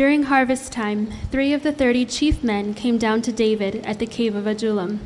During 0.00 0.22
harvest 0.22 0.72
time, 0.72 1.08
three 1.30 1.52
of 1.52 1.62
the 1.62 1.72
thirty 1.72 2.06
chief 2.06 2.42
men 2.42 2.72
came 2.72 2.96
down 2.96 3.20
to 3.20 3.32
David 3.32 3.84
at 3.84 3.98
the 3.98 4.06
cave 4.06 4.34
of 4.34 4.46
Adullam, 4.46 5.00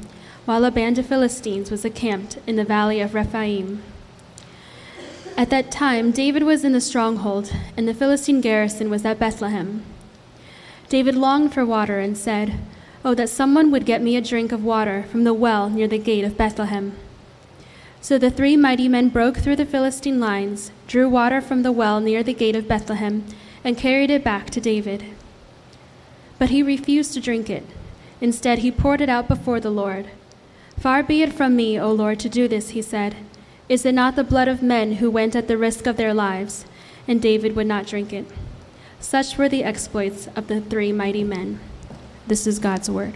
while 0.45 0.65
a 0.65 0.71
band 0.71 1.01
of 1.01 1.07
Philistines 1.07 1.69
was 1.69 1.85
encamped 1.85 2.39
in 2.47 2.55
the 2.55 2.65
valley 2.65 3.01
of 3.01 3.13
Rephaim. 3.13 3.83
At 5.37 5.51
that 5.51 5.73
time, 5.73 6.13
David 6.13 6.45
was 6.45 6.63
in 6.63 6.71
the 6.71 6.81
stronghold, 6.81 7.53
and 7.77 7.89
the 7.89 7.93
Philistine 7.93 8.41
garrison 8.41 8.89
was 8.89 9.05
at 9.05 9.19
Bethlehem. 9.19 9.83
David 10.89 11.17
longed 11.17 11.53
for 11.53 11.67
water 11.67 11.99
and 11.99 12.17
said, 12.17 12.55
Oh, 13.05 13.15
that 13.15 13.29
someone 13.29 13.73
would 13.73 13.87
get 13.87 14.01
me 14.01 14.17
a 14.17 14.21
drink 14.21 14.53
of 14.53 14.63
water 14.63 15.07
from 15.11 15.25
the 15.25 15.35
well 15.35 15.69
near 15.69 15.89
the 15.89 15.99
gate 15.99 16.23
of 16.23 16.39
Bethlehem. 16.39 16.97
So 18.01 18.17
the 18.17 18.31
three 18.31 18.57
mighty 18.57 18.87
men 18.87 19.09
broke 19.09 19.39
through 19.39 19.57
the 19.57 19.67
Philistine 19.67 20.21
lines, 20.21 20.71
drew 20.87 21.09
water 21.09 21.41
from 21.41 21.65
the 21.65 21.73
well 21.73 21.99
near 21.99 22.23
the 22.23 22.33
gate 22.33 22.55
of 22.55 22.69
Bethlehem, 22.69 23.25
and 23.65 23.77
carried 23.79 24.11
it 24.11 24.23
back 24.23 24.51
to 24.51 24.61
David. 24.61 25.05
But 26.39 26.51
he 26.51 26.63
refused 26.63 27.15
to 27.15 27.21
drink 27.21 27.49
it. 27.49 27.65
Instead, 28.21 28.59
he 28.59 28.71
poured 28.71 29.01
it 29.01 29.09
out 29.09 29.27
before 29.27 29.59
the 29.59 29.71
Lord. 29.71 30.09
Far 30.79 31.03
be 31.03 31.23
it 31.23 31.33
from 31.33 31.57
me, 31.57 31.81
O 31.81 31.91
Lord, 31.91 32.21
to 32.21 32.29
do 32.29 32.47
this, 32.47 32.71
he 32.71 32.83
said. 32.83 33.17
Is 33.69 33.87
it 33.87 33.95
not 33.95 34.15
the 34.15 34.25
blood 34.25 34.49
of 34.49 34.63
men 34.63 34.95
who 34.95 35.11
went 35.11 35.35
at 35.35 35.49
the 35.49 35.57
risk 35.57 35.87
of 35.87 35.97
their 35.97 36.13
lives? 36.13 36.67
And 37.09 37.21
David 37.21 37.57
would 37.57 37.67
not 37.67 37.87
drink 37.87 38.13
it. 38.13 38.27
Such 39.01 39.39
were 39.39 39.49
the 39.49 39.65
exploits 39.65 40.29
of 40.37 40.49
the 40.49 40.61
three 40.61 40.93
mighty 40.93 41.25
men. 41.25 41.61
This 42.27 42.47
is 42.47 42.59
God's 42.59 42.91
word. 42.91 43.15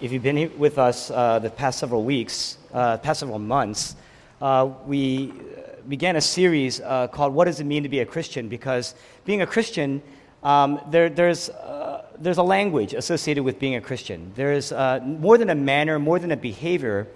If 0.00 0.12
you've 0.12 0.22
been 0.22 0.56
with 0.58 0.78
us 0.78 1.10
uh, 1.10 1.38
the 1.38 1.50
past 1.50 1.78
several 1.78 2.04
weeks, 2.04 2.58
uh, 2.72 2.98
past 2.98 3.20
several 3.20 3.38
months, 3.38 3.96
uh, 4.40 4.68
we 4.86 5.32
began 5.88 6.16
a 6.16 6.20
series 6.20 6.80
uh, 6.80 7.08
called 7.08 7.34
What 7.34 7.44
Does 7.44 7.60
It 7.60 7.64
Mean 7.64 7.82
to 7.82 7.88
Be 7.88 8.00
a 8.00 8.06
Christian? 8.06 8.48
Because 8.48 8.94
being 9.24 9.42
a 9.42 9.46
Christian, 9.46 10.02
um, 10.42 10.80
there, 10.90 11.08
there's, 11.08 11.48
uh, 11.50 12.04
there's 12.18 12.38
a 12.38 12.42
language 12.42 12.94
associated 12.94 13.44
with 13.44 13.58
being 13.58 13.76
a 13.76 13.80
Christian. 13.80 14.32
There's 14.34 14.72
uh, 14.72 15.00
more 15.04 15.38
than 15.38 15.50
a 15.50 15.54
manner, 15.54 15.98
more 15.98 16.18
than 16.18 16.32
a 16.32 16.36
behavior. 16.36 17.08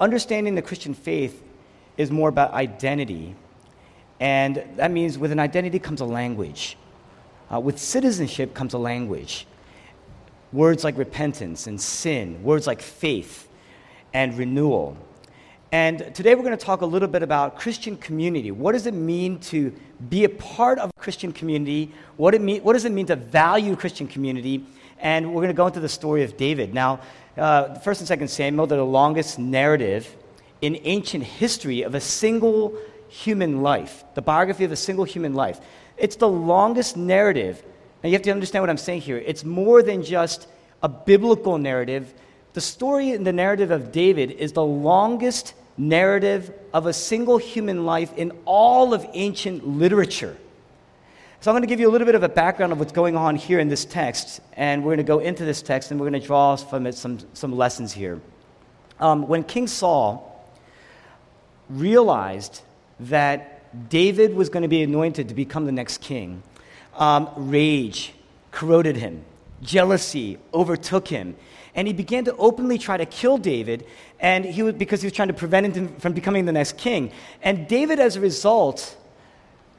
understanding 0.00 0.54
the 0.54 0.62
Christian 0.62 0.94
faith 0.94 1.42
is 1.96 2.10
more 2.10 2.28
about 2.28 2.52
identity. 2.52 3.34
And 4.20 4.62
that 4.76 4.90
means 4.90 5.18
with 5.18 5.32
an 5.32 5.40
identity 5.40 5.78
comes 5.78 6.00
a 6.00 6.04
language. 6.04 6.76
with 7.50 7.78
citizenship 7.78 8.54
comes 8.54 8.74
a 8.74 8.78
language. 8.78 9.46
Words 10.52 10.84
like 10.84 10.98
repentance 10.98 11.66
and 11.66 11.80
sin, 11.80 12.42
words 12.42 12.66
like 12.66 12.82
faith 12.82 13.48
and 14.12 14.36
renewal. 14.36 14.96
And 15.72 16.14
today 16.14 16.34
we're 16.34 16.44
going 16.44 16.56
to 16.56 16.64
talk 16.64 16.82
a 16.82 16.86
little 16.86 17.08
bit 17.08 17.22
about 17.22 17.56
Christian 17.56 17.96
community. 17.96 18.50
What 18.50 18.72
does 18.72 18.86
it 18.86 18.92
mean 18.92 19.38
to 19.40 19.72
be 20.10 20.24
a 20.24 20.28
part 20.28 20.78
of 20.78 20.90
Christian 20.98 21.32
community? 21.32 21.90
What, 22.18 22.34
it 22.34 22.42
mean, 22.42 22.62
what 22.62 22.74
does 22.74 22.84
it 22.84 22.92
mean 22.92 23.06
to 23.06 23.16
value 23.16 23.74
Christian 23.74 24.06
community? 24.06 24.66
And 25.00 25.28
we're 25.28 25.40
going 25.40 25.48
to 25.48 25.54
go 25.54 25.66
into 25.66 25.80
the 25.80 25.88
story 25.88 26.24
of 26.24 26.36
David. 26.36 26.74
Now, 26.74 27.00
uh, 27.38 27.74
First 27.76 28.02
and 28.02 28.06
Second 28.06 28.28
Samuel, 28.28 28.66
they're 28.66 28.78
the 28.78 28.84
longest 28.84 29.38
narrative 29.38 30.14
in 30.60 30.78
ancient 30.84 31.24
history 31.24 31.82
of 31.82 31.94
a 31.94 32.00
single 32.00 32.76
human 33.08 33.62
life, 33.62 34.04
the 34.14 34.22
biography 34.22 34.64
of 34.64 34.72
a 34.72 34.76
single 34.76 35.04
human 35.04 35.32
life. 35.34 35.58
It's 35.96 36.16
the 36.16 36.28
longest 36.28 36.96
narrative 36.96 37.64
now, 38.02 38.08
you 38.08 38.14
have 38.14 38.22
to 38.22 38.30
understand 38.30 38.62
what 38.62 38.70
I'm 38.70 38.78
saying 38.78 39.02
here. 39.02 39.18
It's 39.18 39.44
more 39.44 39.82
than 39.82 40.02
just 40.02 40.48
a 40.82 40.88
biblical 40.88 41.56
narrative. 41.58 42.12
The 42.52 42.60
story 42.60 43.10
in 43.10 43.22
the 43.22 43.32
narrative 43.32 43.70
of 43.70 43.92
David 43.92 44.32
is 44.32 44.52
the 44.52 44.64
longest 44.64 45.54
narrative 45.76 46.52
of 46.72 46.86
a 46.86 46.92
single 46.92 47.38
human 47.38 47.86
life 47.86 48.12
in 48.16 48.32
all 48.44 48.94
of 48.94 49.06
ancient 49.12 49.66
literature. 49.66 50.36
So, 51.40 51.50
I'm 51.50 51.54
going 51.54 51.62
to 51.62 51.68
give 51.68 51.80
you 51.80 51.88
a 51.88 51.90
little 51.90 52.06
bit 52.06 52.14
of 52.14 52.22
a 52.22 52.28
background 52.28 52.72
of 52.72 52.78
what's 52.78 52.92
going 52.92 53.16
on 53.16 53.34
here 53.34 53.58
in 53.58 53.68
this 53.68 53.84
text, 53.84 54.40
and 54.52 54.84
we're 54.84 54.90
going 54.90 54.98
to 54.98 55.02
go 55.04 55.18
into 55.18 55.44
this 55.44 55.60
text 55.60 55.90
and 55.90 55.98
we're 55.98 56.08
going 56.08 56.20
to 56.20 56.26
draw 56.26 56.54
from 56.54 56.86
it 56.86 56.94
some, 56.94 57.18
some 57.34 57.56
lessons 57.56 57.92
here. 57.92 58.20
Um, 59.00 59.26
when 59.26 59.42
King 59.42 59.66
Saul 59.66 60.46
realized 61.68 62.62
that 63.00 63.88
David 63.88 64.34
was 64.34 64.48
going 64.48 64.62
to 64.62 64.68
be 64.68 64.82
anointed 64.82 65.28
to 65.28 65.34
become 65.34 65.66
the 65.66 65.72
next 65.72 66.00
king, 66.00 66.42
um, 66.96 67.28
rage 67.36 68.12
corroded 68.50 68.96
him, 68.96 69.24
jealousy 69.62 70.38
overtook 70.52 71.08
him. 71.08 71.36
And 71.74 71.86
he 71.86 71.94
began 71.94 72.24
to 72.26 72.36
openly 72.36 72.76
try 72.78 72.96
to 72.96 73.06
kill 73.06 73.38
David, 73.38 73.86
and 74.20 74.44
he 74.44 74.62
was, 74.62 74.74
because 74.74 75.00
he 75.00 75.06
was 75.06 75.14
trying 75.14 75.28
to 75.28 75.34
prevent 75.34 75.74
him 75.74 75.88
from 75.96 76.12
becoming 76.12 76.44
the 76.44 76.52
next 76.52 76.76
king. 76.76 77.12
And 77.42 77.66
David, 77.66 77.98
as 77.98 78.16
a 78.16 78.20
result, 78.20 78.96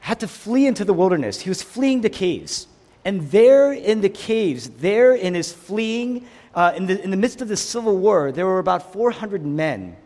had 0.00 0.20
to 0.20 0.28
flee 0.28 0.66
into 0.66 0.84
the 0.84 0.92
wilderness. 0.92 1.40
He 1.40 1.48
was 1.48 1.62
fleeing 1.62 2.00
the 2.00 2.10
caves. 2.10 2.66
And 3.04 3.30
there 3.30 3.72
in 3.72 4.00
the 4.00 4.08
caves, 4.08 4.68
there 4.70 5.14
in 5.14 5.34
his 5.34 5.52
fleeing, 5.52 6.26
uh, 6.54 6.72
in, 6.76 6.86
the, 6.86 7.02
in 7.02 7.10
the 7.10 7.16
midst 7.16 7.40
of 7.42 7.48
the 7.48 7.56
civil 7.56 7.96
war, 7.96 8.32
there 8.32 8.46
were 8.46 8.58
about 8.58 8.92
400 8.92 9.44
men 9.44 9.96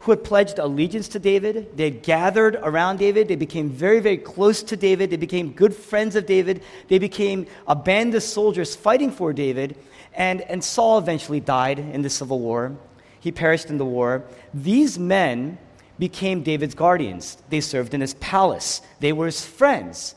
who 0.00 0.10
had 0.10 0.24
pledged 0.24 0.58
allegiance 0.58 1.08
to 1.08 1.18
David. 1.18 1.76
They 1.76 1.84
had 1.84 2.02
gathered 2.02 2.56
around 2.56 2.98
David. 2.98 3.28
They 3.28 3.36
became 3.36 3.70
very, 3.70 4.00
very 4.00 4.16
close 4.16 4.62
to 4.64 4.76
David. 4.76 5.10
They 5.10 5.16
became 5.16 5.52
good 5.52 5.74
friends 5.74 6.16
of 6.16 6.26
David. 6.26 6.62
They 6.88 6.98
became 6.98 7.46
a 7.68 7.76
band 7.76 8.14
of 8.14 8.22
soldiers 8.24 8.74
fighting 8.74 9.12
for 9.12 9.32
David. 9.32 9.76
And, 10.14 10.42
and 10.42 10.62
Saul 10.62 10.98
eventually 10.98 11.40
died 11.40 11.78
in 11.78 12.02
the 12.02 12.10
civil 12.10 12.38
war. 12.38 12.76
He 13.20 13.32
perished 13.32 13.70
in 13.70 13.78
the 13.78 13.84
war. 13.84 14.24
These 14.52 14.98
men 14.98 15.58
became 15.98 16.42
David's 16.42 16.74
guardians. 16.74 17.38
They 17.48 17.60
served 17.60 17.94
in 17.94 18.00
his 18.00 18.14
palace, 18.14 18.82
they 19.00 19.12
were 19.12 19.26
his 19.26 19.44
friends. 19.44 20.14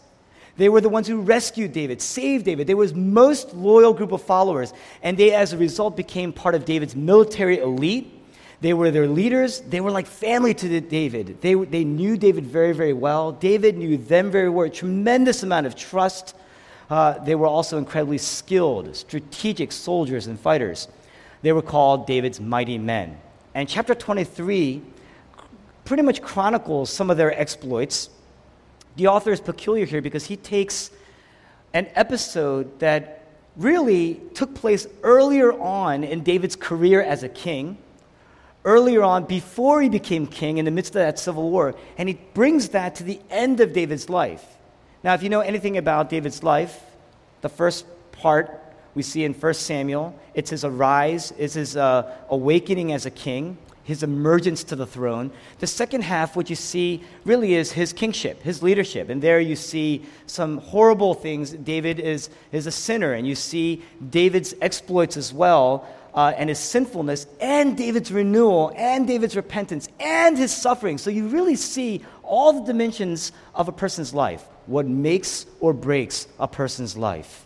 They 0.57 0.69
were 0.69 0.79
the 0.79 0.87
ones 0.87 1.05
who 1.05 1.19
rescued 1.19 1.73
David, 1.73 2.01
saved 2.01 2.45
David. 2.45 2.65
They 2.65 2.75
were 2.75 2.83
his 2.83 2.93
most 2.93 3.53
loyal 3.53 3.93
group 3.93 4.13
of 4.13 4.21
followers. 4.21 4.73
And 5.03 5.17
they, 5.17 5.33
as 5.33 5.51
a 5.51 5.57
result, 5.57 5.97
became 5.97 6.31
part 6.31 6.55
of 6.55 6.63
David's 6.63 6.95
military 6.95 7.59
elite 7.59 8.15
they 8.61 8.73
were 8.73 8.91
their 8.91 9.07
leaders. 9.07 9.61
They 9.61 9.81
were 9.81 9.91
like 9.91 10.07
family 10.07 10.53
to 10.55 10.81
David. 10.81 11.41
They, 11.41 11.53
they 11.53 11.83
knew 11.83 12.17
David 12.17 12.45
very, 12.45 12.73
very 12.73 12.93
well. 12.93 13.31
David 13.31 13.77
knew 13.77 13.97
them 13.97 14.31
very 14.31 14.49
well. 14.49 14.65
A 14.65 14.69
tremendous 14.69 15.43
amount 15.43 15.67
of 15.67 15.75
trust. 15.75 16.35
Uh, 16.89 17.17
they 17.19 17.35
were 17.35 17.47
also 17.47 17.77
incredibly 17.77 18.17
skilled, 18.17 18.95
strategic 18.95 19.71
soldiers 19.71 20.27
and 20.27 20.39
fighters. 20.39 20.87
They 21.41 21.51
were 21.51 21.61
called 21.61 22.07
David's 22.07 22.39
mighty 22.39 22.77
men. 22.77 23.17
And 23.53 23.67
chapter 23.67 23.95
23 23.95 24.81
pretty 25.83 26.03
much 26.03 26.21
chronicles 26.21 26.89
some 26.91 27.09
of 27.09 27.17
their 27.17 27.37
exploits. 27.39 28.09
The 28.95 29.07
author 29.07 29.31
is 29.31 29.39
peculiar 29.39 29.85
here 29.85 30.01
because 30.01 30.25
he 30.25 30.35
takes 30.35 30.91
an 31.73 31.87
episode 31.95 32.79
that 32.79 33.27
really 33.55 34.21
took 34.33 34.53
place 34.53 34.87
earlier 35.03 35.53
on 35.53 36.03
in 36.03 36.23
David's 36.23 36.55
career 36.55 37.01
as 37.01 37.23
a 37.23 37.29
king 37.29 37.77
earlier 38.65 39.03
on, 39.03 39.23
before 39.25 39.81
he 39.81 39.89
became 39.89 40.25
king, 40.25 40.57
in 40.57 40.65
the 40.65 40.71
midst 40.71 40.89
of 40.91 40.95
that 40.95 41.19
civil 41.19 41.49
war, 41.49 41.75
and 41.97 42.09
he 42.09 42.19
brings 42.33 42.69
that 42.69 42.95
to 42.95 43.03
the 43.03 43.19
end 43.29 43.59
of 43.59 43.71
David's 43.71 44.09
life. 44.09 44.54
Now, 45.05 45.13
if 45.13 45.21
you 45.21 45.29
know 45.29 45.41
anything 45.41 45.77
about 45.77 46.09
David's 46.09 46.41
life, 46.41 46.81
the 47.41 47.47
first 47.47 47.85
part 48.11 48.59
we 48.95 49.03
see 49.03 49.23
in 49.23 49.35
1 49.35 49.53
Samuel, 49.53 50.19
it's 50.33 50.49
his 50.49 50.65
arise, 50.65 51.31
it's 51.37 51.53
his 51.53 51.77
uh, 51.77 52.11
awakening 52.27 52.91
as 52.91 53.05
a 53.05 53.11
king, 53.11 53.59
his 53.83 54.01
emergence 54.01 54.63
to 54.63 54.75
the 54.75 54.87
throne. 54.87 55.29
The 55.59 55.67
second 55.67 56.05
half, 56.05 56.35
what 56.35 56.49
you 56.49 56.55
see 56.55 57.03
really 57.23 57.53
is 57.53 57.71
his 57.71 57.93
kingship, 57.93 58.41
his 58.41 58.63
leadership. 58.63 59.09
And 59.09 59.21
there 59.21 59.39
you 59.39 59.55
see 59.55 60.01
some 60.25 60.57
horrible 60.57 61.13
things. 61.13 61.51
David 61.51 61.99
is, 61.99 62.31
is 62.51 62.65
a 62.65 62.71
sinner, 62.71 63.13
and 63.13 63.27
you 63.27 63.35
see 63.35 63.83
David's 64.09 64.55
exploits 64.59 65.17
as 65.17 65.31
well 65.31 65.87
uh, 66.15 66.33
and 66.35 66.49
his 66.49 66.57
sinfulness, 66.57 67.27
and 67.39 67.77
David's 67.77 68.11
renewal, 68.11 68.73
and 68.75 69.05
David's 69.05 69.35
repentance, 69.35 69.87
and 69.99 70.35
his 70.35 70.51
suffering. 70.51 70.97
So 70.97 71.11
you 71.11 71.27
really 71.27 71.57
see 71.57 72.03
all 72.23 72.53
the 72.53 72.65
dimensions 72.65 73.33
of 73.53 73.67
a 73.67 73.71
person's 73.71 74.11
life, 74.11 74.43
what 74.67 74.85
makes 74.85 75.45
or 75.59 75.73
breaks 75.73 76.27
a 76.39 76.47
person's 76.47 76.97
life. 76.97 77.45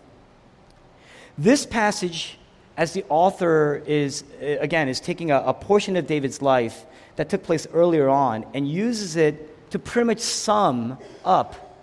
This 1.38 1.66
passage, 1.66 2.38
as 2.77 2.94
the 2.94 3.06
author 3.10 3.83
is, 3.86 4.24
uh, 4.42 4.57
again, 4.60 4.89
is 4.89 5.00
taking 5.00 5.31
a, 5.31 5.42
a 5.42 5.54
portion 5.54 5.95
of 5.95 6.07
David's 6.07 6.42
life 6.42 6.86
that 7.16 7.30
took 7.30 7.44
place 7.44 7.68
earlier 7.74 8.10
on 8.10 8.45
and 8.54 8.69
uses 8.69 9.16
it 9.16 9.69
to 9.71 9.80
pretty 9.80 10.06
much 10.06 10.19
sum 10.19 10.98
up 11.24 11.77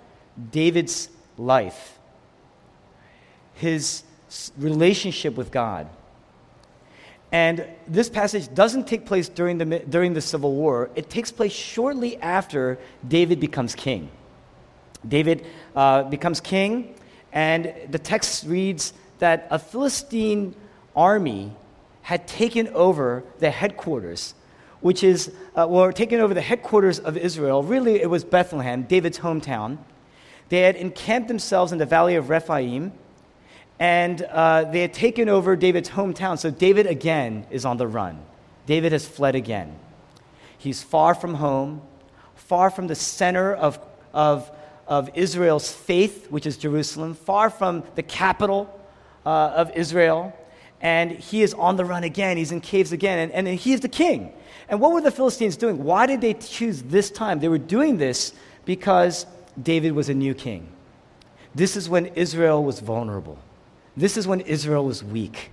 David's 0.51 1.09
life, 1.39 1.99
his 3.55 4.03
relationship 4.59 5.35
with 5.37 5.51
God 5.51 5.89
and 7.33 7.67
this 7.89 8.09
passage 8.09 8.53
doesn't 8.55 8.87
take 8.87 9.05
place 9.05 9.29
during 9.29 9.59
the, 9.59 9.81
during 9.81 10.15
the 10.15 10.21
Civil 10.21 10.55
War, 10.55 10.91
it 10.95 11.11
takes 11.11 11.31
place 11.33 11.53
shortly 11.53 12.17
after 12.19 12.79
David 13.07 13.41
becomes 13.41 13.75
king. 13.75 14.11
David 15.07 15.47
uh, 15.75 16.05
becomes 16.05 16.41
king, 16.41 16.95
and 17.33 17.73
the 17.91 17.99
text 17.99 18.47
reads 18.47 18.93
that 19.19 19.47
a 19.51 19.59
Philistine 19.59 20.55
army 20.95 21.53
had 22.03 22.27
taken 22.29 22.69
over 22.69 23.25
the 23.39 23.51
headquarters, 23.51 24.35
which 24.81 25.03
is, 25.03 25.33
uh, 25.55 25.67
well, 25.69 25.93
taken 25.93 26.21
over 26.21 26.35
the 26.35 26.41
headquarters 26.41 26.99
of 26.99 27.17
Israel. 27.17 27.63
Really, 27.63 28.01
it 28.01 28.09
was 28.09 28.25
Bethlehem, 28.25 28.83
David's 28.85 29.19
hometown. 29.19 29.79
They 30.49 30.61
had 30.61 30.77
encamped 30.77 31.29
themselves 31.29 31.73
in 31.73 31.79
the 31.79 31.87
valley 31.87 32.15
of 32.15 32.31
Rephaim, 32.31 32.93
and 33.79 34.23
uh, 34.23 34.65
they 34.65 34.81
had 34.81 34.95
taken 34.95 35.29
over 35.29 35.57
David's 35.57 35.91
hometown. 35.91 36.39
So 36.39 36.51
David 36.51 36.87
again 36.87 37.47
is 37.51 37.65
on 37.65 37.77
the 37.77 37.87
run. 37.87 38.23
David 38.67 38.93
has 38.93 39.07
fled 39.07 39.35
again. 39.35 39.77
He's 40.57 40.83
far 40.83 41.15
from 41.15 41.35
home, 41.35 41.83
far 42.35 42.71
from 42.71 42.87
the 42.87 42.95
center 42.95 43.55
of, 43.55 43.79
of, 44.15 44.51
of 44.87 45.11
Israel's 45.15 45.73
faith, 45.73 46.31
which 46.31 46.47
is 46.47 46.57
Jerusalem, 46.57 47.15
far 47.15 47.51
from 47.51 47.83
the 47.95 48.03
capital 48.03 48.73
uh, 49.25 49.53
of 49.57 49.71
Israel. 49.77 50.37
And 50.81 51.11
he 51.11 51.43
is 51.43 51.55
on 51.55 51.77
the 51.77 51.85
run 51.85 52.05
again. 52.05 52.37
He's 52.37 52.53
in 52.53 52.61
caves 52.61 52.93
again. 52.93 53.31
And, 53.31 53.49
and 53.49 53.59
he 53.59 53.73
is 53.73 53.81
the 53.81 53.89
king. 53.89 54.33
And 54.69 54.81
what 54.81 54.93
were 54.93 55.01
the 55.01 55.11
Philistines 55.11 55.57
doing? 55.57 55.83
Why 55.83 56.07
did 56.07 56.21
they 56.21 56.35
choose 56.35 56.83
this 56.83 57.11
time? 57.11 57.41
They 57.41 57.49
were 57.49 57.59
doing 57.59 57.97
this 57.97 58.35
because 58.65 59.27
David 59.61 59.93
was 59.93 60.09
a 60.09 60.15
new 60.15 60.35
king. 60.35 60.69
This 61.55 61.77
is 61.77 61.89
when 61.89 62.07
Israel 62.07 62.63
was 62.63 62.81
vulnerable. 62.81 63.39
This 63.97 64.17
is 64.17 64.27
when 64.27 64.41
Israel 64.41 64.85
was 64.85 65.03
weak. 65.03 65.51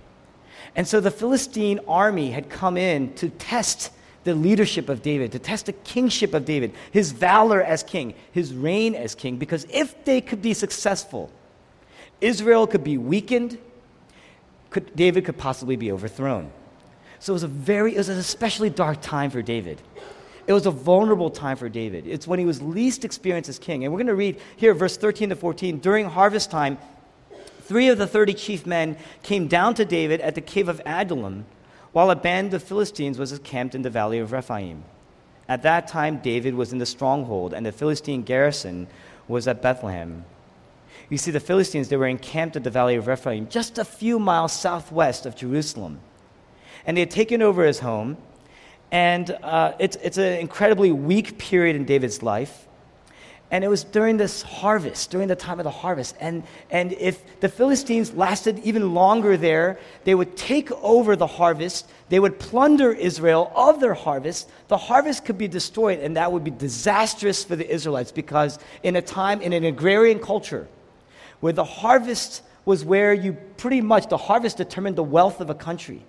And 0.76 0.86
so 0.86 1.00
the 1.00 1.10
Philistine 1.10 1.80
army 1.88 2.32
had 2.32 2.50
come 2.50 2.76
in 2.76 3.14
to 3.14 3.30
test 3.30 3.90
the 4.24 4.34
leadership 4.34 4.88
of 4.88 5.02
David, 5.02 5.32
to 5.32 5.38
test 5.38 5.66
the 5.66 5.72
kingship 5.72 6.34
of 6.34 6.44
David, 6.44 6.74
his 6.90 7.12
valor 7.12 7.62
as 7.62 7.82
king, 7.82 8.14
his 8.32 8.54
reign 8.54 8.94
as 8.94 9.14
king, 9.14 9.36
because 9.36 9.66
if 9.70 10.04
they 10.04 10.20
could 10.20 10.42
be 10.42 10.54
successful, 10.54 11.30
Israel 12.20 12.66
could 12.66 12.82
be 12.82 12.98
weakened, 12.98 13.58
could, 14.70 14.94
David 14.96 15.24
could 15.24 15.36
possibly 15.36 15.76
be 15.76 15.92
overthrown. 15.92 16.50
So 17.20 17.32
it 17.32 17.34
was 17.34 17.42
a 17.42 17.48
very, 17.48 17.94
it 17.94 17.98
was 17.98 18.08
an 18.08 18.18
especially 18.18 18.70
dark 18.70 19.00
time 19.00 19.30
for 19.30 19.42
David. 19.42 19.80
It 20.46 20.52
was 20.52 20.66
a 20.66 20.70
vulnerable 20.70 21.30
time 21.30 21.56
for 21.56 21.68
David. 21.68 22.06
It's 22.06 22.26
when 22.26 22.38
he 22.38 22.44
was 22.44 22.60
least 22.60 23.04
experienced 23.04 23.48
as 23.48 23.58
king. 23.58 23.84
And 23.84 23.92
we're 23.92 23.98
going 23.98 24.08
to 24.08 24.14
read 24.14 24.40
here, 24.56 24.74
verse 24.74 24.96
13 24.96 25.30
to 25.30 25.36
14. 25.36 25.78
During 25.78 26.06
harvest 26.06 26.50
time, 26.50 26.76
three 27.62 27.88
of 27.88 27.96
the 27.98 28.06
30 28.06 28.34
chief 28.34 28.66
men 28.66 28.98
came 29.22 29.48
down 29.48 29.74
to 29.74 29.84
David 29.84 30.20
at 30.20 30.34
the 30.34 30.42
cave 30.42 30.68
of 30.68 30.82
Adullam, 30.84 31.46
while 31.94 32.10
a 32.10 32.16
band 32.16 32.52
of 32.52 32.62
Philistines 32.62 33.18
was 33.18 33.32
encamped 33.32 33.74
in 33.74 33.80
the 33.80 33.88
valley 33.88 34.18
of 34.18 34.32
Rephaim. 34.32 34.84
At 35.48 35.62
that 35.62 35.88
time, 35.88 36.18
David 36.18 36.54
was 36.54 36.72
in 36.72 36.78
the 36.78 36.84
stronghold, 36.84 37.54
and 37.54 37.64
the 37.64 37.72
Philistine 37.72 38.22
garrison 38.22 38.86
was 39.26 39.48
at 39.48 39.62
Bethlehem. 39.62 40.26
You 41.08 41.16
see, 41.16 41.30
the 41.30 41.40
Philistines, 41.40 41.88
they 41.88 41.96
were 41.96 42.06
encamped 42.06 42.56
at 42.56 42.64
the 42.64 42.70
valley 42.70 42.96
of 42.96 43.06
Rephaim, 43.06 43.48
just 43.48 43.78
a 43.78 43.84
few 43.84 44.18
miles 44.18 44.52
southwest 44.52 45.24
of 45.24 45.36
Jerusalem. 45.36 46.00
And 46.84 46.96
they 46.96 47.00
had 47.02 47.10
taken 47.10 47.40
over 47.40 47.64
his 47.64 47.78
home 47.78 48.18
and 48.94 49.30
uh, 49.42 49.72
it's, 49.80 49.96
it's 50.02 50.18
an 50.18 50.38
incredibly 50.38 50.92
weak 50.92 51.36
period 51.36 51.74
in 51.74 51.84
David's 51.84 52.22
life. 52.22 52.68
And 53.50 53.62
it 53.62 53.68
was 53.68 53.84
during 53.84 54.16
this 54.16 54.42
harvest, 54.42 55.10
during 55.10 55.28
the 55.28 55.36
time 55.36 55.60
of 55.60 55.64
the 55.64 55.70
harvest. 55.70 56.16
And, 56.18 56.42
and 56.70 56.92
if 56.94 57.40
the 57.40 57.48
Philistines 57.48 58.12
lasted 58.14 58.58
even 58.60 58.94
longer 58.94 59.36
there, 59.36 59.78
they 60.04 60.14
would 60.14 60.36
take 60.36 60.72
over 60.72 61.14
the 61.14 61.26
harvest. 61.26 61.88
They 62.08 62.18
would 62.18 62.38
plunder 62.38 62.92
Israel 62.92 63.52
of 63.54 63.80
their 63.80 63.94
harvest. 63.94 64.50
The 64.68 64.76
harvest 64.76 65.24
could 65.24 65.38
be 65.38 65.46
destroyed, 65.46 66.00
and 66.00 66.16
that 66.16 66.32
would 66.32 66.42
be 66.42 66.50
disastrous 66.50 67.44
for 67.44 67.54
the 67.54 67.70
Israelites 67.70 68.10
because, 68.10 68.58
in 68.82 68.96
a 68.96 69.02
time, 69.02 69.40
in 69.40 69.52
an 69.52 69.64
agrarian 69.64 70.18
culture, 70.18 70.66
where 71.40 71.52
the 71.52 71.64
harvest 71.64 72.42
was 72.64 72.84
where 72.84 73.12
you 73.12 73.34
pretty 73.58 73.82
much, 73.82 74.08
the 74.08 74.16
harvest 74.16 74.56
determined 74.56 74.96
the 74.96 75.02
wealth 75.02 75.40
of 75.40 75.50
a 75.50 75.54
country. 75.54 76.02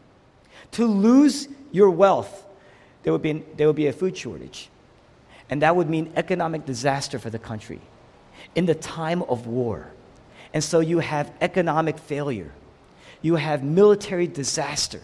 To 0.72 0.86
lose 0.86 1.48
your 1.72 1.90
wealth 1.90 2.46
there 3.06 3.14
would, 3.14 3.22
be, 3.22 3.44
there 3.56 3.68
would 3.68 3.76
be 3.76 3.86
a 3.86 3.94
food 3.94 4.18
shortage. 4.18 4.68
And 5.50 5.62
that 5.62 5.75
would 5.75 5.89
mean 5.89 6.12
economic 6.15 6.65
disaster 6.65 7.19
for 7.19 7.30
the 7.30 7.39
country 7.39 7.81
in 8.56 8.65
the 8.65 8.75
time 8.75 9.21
of 9.24 9.47
war. 9.47 9.92
And 10.53 10.63
so 10.63 10.80
you 10.80 11.00
have 11.00 11.31
economic 11.42 11.97
failure, 11.97 12.51
you 13.21 13.36
have 13.36 13.63
military 13.63 14.27
disaster, 14.27 15.01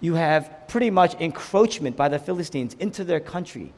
you 0.00 0.14
have 0.14 0.68
pretty 0.68 0.90
much 0.90 1.14
encroachment 1.20 1.96
by 1.96 2.08
the 2.08 2.18
Philistines 2.18 2.74
into 2.78 3.04
their 3.04 3.20
country. 3.20 3.72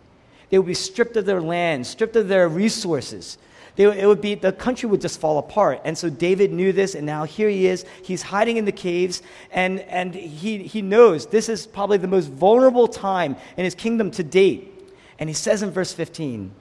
They 0.51 0.59
would 0.59 0.67
be 0.67 0.75
stripped 0.75 1.17
of 1.17 1.27
their 1.27 1.41
land, 1.41 1.87
stripped 1.87 2.17
of 2.17 2.29
their 2.29 2.49
resources. 2.49 3.39
They, 3.77 3.85
it 3.85 4.07
would 4.07 4.21
be, 4.21 4.35
the 4.35 4.51
country 4.51 4.89
would 4.89 5.01
just 5.01 5.21
fall 5.21 5.39
apart. 5.39 5.83
And 5.85 5.97
so 5.97 6.11
David 6.11 6.53
knew 6.53 6.73
this, 6.73 6.95
and 6.97 7.07
now 7.07 7.25
here 7.25 7.49
he 7.49 7.67
is. 7.67 7.85
He's 8.03 8.23
hiding 8.23 8.57
in 8.57 8.65
the 8.65 8.73
caves, 8.73 9.23
and, 9.53 9.81
and 9.81 10.15
he, 10.15 10.65
he 10.65 10.83
knows 10.83 11.27
this 11.27 11.49
is 11.49 11.67
probably 11.67 11.99
the 11.99 12.09
most 12.09 12.29
vulnerable 12.29 12.89
time 12.89 13.37
in 13.57 13.65
his 13.65 13.77
kingdom 13.77 14.11
to 14.13 14.25
date. 14.25 14.78
And 15.19 15.29
he 15.29 15.35
says 15.35 15.63
in 15.63 15.71
verse 15.71 15.93
15, 15.93 16.53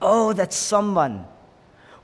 Oh, 0.00 0.32
that 0.32 0.52
someone 0.52 1.26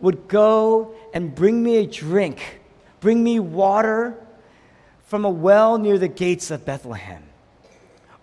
would 0.00 0.28
go 0.28 0.94
and 1.12 1.34
bring 1.34 1.62
me 1.62 1.76
a 1.76 1.86
drink, 1.86 2.60
bring 3.00 3.22
me 3.22 3.40
water 3.40 4.16
from 5.06 5.24
a 5.24 5.30
well 5.30 5.78
near 5.78 5.98
the 5.98 6.08
gates 6.08 6.50
of 6.50 6.64
Bethlehem. 6.64 7.22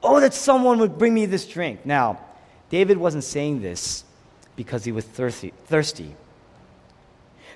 Oh, 0.03 0.19
that 0.19 0.33
someone 0.33 0.79
would 0.79 0.97
bring 0.97 1.13
me 1.13 1.25
this 1.25 1.45
drink. 1.45 1.85
Now, 1.85 2.19
David 2.69 2.97
wasn't 2.97 3.23
saying 3.23 3.61
this 3.61 4.03
because 4.55 4.83
he 4.83 4.91
was 4.91 5.05
thirsty. 5.05 5.53
thirsty. 5.65 6.15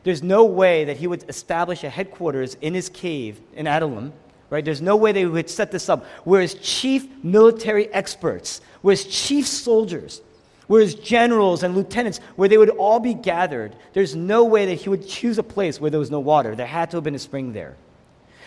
There's 0.04 0.22
no 0.22 0.46
way 0.46 0.86
that 0.86 0.98
he 0.98 1.08
would 1.08 1.28
establish 1.28 1.84
a 1.84 1.90
headquarters 1.90 2.56
in 2.62 2.76
his 2.76 2.90
cave 2.90 3.42
in 3.54 3.66
Adullam, 3.66 4.14
right? 4.50 4.64
There's 4.64 4.82
no 4.82 4.96
way 4.96 5.12
they 5.12 5.26
would 5.26 5.50
set 5.50 5.72
this 5.72 5.90
up 5.90 6.06
where 6.24 6.42
his 6.42 6.56
chief 6.56 7.08
military 7.24 7.92
experts, 7.94 8.62
where 8.82 8.94
his 8.94 9.06
chief 9.06 9.48
soldiers, 9.48 10.22
where 10.68 10.82
his 10.82 10.96
generals 10.96 11.64
and 11.64 11.76
lieutenants, 11.76 12.20
where 12.36 12.50
they 12.50 12.58
would 12.58 12.70
all 12.70 13.00
be 13.00 13.14
gathered. 13.14 13.76
There's 13.94 14.16
no 14.16 14.46
way 14.46 14.66
that 14.68 14.76
he 14.76 14.90
would 14.90 15.08
choose 15.08 15.38
a 15.38 15.44
place 15.44 15.80
where 15.80 15.92
there 15.92 16.00
was 16.00 16.12
no 16.12 16.20
water. 16.20 16.56
There 16.56 16.66
had 16.66 16.92
to 16.92 16.98
have 16.98 17.04
been 17.04 17.16
a 17.16 17.20
spring 17.20 17.54
there. 17.54 17.76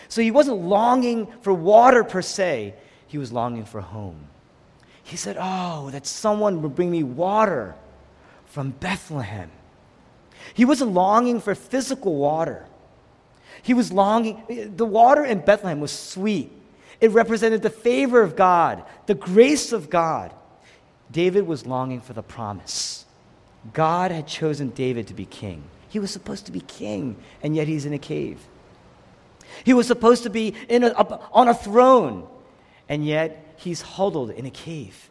So 0.07 0.21
he 0.21 0.31
wasn't 0.31 0.61
longing 0.61 1.27
for 1.41 1.53
water 1.53 2.03
per 2.03 2.21
se, 2.21 2.73
he 3.07 3.17
was 3.17 3.31
longing 3.31 3.65
for 3.65 3.81
home. 3.81 4.27
He 5.03 5.17
said, 5.17 5.37
Oh, 5.39 5.89
that 5.91 6.05
someone 6.05 6.61
would 6.61 6.75
bring 6.75 6.91
me 6.91 7.03
water 7.03 7.75
from 8.45 8.71
Bethlehem. 8.71 9.49
He 10.53 10.65
wasn't 10.65 10.91
longing 10.91 11.39
for 11.41 11.55
physical 11.55 12.15
water. 12.15 12.65
He 13.61 13.73
was 13.73 13.91
longing, 13.91 14.71
the 14.75 14.85
water 14.85 15.25
in 15.25 15.39
Bethlehem 15.39 15.79
was 15.79 15.91
sweet. 15.91 16.51
It 17.01 17.11
represented 17.11 17.61
the 17.61 17.69
favor 17.69 18.21
of 18.21 18.35
God, 18.35 18.83
the 19.05 19.15
grace 19.15 19.71
of 19.71 19.89
God. 19.89 20.33
David 21.11 21.47
was 21.47 21.65
longing 21.65 22.01
for 22.01 22.13
the 22.13 22.23
promise. 22.23 23.05
God 23.73 24.11
had 24.11 24.27
chosen 24.27 24.69
David 24.69 25.07
to 25.07 25.13
be 25.13 25.25
king. 25.25 25.63
He 25.89 25.99
was 25.99 26.11
supposed 26.11 26.45
to 26.45 26.51
be 26.51 26.61
king, 26.61 27.15
and 27.41 27.55
yet 27.55 27.67
he's 27.67 27.85
in 27.85 27.93
a 27.93 27.99
cave. 27.99 28.39
He 29.63 29.73
was 29.73 29.87
supposed 29.87 30.23
to 30.23 30.29
be 30.29 30.53
in 30.67 30.83
a, 30.83 30.87
up, 30.87 31.29
on 31.33 31.47
a 31.47 31.53
throne, 31.53 32.27
and 32.87 33.05
yet 33.05 33.53
he's 33.57 33.81
huddled 33.81 34.31
in 34.31 34.45
a 34.45 34.51
cave. 34.51 35.09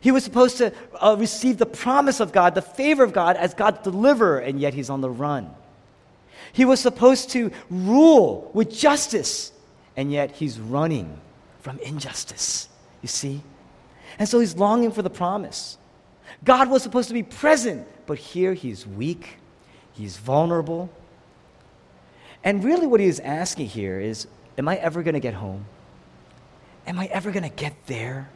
He 0.00 0.12
was 0.12 0.22
supposed 0.22 0.58
to 0.58 0.72
uh, 1.00 1.16
receive 1.18 1.58
the 1.58 1.66
promise 1.66 2.20
of 2.20 2.32
God, 2.32 2.54
the 2.54 2.62
favor 2.62 3.02
of 3.02 3.12
God 3.12 3.36
as 3.36 3.54
God's 3.54 3.82
deliverer, 3.82 4.38
and 4.38 4.60
yet 4.60 4.74
he's 4.74 4.90
on 4.90 5.00
the 5.00 5.10
run. 5.10 5.50
He 6.52 6.64
was 6.64 6.80
supposed 6.80 7.30
to 7.30 7.50
rule 7.70 8.50
with 8.54 8.70
justice, 8.70 9.52
and 9.96 10.12
yet 10.12 10.32
he's 10.32 10.58
running 10.58 11.20
from 11.60 11.78
injustice. 11.80 12.68
You 13.02 13.08
see? 13.08 13.42
And 14.18 14.28
so 14.28 14.40
he's 14.40 14.56
longing 14.56 14.90
for 14.90 15.02
the 15.02 15.10
promise. 15.10 15.78
God 16.44 16.70
was 16.70 16.82
supposed 16.82 17.08
to 17.08 17.14
be 17.14 17.22
present, 17.22 17.86
but 18.06 18.18
here 18.18 18.54
he's 18.54 18.86
weak, 18.86 19.38
he's 19.92 20.16
vulnerable. 20.16 20.90
And 22.44 22.62
really, 22.62 22.86
what 22.86 23.00
he 23.00 23.06
is 23.06 23.20
asking 23.20 23.66
here 23.66 24.00
is 24.00 24.26
Am 24.56 24.68
I 24.68 24.76
ever 24.76 25.02
going 25.02 25.14
to 25.14 25.20
get 25.20 25.34
home? 25.34 25.66
Am 26.86 26.98
I 26.98 27.06
ever 27.06 27.30
going 27.30 27.44
to 27.44 27.54
get 27.54 27.74
there? 27.86 28.28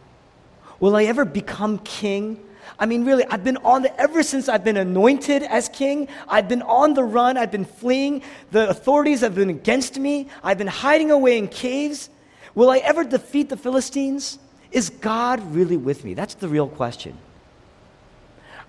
Will 0.79 0.95
I 0.95 1.05
ever 1.05 1.25
become 1.25 1.79
king? 1.79 2.45
I 2.79 2.87
mean, 2.87 3.05
really, 3.05 3.25
I've 3.27 3.45
been 3.45 3.59
on 3.59 3.83
the, 3.83 4.01
ever 4.01 4.23
since 4.23 4.49
I've 4.49 4.65
been 4.65 4.77
anointed 4.77 5.43
as 5.43 5.69
king, 5.69 6.09
I've 6.29 6.49
been 6.49 6.63
on 6.63 6.95
the 6.95 7.05
run, 7.05 7.37
I've 7.37 7.51
been 7.51 7.65
fleeing. 7.65 8.23
The 8.51 8.69
authorities 8.69 9.21
have 9.21 9.35
been 9.35 9.51
against 9.51 9.99
me, 9.99 10.29
I've 10.43 10.59
been 10.59 10.67
hiding 10.67 11.11
away 11.11 11.39
in 11.39 11.49
caves. 11.49 12.11
Will 12.55 12.71
I 12.71 12.79
ever 12.79 13.05
defeat 13.05 13.49
the 13.49 13.57
Philistines? 13.57 14.39
Is 14.71 14.91
God 14.91 15.41
really 15.55 15.77
with 15.77 16.05
me? 16.05 16.15
That's 16.15 16.35
the 16.35 16.49
real 16.49 16.69
question. 16.69 17.17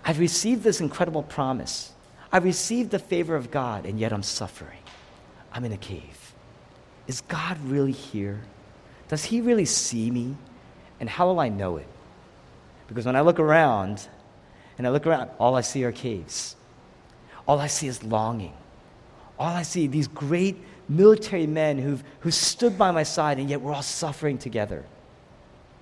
I've 0.04 0.20
received 0.20 0.64
this 0.64 0.82
incredible 0.82 1.24
promise. 1.24 1.94
I've 2.32 2.44
received 2.44 2.92
the 2.92 3.00
favor 3.00 3.36
of 3.36 3.52
God, 3.52 3.86
and 3.86 4.00
yet 4.00 4.12
I'm 4.12 4.24
suffering. 4.24 4.80
I'm 5.52 5.64
in 5.66 5.72
a 5.72 5.78
cave. 5.78 6.34
Is 7.08 7.22
God 7.22 7.58
really 7.66 7.92
here? 7.92 8.42
Does 9.08 9.24
He 9.24 9.42
really 9.42 9.66
see 9.66 10.10
me? 10.10 10.36
And 11.00 11.10
how 11.10 11.28
will 11.28 11.40
I 11.40 11.50
know 11.50 11.78
it? 11.78 11.88
Because 12.88 13.06
when 13.06 13.16
I 13.16 13.22
look 13.22 13.40
around, 13.40 14.08
and 14.78 14.88
I 14.88 14.90
look 14.90 15.08
around, 15.08 15.30
all 15.40 15.56
I 15.56 15.62
see 15.62 15.84
are 15.84 15.92
caves. 15.92 16.56
All 17.48 17.60
I 17.60 17.68
see 17.68 17.88
is 17.88 18.04
longing. 18.04 18.54
All 19.38 19.54
I 19.54 19.64
see, 19.64 19.88
these 19.88 20.08
great 20.08 20.58
military 20.88 21.48
men 21.48 21.78
who've, 21.78 22.04
who 22.20 22.32
stood 22.32 22.78
by 22.78 22.92
my 22.92 23.04
side, 23.04 23.40
and 23.40 23.50
yet 23.50 23.62
we're 23.62 23.74
all 23.74 23.82
suffering 23.82 24.38
together. 24.38 24.86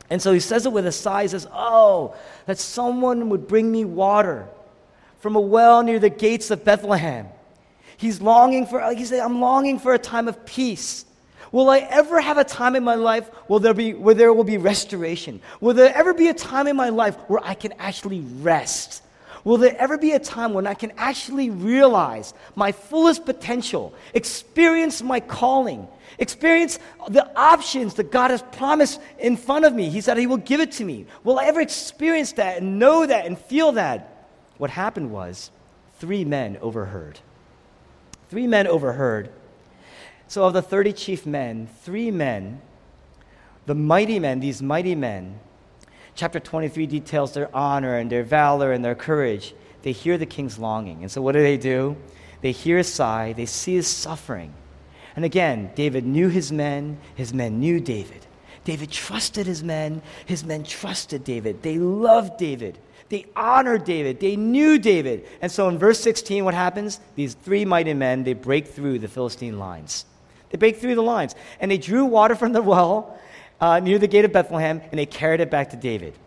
And 0.10 0.22
so 0.22 0.34
he 0.34 0.40
says 0.40 0.66
it 0.66 0.72
with 0.72 0.86
a 0.86 0.92
sigh. 0.92 1.24
He 1.24 1.28
says, 1.30 1.48
Oh, 1.54 2.16
that 2.46 2.58
someone 2.58 3.30
would 3.30 3.48
bring 3.48 3.72
me 3.72 3.86
water 3.86 4.48
from 5.20 5.36
a 5.36 5.42
well 5.42 5.84
near 5.84 6.00
the 6.00 6.10
gates 6.10 6.52
of 6.52 6.66
Bethlehem. 6.66 7.28
He's 7.96 8.20
longing 8.20 8.66
for, 8.66 8.94
he 8.94 9.06
said, 9.06 9.20
I'm 9.20 9.40
longing 9.40 9.80
for 9.80 9.94
a 9.94 10.00
time 10.00 10.28
of 10.28 10.46
peace. 10.46 11.06
Will 11.52 11.70
I 11.70 11.80
ever 11.80 12.22
have 12.22 12.38
a 12.38 12.44
time 12.44 12.76
in 12.76 12.84
my 12.84 12.96
life 12.96 13.28
where 13.48 13.60
there, 13.60 13.74
be, 13.74 13.94
where 13.94 14.16
there 14.16 14.34
will 14.34 14.46
be 14.46 14.58
restoration? 14.58 15.42
Will 15.60 15.74
there 15.74 15.94
ever 15.96 16.14
be 16.14 16.30
a 16.30 16.34
time 16.34 16.68
in 16.68 16.76
my 16.76 16.90
life 16.90 17.16
where 17.28 17.44
I 17.44 17.56
can 17.56 17.74
actually 17.74 18.22
rest? 18.22 19.04
Will 19.44 19.58
there 19.58 19.76
ever 19.78 19.98
be 19.98 20.12
a 20.12 20.20
time 20.20 20.54
when 20.54 20.68
I 20.68 20.76
can 20.76 20.94
actually 20.98 21.50
realize 21.50 22.34
my 22.56 22.72
fullest 22.72 23.26
potential, 23.26 23.94
experience 24.14 25.02
my 25.02 25.20
calling, 25.20 25.88
experience 26.20 26.80
the 27.10 27.28
options 27.38 27.96
that 27.96 28.12
God 28.12 28.32
has 28.32 28.44
promised 28.44 29.02
in 29.20 29.36
front 29.36 29.66
of 29.66 29.74
me? 29.74 29.90
He 29.90 30.00
said 30.00 30.18
He 30.18 30.28
will 30.28 30.38
give 30.38 30.62
it 30.62 30.72
to 30.74 30.86
me. 30.86 31.06
Will 31.24 31.40
I 31.40 31.46
ever 31.46 31.60
experience 31.60 32.34
that 32.34 32.60
and 32.60 32.80
know 32.80 33.06
that 33.06 33.26
and 33.26 33.38
feel 33.38 33.74
that? 33.74 34.28
What 34.58 34.70
happened 34.70 35.12
was 35.12 35.50
three 36.00 36.24
men 36.24 36.58
overheard. 36.62 37.20
Three 38.30 38.48
men 38.48 38.68
overheard. 38.68 39.32
So, 40.32 40.46
of 40.46 40.54
the 40.54 40.62
30 40.62 40.94
chief 40.94 41.26
men, 41.26 41.68
three 41.82 42.10
men, 42.10 42.62
the 43.66 43.76
mighty 43.76 44.18
men, 44.18 44.40
these 44.40 44.62
mighty 44.62 44.96
men, 44.96 45.38
Chapter 46.16 46.40
23 46.40 46.88
details 46.88 47.34
their 47.34 47.54
honor 47.54 47.98
and 47.98 48.10
their 48.10 48.24
valor 48.24 48.72
and 48.72 48.84
their 48.86 48.96
courage. 48.96 49.54
They 49.82 49.92
hear 49.92 50.18
the 50.18 50.26
king's 50.26 50.58
longing. 50.58 51.02
And 51.02 51.12
so, 51.12 51.22
what 51.22 51.34
do 51.34 51.42
they 51.42 51.58
do? 51.58 51.98
They 52.40 52.54
hear 52.54 52.78
his 52.78 52.88
sigh, 52.88 53.34
they 53.34 53.46
see 53.46 53.76
his 53.76 53.88
suffering. 53.88 54.54
And 55.18 55.26
again, 55.26 55.70
David 55.76 56.06
knew 56.06 56.30
his 56.30 56.50
men, 56.50 56.98
his 57.14 57.34
men 57.34 57.60
knew 57.60 57.82
David. 57.82 58.26
David 58.64 58.90
trusted 58.90 59.48
his 59.48 59.62
men, 59.62 60.02
his 60.26 60.46
men 60.46 60.64
trusted 60.64 61.26
David. 61.26 61.62
They 61.62 61.78
loved 61.78 62.38
David. 62.38 62.80
They 63.10 63.26
honored 63.36 63.84
David. 63.84 64.22
They 64.22 64.38
knew 64.38 64.80
David. 64.80 65.28
And 65.42 65.52
so 65.52 65.68
in 65.68 65.78
verse 65.78 66.00
16, 66.00 66.46
what 66.46 66.54
happens? 66.54 67.02
These 67.16 67.34
three 67.34 67.66
mighty 67.66 67.94
men, 67.94 68.24
they 68.24 68.32
break 68.32 68.70
through 68.70 69.00
the 69.00 69.10
Philistine 69.10 69.60
lines. 69.60 70.06
They 70.52 70.58
break 70.58 70.78
through 70.78 70.96
the 70.96 71.04
lines. 71.04 71.36
And 71.60 71.72
they 71.72 71.78
drew 71.78 72.06
water 72.06 72.36
from 72.36 72.54
the 72.54 72.62
well 72.62 73.18
uh, 73.60 73.80
near 73.80 74.00
the 74.00 74.08
gate 74.08 74.26
of 74.26 74.34
Bethlehem, 74.34 74.82
and 74.90 75.00
they 75.00 75.06
carried 75.06 75.40
it 75.40 75.52
back 75.52 75.70
to 75.70 75.78
David. 75.78 76.18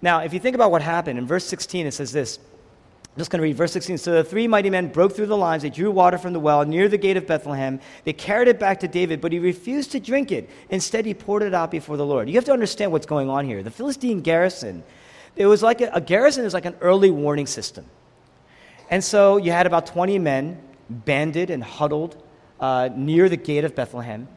Now, 0.00 0.20
if 0.20 0.32
you 0.34 0.40
think 0.40 0.56
about 0.56 0.70
what 0.70 0.82
happened, 0.82 1.18
in 1.18 1.26
verse 1.26 1.44
16 1.46 1.86
it 1.86 1.92
says 1.92 2.12
this. 2.12 2.38
I'm 2.38 3.18
just 3.18 3.30
going 3.30 3.40
to 3.40 3.42
read 3.42 3.56
verse 3.56 3.72
16. 3.72 3.98
So 3.98 4.12
the 4.12 4.24
three 4.24 4.48
mighty 4.48 4.70
men 4.70 4.88
broke 4.88 5.14
through 5.14 5.26
the 5.26 5.36
lines. 5.36 5.62
They 5.62 5.70
drew 5.70 5.90
water 5.90 6.16
from 6.16 6.32
the 6.32 6.40
well 6.40 6.64
near 6.64 6.88
the 6.88 6.96
gate 6.96 7.18
of 7.18 7.26
Bethlehem. 7.26 7.78
They 8.04 8.14
carried 8.14 8.48
it 8.48 8.58
back 8.58 8.80
to 8.80 8.88
David, 8.88 9.20
but 9.20 9.32
he 9.32 9.38
refused 9.38 9.92
to 9.92 10.00
drink 10.00 10.32
it. 10.32 10.48
Instead, 10.70 11.04
he 11.04 11.12
poured 11.12 11.42
it 11.42 11.52
out 11.52 11.70
before 11.70 11.98
the 11.98 12.06
Lord. 12.06 12.28
You 12.28 12.36
have 12.36 12.46
to 12.46 12.52
understand 12.52 12.90
what's 12.90 13.04
going 13.04 13.28
on 13.28 13.44
here. 13.44 13.62
The 13.62 13.70
Philistine 13.70 14.22
garrison, 14.22 14.82
it 15.36 15.44
was 15.44 15.62
like 15.62 15.82
a, 15.82 15.90
a 15.92 16.00
garrison 16.00 16.46
is 16.46 16.54
like 16.54 16.64
an 16.64 16.74
early 16.80 17.10
warning 17.10 17.46
system. 17.46 17.84
And 18.88 19.04
so 19.04 19.36
you 19.36 19.52
had 19.52 19.66
about 19.66 19.86
20 19.86 20.18
men 20.18 20.58
banded 20.88 21.50
and 21.50 21.62
huddled 21.62 22.22
uh, 22.62 22.88
near 22.96 23.28
the 23.28 23.36
gate 23.36 23.64
of 23.64 23.74
Bethlehem. 23.74 24.28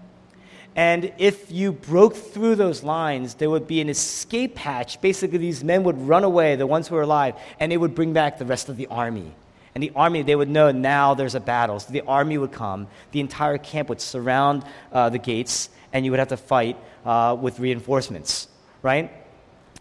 And 0.75 1.13
if 1.17 1.49
you 1.49 1.71
broke 1.71 2.15
through 2.15 2.55
those 2.55 2.83
lines, 2.83 3.35
there 3.35 3.49
would 3.49 3.65
be 3.65 3.79
an 3.79 3.87
escape 3.87 4.57
hatch. 4.57 4.99
Basically, 4.99 5.37
these 5.37 5.63
men 5.63 5.83
would 5.85 5.97
run 6.05 6.25
away, 6.25 6.57
the 6.57 6.67
ones 6.67 6.89
who 6.89 6.95
were 6.95 7.03
alive, 7.03 7.35
and 7.61 7.71
they 7.71 7.77
would 7.77 7.95
bring 7.95 8.11
back 8.11 8.37
the 8.37 8.45
rest 8.45 8.67
of 8.67 8.75
the 8.75 8.87
army. 8.87 9.31
And 9.73 9.81
the 9.81 9.91
army, 9.95 10.21
they 10.21 10.35
would 10.35 10.49
know 10.49 10.71
now 10.71 11.13
there's 11.13 11.35
a 11.35 11.39
battle. 11.39 11.79
So 11.79 11.93
the 11.93 12.01
army 12.01 12.37
would 12.37 12.51
come, 12.51 12.87
the 13.11 13.21
entire 13.21 13.57
camp 13.57 13.87
would 13.87 14.01
surround 14.01 14.65
uh, 14.91 15.09
the 15.09 15.19
gates, 15.19 15.69
and 15.93 16.03
you 16.03 16.11
would 16.11 16.19
have 16.19 16.29
to 16.29 16.37
fight 16.37 16.77
uh, 17.05 17.37
with 17.39 17.59
reinforcements, 17.59 18.49
right? 18.81 19.11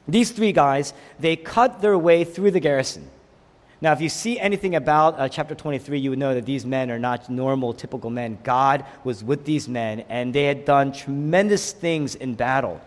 These 0.07 0.31
three 0.31 0.53
guys, 0.53 0.93
they 1.19 1.35
cut 1.35 1.81
their 1.81 1.99
way 1.99 2.23
through 2.23 2.53
the 2.53 2.61
garrison. 2.61 3.11
Now, 3.85 3.93
if 3.93 4.01
you 4.01 4.09
see 4.09 4.41
anything 4.41 4.77
about 4.77 5.21
uh, 5.21 5.29
chapter 5.29 5.55
23, 5.55 5.99
you 5.99 6.09
would 6.09 6.19
know 6.19 6.33
that 6.33 6.47
these 6.47 6.65
men 6.65 6.91
are 6.91 6.99
not 6.99 7.29
normal, 7.29 7.75
typical 7.75 8.09
men. 8.09 8.39
God 8.43 8.87
was 9.05 9.23
with 9.23 9.45
these 9.45 9.69
men, 9.69 10.07
and 10.09 10.35
they 10.35 10.45
had 10.45 10.65
done 10.65 10.91
tremendous 10.91 11.73
things 11.73 12.15
in 12.15 12.35
battle. 12.35 12.81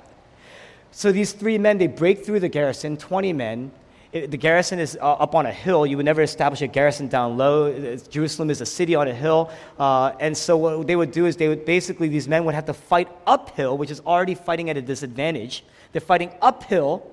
So 0.89 1.11
these 1.11 1.33
three 1.33 1.59
men, 1.59 1.77
they 1.77 1.85
break 1.85 2.25
through 2.25 2.39
the 2.39 2.49
garrison, 2.49 2.97
20 2.97 3.31
men. 3.31 3.71
It, 4.11 4.31
the 4.31 4.37
garrison 4.37 4.79
is 4.79 4.97
uh, 4.99 5.13
up 5.13 5.35
on 5.35 5.45
a 5.45 5.51
hill. 5.51 5.85
You 5.85 5.97
would 5.97 6.05
never 6.07 6.23
establish 6.23 6.63
a 6.63 6.67
garrison 6.67 7.09
down 7.09 7.37
low. 7.37 7.95
Jerusalem 8.09 8.49
is 8.49 8.61
a 8.61 8.65
city 8.65 8.95
on 8.95 9.07
a 9.07 9.13
hill. 9.13 9.51
Uh, 9.77 10.13
and 10.19 10.35
so 10.35 10.57
what 10.57 10.87
they 10.87 10.95
would 10.95 11.11
do 11.11 11.27
is 11.27 11.37
they 11.37 11.47
would 11.47 11.63
basically, 11.63 12.07
these 12.07 12.27
men 12.27 12.43
would 12.43 12.55
have 12.55 12.65
to 12.65 12.73
fight 12.73 13.07
uphill, 13.27 13.77
which 13.77 13.91
is 13.91 13.99
already 13.99 14.33
fighting 14.33 14.71
at 14.71 14.77
a 14.77 14.81
disadvantage. 14.81 15.63
They're 15.91 16.01
fighting 16.01 16.33
uphill, 16.41 17.05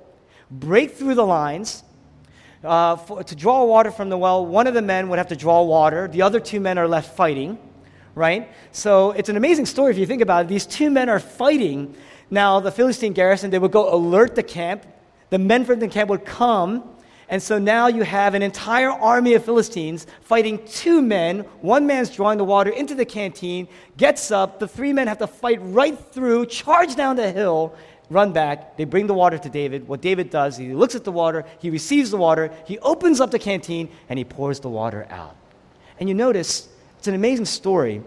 break 0.50 0.92
through 0.92 1.16
the 1.16 1.26
lines, 1.26 1.84
uh, 2.64 2.96
for, 2.96 3.22
to 3.22 3.36
draw 3.36 3.64
water 3.64 3.90
from 3.90 4.08
the 4.08 4.18
well, 4.18 4.44
one 4.44 4.66
of 4.66 4.74
the 4.74 4.82
men 4.82 5.08
would 5.08 5.18
have 5.18 5.28
to 5.28 5.36
draw 5.36 5.62
water. 5.62 6.08
The 6.08 6.22
other 6.22 6.40
two 6.40 6.60
men 6.60 6.78
are 6.78 6.88
left 6.88 7.14
fighting, 7.14 7.58
right? 8.14 8.50
So 8.72 9.10
it's 9.12 9.28
an 9.28 9.36
amazing 9.36 9.66
story 9.66 9.92
if 9.92 9.98
you 9.98 10.06
think 10.06 10.22
about 10.22 10.46
it. 10.46 10.48
These 10.48 10.66
two 10.66 10.90
men 10.90 11.08
are 11.08 11.20
fighting. 11.20 11.94
Now, 12.30 12.60
the 12.60 12.72
Philistine 12.72 13.12
garrison, 13.12 13.50
they 13.50 13.58
would 13.58 13.72
go 13.72 13.94
alert 13.94 14.34
the 14.34 14.42
camp. 14.42 14.86
The 15.30 15.38
men 15.38 15.64
from 15.64 15.78
the 15.78 15.88
camp 15.88 16.10
would 16.10 16.24
come. 16.24 16.90
And 17.28 17.42
so 17.42 17.58
now 17.58 17.86
you 17.86 18.02
have 18.02 18.34
an 18.34 18.42
entire 18.42 18.90
army 18.90 19.34
of 19.34 19.44
Philistines 19.44 20.06
fighting 20.20 20.64
two 20.66 21.00
men. 21.00 21.40
One 21.60 21.86
man's 21.86 22.10
drawing 22.10 22.38
the 22.38 22.44
water 22.44 22.70
into 22.70 22.94
the 22.94 23.04
canteen, 23.04 23.66
gets 23.96 24.30
up. 24.30 24.58
The 24.58 24.68
three 24.68 24.92
men 24.92 25.06
have 25.06 25.18
to 25.18 25.26
fight 25.26 25.58
right 25.62 25.98
through, 25.98 26.46
charge 26.46 26.96
down 26.96 27.16
the 27.16 27.32
hill, 27.32 27.74
run 28.10 28.32
back. 28.32 28.76
They 28.76 28.84
bring 28.84 29.06
the 29.06 29.14
water 29.14 29.38
to 29.38 29.48
David. 29.48 29.88
What 29.88 30.00
David 30.00 30.30
does, 30.30 30.56
he 30.56 30.72
looks 30.72 30.94
at 30.94 31.04
the 31.04 31.12
water, 31.12 31.44
he 31.58 31.70
receives 31.70 32.10
the 32.10 32.16
water, 32.16 32.50
he 32.66 32.78
opens 32.80 33.20
up 33.20 33.30
the 33.30 33.38
canteen, 33.38 33.88
and 34.08 34.18
he 34.18 34.24
pours 34.24 34.60
the 34.60 34.68
water 34.68 35.06
out. 35.10 35.36
And 35.98 36.08
you 36.08 36.14
notice, 36.14 36.68
it's 36.98 37.08
an 37.08 37.14
amazing 37.14 37.46
story 37.46 38.02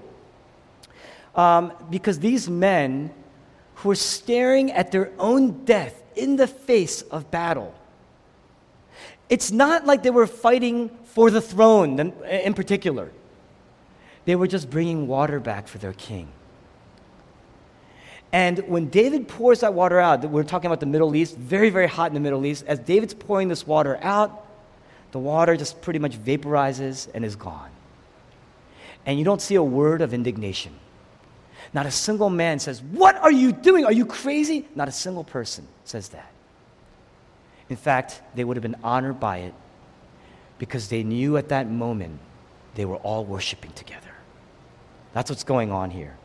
um, 1.35 1.71
because 1.89 2.19
these 2.19 2.49
men 2.49 3.11
who 3.75 3.91
are 3.91 3.95
staring 3.95 4.71
at 4.71 4.91
their 4.91 5.11
own 5.19 5.63
death 5.65 6.01
in 6.15 6.35
the 6.35 6.47
face 6.47 7.03
of 7.03 7.29
battle, 7.31 7.73
it's 9.29 9.51
not 9.51 9.85
like 9.85 10.03
they 10.03 10.09
were 10.09 10.27
fighting 10.27 10.89
for 11.05 11.29
the 11.29 11.41
throne 11.41 11.99
in 11.99 12.53
particular. 12.53 13.11
They 14.25 14.35
were 14.35 14.47
just 14.47 14.69
bringing 14.69 15.07
water 15.07 15.39
back 15.39 15.67
for 15.67 15.77
their 15.77 15.93
king. 15.93 16.29
And 18.37 18.59
when 18.67 18.89
David 18.89 19.27
pours 19.27 19.61
that 19.61 19.73
water 19.73 19.99
out, 19.99 20.23
we're 20.29 20.43
talking 20.43 20.67
about 20.67 20.79
the 20.79 20.85
Middle 20.85 21.15
East, 21.15 21.35
very, 21.35 21.71
very 21.71 21.87
hot 21.87 22.11
in 22.11 22.13
the 22.13 22.19
Middle 22.19 22.45
East. 22.45 22.65
As 22.67 22.77
David's 22.77 23.15
pouring 23.15 23.47
this 23.47 23.65
water 23.65 23.97
out, 24.03 24.45
the 25.11 25.17
water 25.17 25.57
just 25.57 25.81
pretty 25.81 25.97
much 25.97 26.23
vaporizes 26.23 27.07
and 27.15 27.25
is 27.25 27.35
gone. 27.35 27.71
And 29.07 29.17
you 29.17 29.25
don't 29.25 29.41
see 29.41 29.55
a 29.55 29.63
word 29.63 30.01
of 30.01 30.13
indignation. 30.13 30.71
Not 31.73 31.87
a 31.87 31.91
single 31.91 32.29
man 32.29 32.59
says, 32.59 32.79
What 32.79 33.15
are 33.15 33.31
you 33.31 33.51
doing? 33.51 33.85
Are 33.85 33.91
you 33.91 34.05
crazy? 34.05 34.67
Not 34.75 34.87
a 34.87 34.91
single 34.91 35.23
person 35.23 35.67
says 35.83 36.09
that. 36.09 36.31
In 37.69 37.75
fact, 37.75 38.21
they 38.35 38.43
would 38.43 38.55
have 38.55 38.61
been 38.61 38.77
honored 38.83 39.19
by 39.19 39.37
it 39.37 39.55
because 40.59 40.89
they 40.89 41.01
knew 41.01 41.37
at 41.37 41.49
that 41.49 41.67
moment 41.71 42.19
they 42.75 42.85
were 42.85 42.97
all 42.97 43.25
worshiping 43.25 43.71
together. 43.71 44.13
That's 45.13 45.31
what's 45.31 45.43
going 45.43 45.71
on 45.71 45.89
here. 45.89 46.15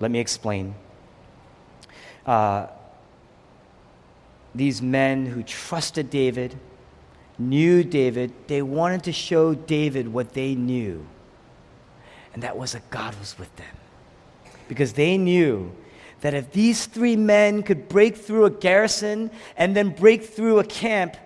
Let 0.00 0.10
me 0.10 0.18
explain 0.18 0.74
uh, 2.26 2.66
these 4.54 4.82
men 4.82 5.26
who 5.26 5.42
trusted 5.42 6.10
David, 6.10 6.58
knew 7.38 7.82
David, 7.82 8.32
they 8.46 8.62
wanted 8.62 9.04
to 9.04 9.12
show 9.12 9.54
David 9.54 10.08
what 10.08 10.34
they 10.34 10.54
knew. 10.54 11.06
And 12.34 12.42
that 12.42 12.56
was 12.56 12.72
that 12.72 12.88
God 12.90 13.18
was 13.18 13.38
with 13.38 13.54
them. 13.56 13.74
Because 14.68 14.92
they 14.92 15.18
knew 15.18 15.72
that 16.20 16.34
if 16.34 16.52
these 16.52 16.86
three 16.86 17.16
men 17.16 17.62
could 17.62 17.88
break 17.88 18.16
through 18.16 18.44
a 18.44 18.50
garrison 18.50 19.30
and 19.56 19.76
then 19.76 19.90
break 19.90 20.24
through 20.24 20.60
a 20.60 20.64
camp, 20.64 21.16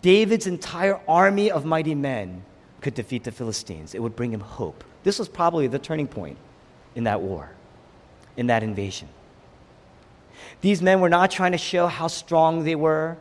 David's 0.00 0.46
entire 0.46 1.00
army 1.06 1.50
of 1.50 1.64
mighty 1.64 1.94
men 1.94 2.42
could 2.80 2.94
defeat 2.94 3.24
the 3.24 3.32
Philistines. 3.32 3.94
It 3.94 4.02
would 4.02 4.16
bring 4.16 4.32
him 4.32 4.40
hope. 4.40 4.84
This 5.02 5.18
was 5.18 5.28
probably 5.28 5.66
the 5.66 5.78
turning 5.78 6.08
point 6.08 6.38
in 6.94 7.04
that 7.04 7.20
war, 7.20 7.50
in 8.36 8.46
that 8.48 8.62
invasion. 8.62 9.08
These 10.60 10.82
men 10.82 11.00
were 11.00 11.08
not 11.08 11.30
trying 11.30 11.52
to 11.52 11.58
show 11.58 11.86
how 11.86 12.08
strong 12.08 12.64
they 12.64 12.74
were, 12.74 13.16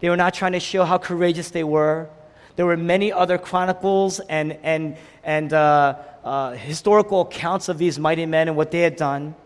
they 0.00 0.10
were 0.10 0.16
not 0.16 0.34
trying 0.34 0.52
to 0.52 0.60
show 0.60 0.84
how 0.84 0.98
courageous 0.98 1.50
they 1.50 1.62
were. 1.62 2.08
There 2.56 2.66
were 2.66 2.76
many 2.76 3.12
other 3.12 3.38
chronicles 3.38 4.18
and, 4.18 4.58
and, 4.64 4.96
and 5.22 5.52
uh, 5.52 5.94
uh, 6.24 6.50
historical 6.52 7.20
accounts 7.22 7.68
of 7.68 7.78
these 7.78 8.00
mighty 8.00 8.26
men 8.26 8.48
and 8.48 8.56
what 8.56 8.72
they 8.72 8.80
had 8.80 8.96
done. 8.96 9.36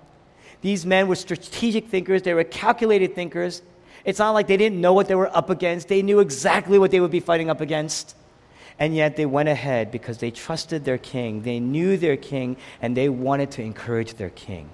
These 0.63 0.87
men 0.87 1.09
were 1.09 1.15
strategic 1.15 1.89
thinkers, 1.89 2.23
they 2.23 2.33
were 2.33 2.43
calculated 2.43 3.15
thinkers. 3.15 3.61
It's 4.07 4.19
not 4.19 4.31
like 4.31 4.47
they 4.47 4.57
didn't 4.57 4.81
know 4.81 4.95
what 4.95 5.09
they 5.09 5.15
were 5.15 5.35
up 5.37 5.51
against, 5.51 5.89
they 5.89 6.01
knew 6.01 6.21
exactly 6.21 6.79
what 6.79 6.91
they 6.91 7.01
would 7.01 7.11
be 7.11 7.21
fighting 7.21 7.51
up 7.51 7.61
against. 7.61 8.17
And 8.79 8.95
yet 8.95 9.17
they 9.17 9.27
went 9.27 9.51
ahead 9.51 9.91
because 9.91 10.19
they 10.19 10.31
trusted 10.31 10.87
their 10.87 10.99
king, 10.99 11.43
they 11.43 11.61
knew 11.61 11.99
their 11.99 12.17
king, 12.17 12.57
and 12.81 12.97
they 12.97 13.11
wanted 13.11 13.51
to 13.53 13.63
encourage 13.63 14.15
their 14.15 14.31
king 14.31 14.71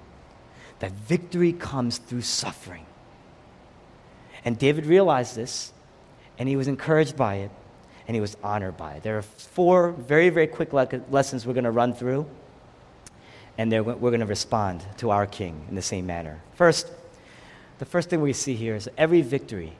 that 0.83 0.91
victory 0.91 1.53
comes 1.53 1.97
through 1.97 2.21
suffering. 2.21 2.85
And 4.43 4.59
David 4.59 4.85
realized 4.85 5.33
this, 5.33 5.71
and 6.37 6.49
he 6.49 6.57
was 6.57 6.67
encouraged 6.67 7.15
by 7.15 7.35
it. 7.35 7.51
and 8.05 8.15
he 8.15 8.19
was 8.19 8.35
honored 8.43 8.75
by 8.75 8.95
it. 8.95 9.03
There 9.03 9.17
are 9.17 9.21
four 9.21 9.91
very, 9.91 10.27
very 10.27 10.45
quick 10.45 10.73
le- 10.73 10.89
lessons 11.09 11.47
we're 11.47 11.53
going 11.53 11.63
to 11.63 11.71
run 11.71 11.93
through, 11.93 12.25
and 13.57 13.71
we're 13.71 14.11
going 14.11 14.19
to 14.19 14.25
respond 14.25 14.83
to 14.97 15.11
our 15.11 15.25
king 15.25 15.65
in 15.69 15.75
the 15.75 15.81
same 15.81 16.05
manner. 16.05 16.41
First, 16.55 16.91
the 17.79 17.85
first 17.85 18.09
thing 18.09 18.19
we 18.19 18.33
see 18.33 18.55
here 18.55 18.75
is 18.75 18.89
every 18.97 19.21
victory, 19.21 19.71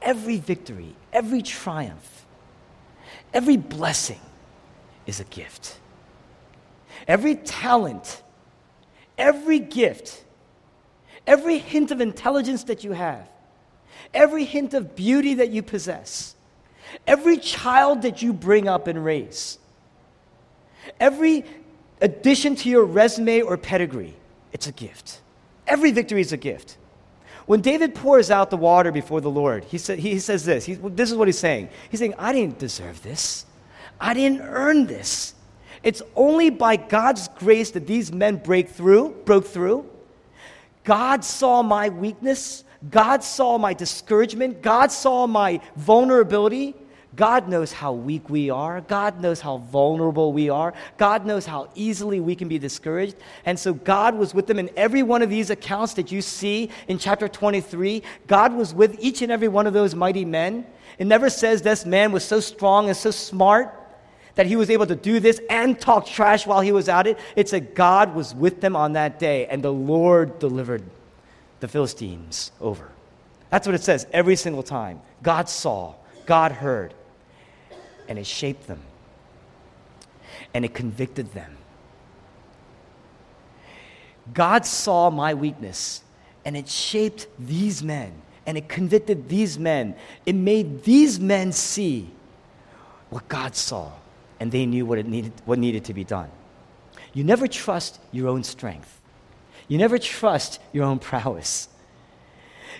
every 0.00 0.36
victory, 0.36 0.94
every 1.12 1.42
triumph, 1.42 2.26
every 3.34 3.56
blessing 3.56 4.20
is 5.04 5.18
a 5.18 5.24
gift. 5.24 5.78
Every 7.08 7.34
talent, 7.34 8.22
every 9.16 9.58
gift, 9.58 10.22
every 11.28 11.58
hint 11.58 11.92
of 11.92 12.00
intelligence 12.00 12.64
that 12.64 12.82
you 12.82 12.92
have, 12.92 13.28
every 14.14 14.44
hint 14.44 14.74
of 14.74 14.96
beauty 14.96 15.34
that 15.34 15.50
you 15.50 15.62
possess, 15.62 16.34
every 17.06 17.36
child 17.36 18.02
that 18.02 18.22
you 18.22 18.32
bring 18.32 18.66
up 18.66 18.88
and 18.88 19.04
raise, 19.04 19.58
every 20.98 21.44
addition 22.00 22.56
to 22.56 22.68
your 22.68 22.84
resume 22.84 23.42
or 23.42 23.56
pedigree, 23.58 24.14
it's 24.52 24.66
a 24.66 24.72
gift. 24.72 25.20
Every 25.66 25.92
victory 25.92 26.22
is 26.22 26.32
a 26.32 26.38
gift. 26.38 26.78
When 27.44 27.60
David 27.60 27.94
pours 27.94 28.30
out 28.30 28.48
the 28.48 28.56
water 28.56 28.90
before 28.90 29.20
the 29.20 29.30
Lord, 29.30 29.64
he, 29.64 29.76
sa- 29.76 29.94
he 29.94 30.18
says 30.18 30.46
this. 30.46 30.64
He, 30.64 30.74
this 30.74 31.10
is 31.10 31.16
what 31.16 31.28
he's 31.28 31.38
saying. 31.38 31.68
He's 31.90 32.00
saying, 32.00 32.14
I 32.18 32.32
didn't 32.32 32.58
deserve 32.58 33.02
this. 33.02 33.44
I 34.00 34.14
didn't 34.14 34.40
earn 34.40 34.86
this. 34.86 35.34
It's 35.82 36.00
only 36.16 36.48
by 36.48 36.76
God's 36.76 37.28
grace 37.28 37.70
that 37.72 37.86
these 37.86 38.12
men 38.12 38.36
break 38.36 38.70
through, 38.70 39.10
broke 39.24 39.46
through. 39.46 39.88
God 40.88 41.22
saw 41.22 41.62
my 41.62 41.90
weakness. 41.90 42.64
God 42.88 43.22
saw 43.22 43.58
my 43.58 43.74
discouragement. 43.74 44.62
God 44.62 44.90
saw 44.90 45.26
my 45.26 45.60
vulnerability. 45.76 46.74
God 47.14 47.46
knows 47.46 47.74
how 47.74 47.92
weak 47.92 48.30
we 48.30 48.48
are. 48.48 48.80
God 48.80 49.20
knows 49.20 49.38
how 49.38 49.58
vulnerable 49.58 50.32
we 50.32 50.48
are. 50.48 50.72
God 50.96 51.26
knows 51.26 51.44
how 51.44 51.68
easily 51.74 52.20
we 52.20 52.34
can 52.34 52.48
be 52.48 52.58
discouraged. 52.58 53.16
And 53.44 53.58
so 53.58 53.74
God 53.74 54.14
was 54.14 54.32
with 54.32 54.46
them 54.46 54.58
in 54.58 54.70
every 54.78 55.02
one 55.02 55.20
of 55.20 55.28
these 55.28 55.50
accounts 55.50 55.92
that 55.92 56.10
you 56.10 56.22
see 56.22 56.70
in 56.86 56.96
chapter 56.96 57.28
23. 57.28 58.02
God 58.26 58.54
was 58.54 58.72
with 58.72 58.96
each 58.98 59.20
and 59.20 59.30
every 59.30 59.48
one 59.48 59.66
of 59.66 59.74
those 59.74 59.94
mighty 59.94 60.24
men. 60.24 60.64
It 60.98 61.06
never 61.06 61.28
says 61.28 61.60
this 61.60 61.84
man 61.84 62.12
was 62.12 62.24
so 62.24 62.40
strong 62.40 62.88
and 62.88 62.96
so 62.96 63.10
smart 63.10 63.74
that 64.38 64.46
he 64.46 64.54
was 64.54 64.70
able 64.70 64.86
to 64.86 64.94
do 64.94 65.18
this 65.18 65.40
and 65.50 65.80
talk 65.80 66.06
trash 66.06 66.46
while 66.46 66.60
he 66.60 66.70
was 66.70 66.88
at 66.88 67.08
it. 67.08 67.18
It 67.34 67.48
said 67.48 67.74
God 67.74 68.14
was 68.14 68.36
with 68.36 68.60
them 68.60 68.76
on 68.76 68.92
that 68.92 69.18
day, 69.18 69.48
and 69.48 69.64
the 69.64 69.72
Lord 69.72 70.38
delivered 70.38 70.84
the 71.58 71.66
Philistines 71.66 72.52
over. 72.60 72.88
That's 73.50 73.66
what 73.66 73.74
it 73.74 73.82
says 73.82 74.06
every 74.12 74.36
single 74.36 74.62
time. 74.62 75.00
God 75.24 75.48
saw, 75.48 75.94
God 76.24 76.52
heard, 76.52 76.94
and 78.06 78.16
it 78.16 78.26
shaped 78.28 78.68
them, 78.68 78.80
and 80.54 80.64
it 80.64 80.72
convicted 80.72 81.32
them. 81.32 81.56
God 84.32 84.64
saw 84.64 85.10
my 85.10 85.34
weakness, 85.34 86.04
and 86.44 86.56
it 86.56 86.68
shaped 86.68 87.26
these 87.40 87.82
men, 87.82 88.12
and 88.46 88.56
it 88.56 88.68
convicted 88.68 89.28
these 89.28 89.58
men. 89.58 89.96
It 90.26 90.36
made 90.36 90.84
these 90.84 91.18
men 91.18 91.50
see 91.50 92.08
what 93.10 93.26
God 93.26 93.56
saw 93.56 93.90
and 94.40 94.52
they 94.52 94.66
knew 94.66 94.86
what, 94.86 94.98
it 94.98 95.06
needed, 95.06 95.32
what 95.44 95.58
needed 95.58 95.84
to 95.84 95.94
be 95.94 96.04
done. 96.04 96.30
You 97.12 97.24
never 97.24 97.46
trust 97.46 98.00
your 98.12 98.28
own 98.28 98.44
strength. 98.44 99.00
You 99.66 99.78
never 99.78 99.98
trust 99.98 100.60
your 100.72 100.84
own 100.84 100.98
prowess. 100.98 101.68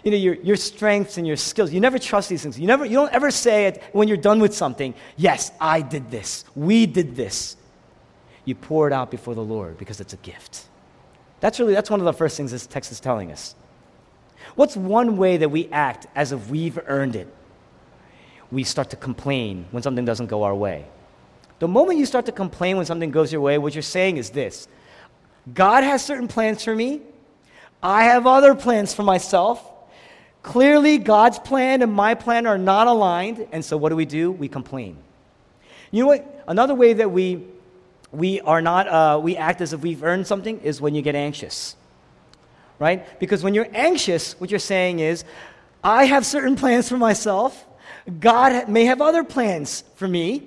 You 0.04 0.12
know, 0.12 0.16
your, 0.16 0.34
your 0.34 0.56
strengths 0.56 1.18
and 1.18 1.26
your 1.26 1.36
skills, 1.36 1.72
you 1.72 1.80
never 1.80 1.98
trust 1.98 2.28
these 2.28 2.42
things. 2.42 2.58
You, 2.58 2.66
never, 2.66 2.84
you 2.84 2.92
don't 2.92 3.12
ever 3.12 3.30
say 3.30 3.66
it 3.66 3.82
when 3.92 4.08
you're 4.08 4.16
done 4.16 4.38
with 4.40 4.54
something, 4.54 4.94
yes, 5.16 5.50
I 5.60 5.80
did 5.80 6.10
this. 6.10 6.44
We 6.54 6.86
did 6.86 7.16
this. 7.16 7.56
You 8.44 8.54
pour 8.54 8.86
it 8.86 8.92
out 8.92 9.10
before 9.10 9.34
the 9.34 9.44
Lord 9.44 9.76
because 9.76 10.00
it's 10.00 10.12
a 10.12 10.18
gift. 10.18 10.66
That's 11.40 11.58
really, 11.58 11.74
that's 11.74 11.90
one 11.90 12.00
of 12.00 12.06
the 12.06 12.12
first 12.12 12.36
things 12.36 12.50
this 12.50 12.66
text 12.66 12.92
is 12.92 13.00
telling 13.00 13.32
us. 13.32 13.54
What's 14.54 14.76
one 14.76 15.16
way 15.16 15.36
that 15.36 15.50
we 15.50 15.68
act 15.70 16.06
as 16.14 16.32
if 16.32 16.48
we've 16.48 16.78
earned 16.86 17.16
it? 17.16 17.32
We 18.50 18.64
start 18.64 18.90
to 18.90 18.96
complain 18.96 19.66
when 19.72 19.82
something 19.82 20.04
doesn't 20.04 20.26
go 20.26 20.44
our 20.44 20.54
way. 20.54 20.86
The 21.58 21.68
moment 21.68 21.98
you 21.98 22.06
start 22.06 22.26
to 22.26 22.32
complain 22.32 22.76
when 22.76 22.86
something 22.86 23.10
goes 23.10 23.32
your 23.32 23.40
way, 23.40 23.58
what 23.58 23.74
you're 23.74 23.82
saying 23.82 24.16
is 24.16 24.30
this 24.30 24.68
God 25.52 25.84
has 25.84 26.04
certain 26.04 26.28
plans 26.28 26.64
for 26.64 26.74
me, 26.74 27.02
I 27.82 28.04
have 28.04 28.26
other 28.26 28.54
plans 28.54 28.94
for 28.94 29.02
myself. 29.02 29.64
Clearly, 30.42 30.98
God's 30.98 31.38
plan 31.38 31.82
and 31.82 31.92
my 31.92 32.14
plan 32.14 32.46
are 32.46 32.56
not 32.56 32.86
aligned, 32.86 33.48
and 33.52 33.64
so 33.64 33.76
what 33.76 33.90
do 33.90 33.96
we 33.96 34.06
do? 34.06 34.30
We 34.30 34.48
complain. 34.48 34.96
You 35.90 36.02
know 36.02 36.06
what? 36.06 36.44
Another 36.46 36.74
way 36.74 36.92
that 36.94 37.10
we, 37.10 37.44
we 38.12 38.40
are 38.40 38.62
not, 38.62 38.88
uh, 38.88 39.20
we 39.22 39.36
act 39.36 39.60
as 39.60 39.72
if 39.72 39.80
we've 39.80 40.02
earned 40.02 40.26
something 40.26 40.60
is 40.60 40.80
when 40.80 40.94
you 40.94 41.02
get 41.02 41.14
anxious. 41.14 41.76
Right? 42.78 43.18
Because 43.18 43.42
when 43.42 43.54
you're 43.54 43.68
anxious, 43.74 44.38
what 44.40 44.50
you're 44.50 44.60
saying 44.60 45.00
is, 45.00 45.24
I 45.82 46.04
have 46.04 46.24
certain 46.24 46.56
plans 46.56 46.88
for 46.88 46.96
myself. 46.96 47.66
God 48.20 48.68
may 48.68 48.84
have 48.84 49.00
other 49.00 49.24
plans 49.24 49.82
for 49.96 50.06
me. 50.06 50.46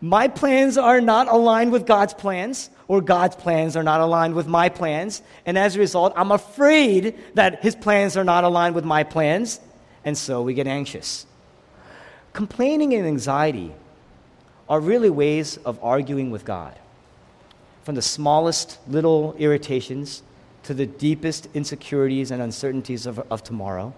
My 0.00 0.28
plans 0.28 0.78
are 0.78 1.00
not 1.00 1.26
aligned 1.28 1.72
with 1.72 1.86
God's 1.86 2.14
plans, 2.14 2.70
or 2.86 3.00
God's 3.00 3.34
plans 3.34 3.76
are 3.76 3.82
not 3.82 4.00
aligned 4.00 4.34
with 4.34 4.46
my 4.46 4.68
plans. 4.68 5.22
And 5.44 5.58
as 5.58 5.74
a 5.74 5.80
result, 5.80 6.12
I'm 6.16 6.30
afraid 6.30 7.16
that 7.34 7.62
His 7.62 7.74
plans 7.74 8.16
are 8.16 8.24
not 8.24 8.44
aligned 8.44 8.74
with 8.74 8.84
my 8.84 9.02
plans. 9.02 9.60
And 10.04 10.16
so 10.16 10.42
we 10.42 10.54
get 10.54 10.66
anxious. 10.66 11.26
Complaining 12.32 12.94
and 12.94 13.06
anxiety 13.06 13.72
are 14.68 14.80
really 14.80 15.10
ways 15.10 15.56
of 15.64 15.82
arguing 15.82 16.30
with 16.30 16.44
God. 16.44 16.78
From 17.82 17.94
the 17.94 18.02
smallest 18.02 18.78
little 18.86 19.34
irritations 19.38 20.22
to 20.62 20.74
the 20.74 20.86
deepest 20.86 21.48
insecurities 21.54 22.30
and 22.30 22.40
uncertainties 22.40 23.06
of, 23.06 23.18
of 23.30 23.42
tomorrow 23.42 23.94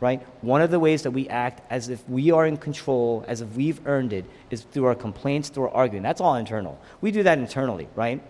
right? 0.00 0.22
One 0.42 0.60
of 0.60 0.70
the 0.70 0.78
ways 0.78 1.02
that 1.02 1.12
we 1.12 1.28
act 1.28 1.62
as 1.70 1.88
if 1.88 2.06
we 2.08 2.30
are 2.30 2.46
in 2.46 2.56
control, 2.56 3.24
as 3.26 3.40
if 3.40 3.52
we've 3.54 3.86
earned 3.86 4.12
it, 4.12 4.24
is 4.50 4.62
through 4.62 4.86
our 4.86 4.94
complaints, 4.94 5.48
through 5.48 5.64
our 5.64 5.70
arguing. 5.70 6.02
That's 6.02 6.20
all 6.20 6.34
internal. 6.34 6.80
We 7.00 7.10
do 7.10 7.22
that 7.22 7.38
internally, 7.38 7.88
right? 7.94 8.22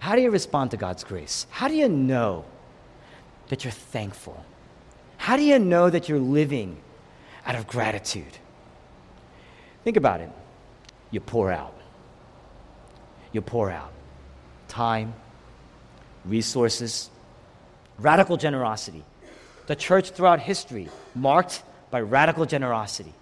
How 0.00 0.16
do 0.16 0.22
you 0.22 0.30
respond 0.30 0.70
to 0.72 0.76
God's 0.76 1.04
grace? 1.04 1.46
How 1.50 1.68
do 1.68 1.74
you 1.74 1.88
know 1.88 2.44
that 3.48 3.64
you're 3.64 3.72
thankful? 3.72 4.44
How 5.16 5.36
do 5.36 5.42
you 5.42 5.58
know 5.58 5.88
that 5.88 6.08
you're 6.08 6.18
living 6.18 6.76
out 7.46 7.54
of 7.54 7.66
gratitude? 7.66 8.38
Think 9.84 9.96
about 9.96 10.20
it. 10.20 10.30
You 11.10 11.20
pour 11.20 11.52
out. 11.52 11.74
You 13.32 13.40
pour 13.40 13.70
out 13.70 13.92
time, 14.68 15.12
resources, 16.24 17.10
radical 17.98 18.38
generosity 18.38 19.04
the 19.66 19.76
church 19.76 20.10
throughout 20.10 20.40
history 20.40 20.88
marked 21.14 21.62
by 21.90 22.00
radical 22.00 22.46
generosity. 22.46 23.12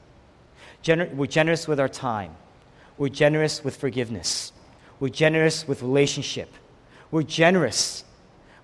Gener- 0.83 1.13
we're 1.15 1.27
generous 1.27 1.69
with 1.69 1.81
our 1.81 1.89
time. 1.89 2.35
We're 2.97 3.09
generous 3.09 3.63
with 3.65 3.77
forgiveness. 3.77 4.53
We're 4.99 5.09
generous 5.09 5.67
with 5.67 5.83
relationship. 5.83 6.53
We're 7.11 7.23
generous. 7.23 8.05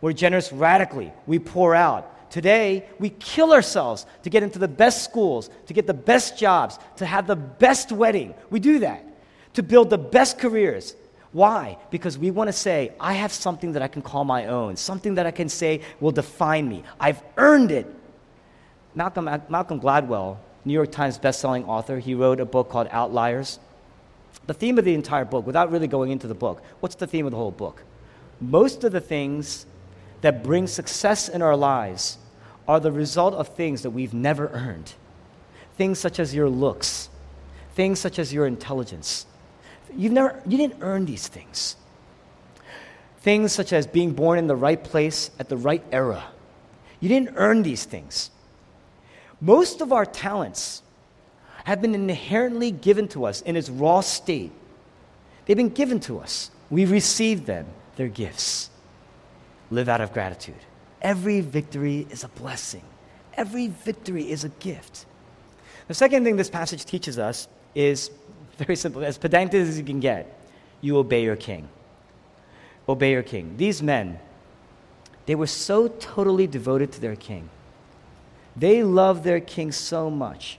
We're 0.01 0.12
generous 0.12 0.53
radically. 0.53 1.12
We 1.27 1.39
pour 1.39 1.75
out. 1.75 2.31
Today, 2.31 2.87
we 2.99 3.11
kill 3.11 3.53
ourselves 3.53 4.05
to 4.23 4.31
get 4.31 4.43
into 4.43 4.59
the 4.59 4.69
best 4.69 5.05
schools, 5.05 5.49
to 5.67 5.75
get 5.75 5.87
the 5.87 5.95
best 5.95 6.39
jobs, 6.39 6.79
to 6.97 7.07
have 7.07 7.27
the 7.27 7.37
best 7.37 7.93
wedding. 7.93 8.35
We 8.51 8.61
do 8.61 8.81
that. 8.81 9.05
To 9.55 9.62
build 9.62 9.89
the 9.89 9.99
best 9.99 10.39
careers, 10.39 10.95
why? 11.37 11.77
Because 11.90 12.16
we 12.16 12.31
want 12.31 12.49
to 12.49 12.53
say, 12.53 12.92
I 12.99 13.12
have 13.12 13.31
something 13.31 13.72
that 13.72 13.83
I 13.83 13.88
can 13.88 14.01
call 14.01 14.25
my 14.25 14.46
own, 14.46 14.75
something 14.75 15.16
that 15.16 15.27
I 15.27 15.31
can 15.31 15.51
say 15.51 15.83
will 16.01 16.11
define 16.11 16.66
me. 16.66 16.83
I've 16.99 17.22
earned 17.37 17.70
it. 17.70 17.87
Malcolm, 18.94 19.29
Malcolm 19.51 19.79
Gladwell, 19.79 20.38
New 20.64 20.72
York 20.72 20.90
Times 20.90 21.18
bestselling 21.18 21.68
author, 21.68 21.99
he 21.99 22.14
wrote 22.14 22.40
a 22.40 22.46
book 22.46 22.70
called 22.70 22.88
Outliers. 22.90 23.59
The 24.46 24.55
theme 24.55 24.79
of 24.79 24.87
the 24.87 24.94
entire 24.94 25.27
book, 25.27 25.46
without 25.46 25.70
really 25.70 25.87
going 25.87 26.11
into 26.11 26.27
the 26.27 26.35
book, 26.35 26.62
what's 26.81 26.94
the 26.94 27.07
theme 27.07 27.27
of 27.27 27.33
the 27.33 27.37
whole 27.37 27.51
book? 27.51 27.83
Most 28.40 28.83
of 28.83 28.92
the 28.92 29.01
things 29.03 29.66
that 30.22 30.42
bring 30.42 30.66
success 30.66 31.29
in 31.29 31.42
our 31.42 31.55
lives 31.55 32.16
are 32.66 32.81
the 32.81 32.92
result 32.92 33.35
of 33.35 33.49
things 33.49 33.83
that 33.83 33.90
we've 33.90 34.14
never 34.14 34.49
earned. 34.55 34.94
Things 35.77 35.99
such 35.99 36.18
as 36.18 36.35
your 36.35 36.49
looks, 36.49 37.11
things 37.75 38.01
such 38.01 38.18
as 38.18 38.33
your 38.33 38.46
intelligence, 38.46 39.27
You've 39.94 40.12
never, 40.12 40.40
you 40.46 40.57
didn't 40.57 40.83
earn 40.83 41.05
these 41.05 41.29
things. 41.29 41.77
Things 43.20 43.53
such 43.53 43.72
as 43.72 43.87
being 43.87 44.12
born 44.12 44.38
in 44.38 44.46
the 44.46 44.57
right 44.57 44.83
place 44.83 45.31
at 45.38 45.49
the 45.49 45.57
right 45.57 45.83
era. 45.92 46.25
You 47.01 47.09
didn't 47.09 47.35
earn 47.37 47.62
these 47.62 47.85
things. 47.85 48.31
Most 49.40 49.81
of 49.81 49.92
our 49.92 50.07
talents 50.07 50.83
have 51.64 51.83
been 51.83 51.94
inherently 51.94 52.70
given 52.70 53.09
to 53.09 53.27
us 53.27 53.42
in 53.42 53.57
its 53.57 53.68
raw 53.68 54.01
state. 54.01 54.53
They've 55.44 55.57
been 55.57 55.68
given 55.68 56.01
to 56.01 56.20
us. 56.20 56.51
We 56.70 56.85
received 56.85 57.46
them. 57.46 57.66
They're 57.96 58.09
gifts. 58.09 58.70
Live 59.70 59.88
out 59.88 60.01
of 60.01 60.12
gratitude. 60.12 60.55
Every 61.03 61.40
victory 61.40 62.07
is 62.11 62.25
a 62.25 62.29
blessing, 62.29 62.83
every 63.35 63.68
victory 63.68 64.31
is 64.31 64.44
a 64.44 64.49
gift. 64.49 65.07
The 65.88 65.94
second 65.94 66.25
thing 66.25 66.37
this 66.37 66.51
passage 66.51 66.85
teaches 66.85 67.18
us 67.18 67.46
is 67.75 68.11
very 68.59 68.77
simple, 68.77 69.05
as 69.05 69.19
pedantic 69.19 69.61
as 69.61 69.79
you 69.79 69.85
can 69.85 70.01
get. 70.01 70.38
You 70.81 70.97
obey 70.99 71.23
your 71.23 71.37
king. 71.37 71.69
Obey 72.88 73.12
your 73.12 73.23
king. 73.23 73.57
These 73.57 73.83
men, 73.83 74.19
they 75.27 75.35
were 75.35 75.47
so 75.47 75.88
totally 75.88 76.47
devoted 76.47 76.92
to 76.92 77.01
their 77.01 77.16
king. 77.16 77.49
They 78.55 78.83
loved 78.83 79.25
their 79.25 79.40
king 79.40 79.73
so 79.73 80.11
much 80.11 80.59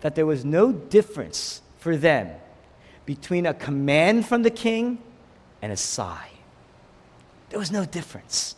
that 0.00 0.14
there 0.14 0.26
was 0.26 0.44
no 0.44 0.72
difference 0.72 1.62
for 1.78 1.96
them 1.96 2.30
between 3.06 3.46
a 3.46 3.54
command 3.54 4.26
from 4.26 4.42
the 4.42 4.50
king 4.50 4.98
and 5.62 5.72
a 5.72 5.76
sigh. 5.76 6.30
There 7.50 7.58
was 7.58 7.70
no 7.70 7.84
difference. 7.84 8.56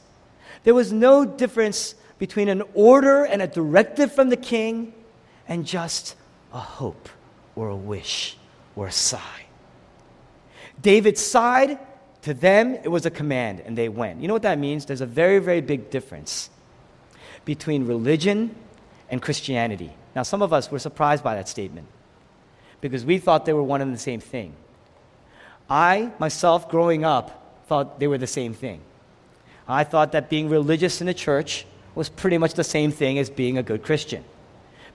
There 0.64 0.74
was 0.74 0.92
no 0.92 1.24
difference 1.24 1.94
between 2.18 2.48
an 2.48 2.62
order 2.74 3.24
and 3.24 3.42
a 3.42 3.46
directive 3.46 4.12
from 4.12 4.28
the 4.28 4.36
king 4.36 4.94
and 5.48 5.66
just 5.66 6.14
a 6.52 6.60
hope 6.60 7.08
or 7.56 7.68
a 7.68 7.76
wish 7.76 8.36
or 8.76 8.86
a 8.86 8.92
sigh. 8.92 9.46
David 10.80 11.18
sighed. 11.18 11.78
To 12.22 12.32
them, 12.32 12.76
it 12.76 12.88
was 12.88 13.04
a 13.04 13.10
command, 13.10 13.62
and 13.66 13.76
they 13.76 13.88
went. 13.88 14.20
You 14.20 14.28
know 14.28 14.34
what 14.34 14.42
that 14.42 14.56
means? 14.56 14.86
There's 14.86 15.00
a 15.00 15.06
very, 15.06 15.40
very 15.40 15.60
big 15.60 15.90
difference 15.90 16.50
between 17.44 17.84
religion 17.84 18.54
and 19.10 19.20
Christianity. 19.20 19.92
Now, 20.14 20.22
some 20.22 20.40
of 20.40 20.52
us 20.52 20.70
were 20.70 20.78
surprised 20.78 21.24
by 21.24 21.34
that 21.34 21.48
statement 21.48 21.88
because 22.80 23.04
we 23.04 23.18
thought 23.18 23.44
they 23.44 23.52
were 23.52 23.62
one 23.62 23.80
and 23.80 23.92
the 23.92 23.98
same 23.98 24.20
thing. 24.20 24.54
I, 25.68 26.12
myself, 26.20 26.68
growing 26.68 27.04
up, 27.04 27.64
thought 27.66 27.98
they 27.98 28.06
were 28.06 28.18
the 28.18 28.26
same 28.28 28.54
thing. 28.54 28.80
I 29.66 29.82
thought 29.84 30.12
that 30.12 30.30
being 30.30 30.48
religious 30.48 31.00
in 31.00 31.08
the 31.08 31.14
church 31.14 31.66
was 31.94 32.08
pretty 32.08 32.38
much 32.38 32.54
the 32.54 32.64
same 32.64 32.92
thing 32.92 33.18
as 33.18 33.30
being 33.30 33.58
a 33.58 33.62
good 33.62 33.82
Christian. 33.82 34.24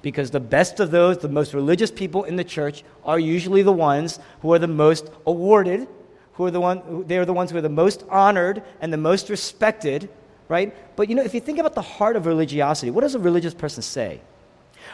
Because 0.01 0.31
the 0.31 0.39
best 0.39 0.79
of 0.79 0.91
those, 0.91 1.17
the 1.17 1.29
most 1.29 1.53
religious 1.53 1.91
people 1.91 2.23
in 2.23 2.35
the 2.35 2.43
church, 2.43 2.83
are 3.03 3.19
usually 3.19 3.63
the 3.63 3.71
ones 3.71 4.19
who 4.41 4.53
are 4.53 4.59
the 4.59 4.67
most 4.67 5.09
awarded, 5.25 5.87
who 6.33 6.45
are 6.45 6.51
the 6.51 6.61
one, 6.61 7.05
they 7.07 7.17
are 7.17 7.25
the 7.25 7.33
ones 7.33 7.51
who 7.51 7.57
are 7.57 7.61
the 7.61 7.69
most 7.69 8.03
honored 8.09 8.61
and 8.79 8.93
the 8.93 8.97
most 8.97 9.29
respected, 9.29 10.09
right? 10.47 10.75
But 10.95 11.09
you 11.09 11.15
know, 11.15 11.23
if 11.23 11.33
you 11.33 11.39
think 11.39 11.57
about 11.57 11.73
the 11.73 11.81
heart 11.81 12.15
of 12.15 12.25
religiosity, 12.25 12.91
what 12.91 13.01
does 13.01 13.15
a 13.15 13.19
religious 13.19 13.53
person 13.53 13.81
say? 13.81 14.21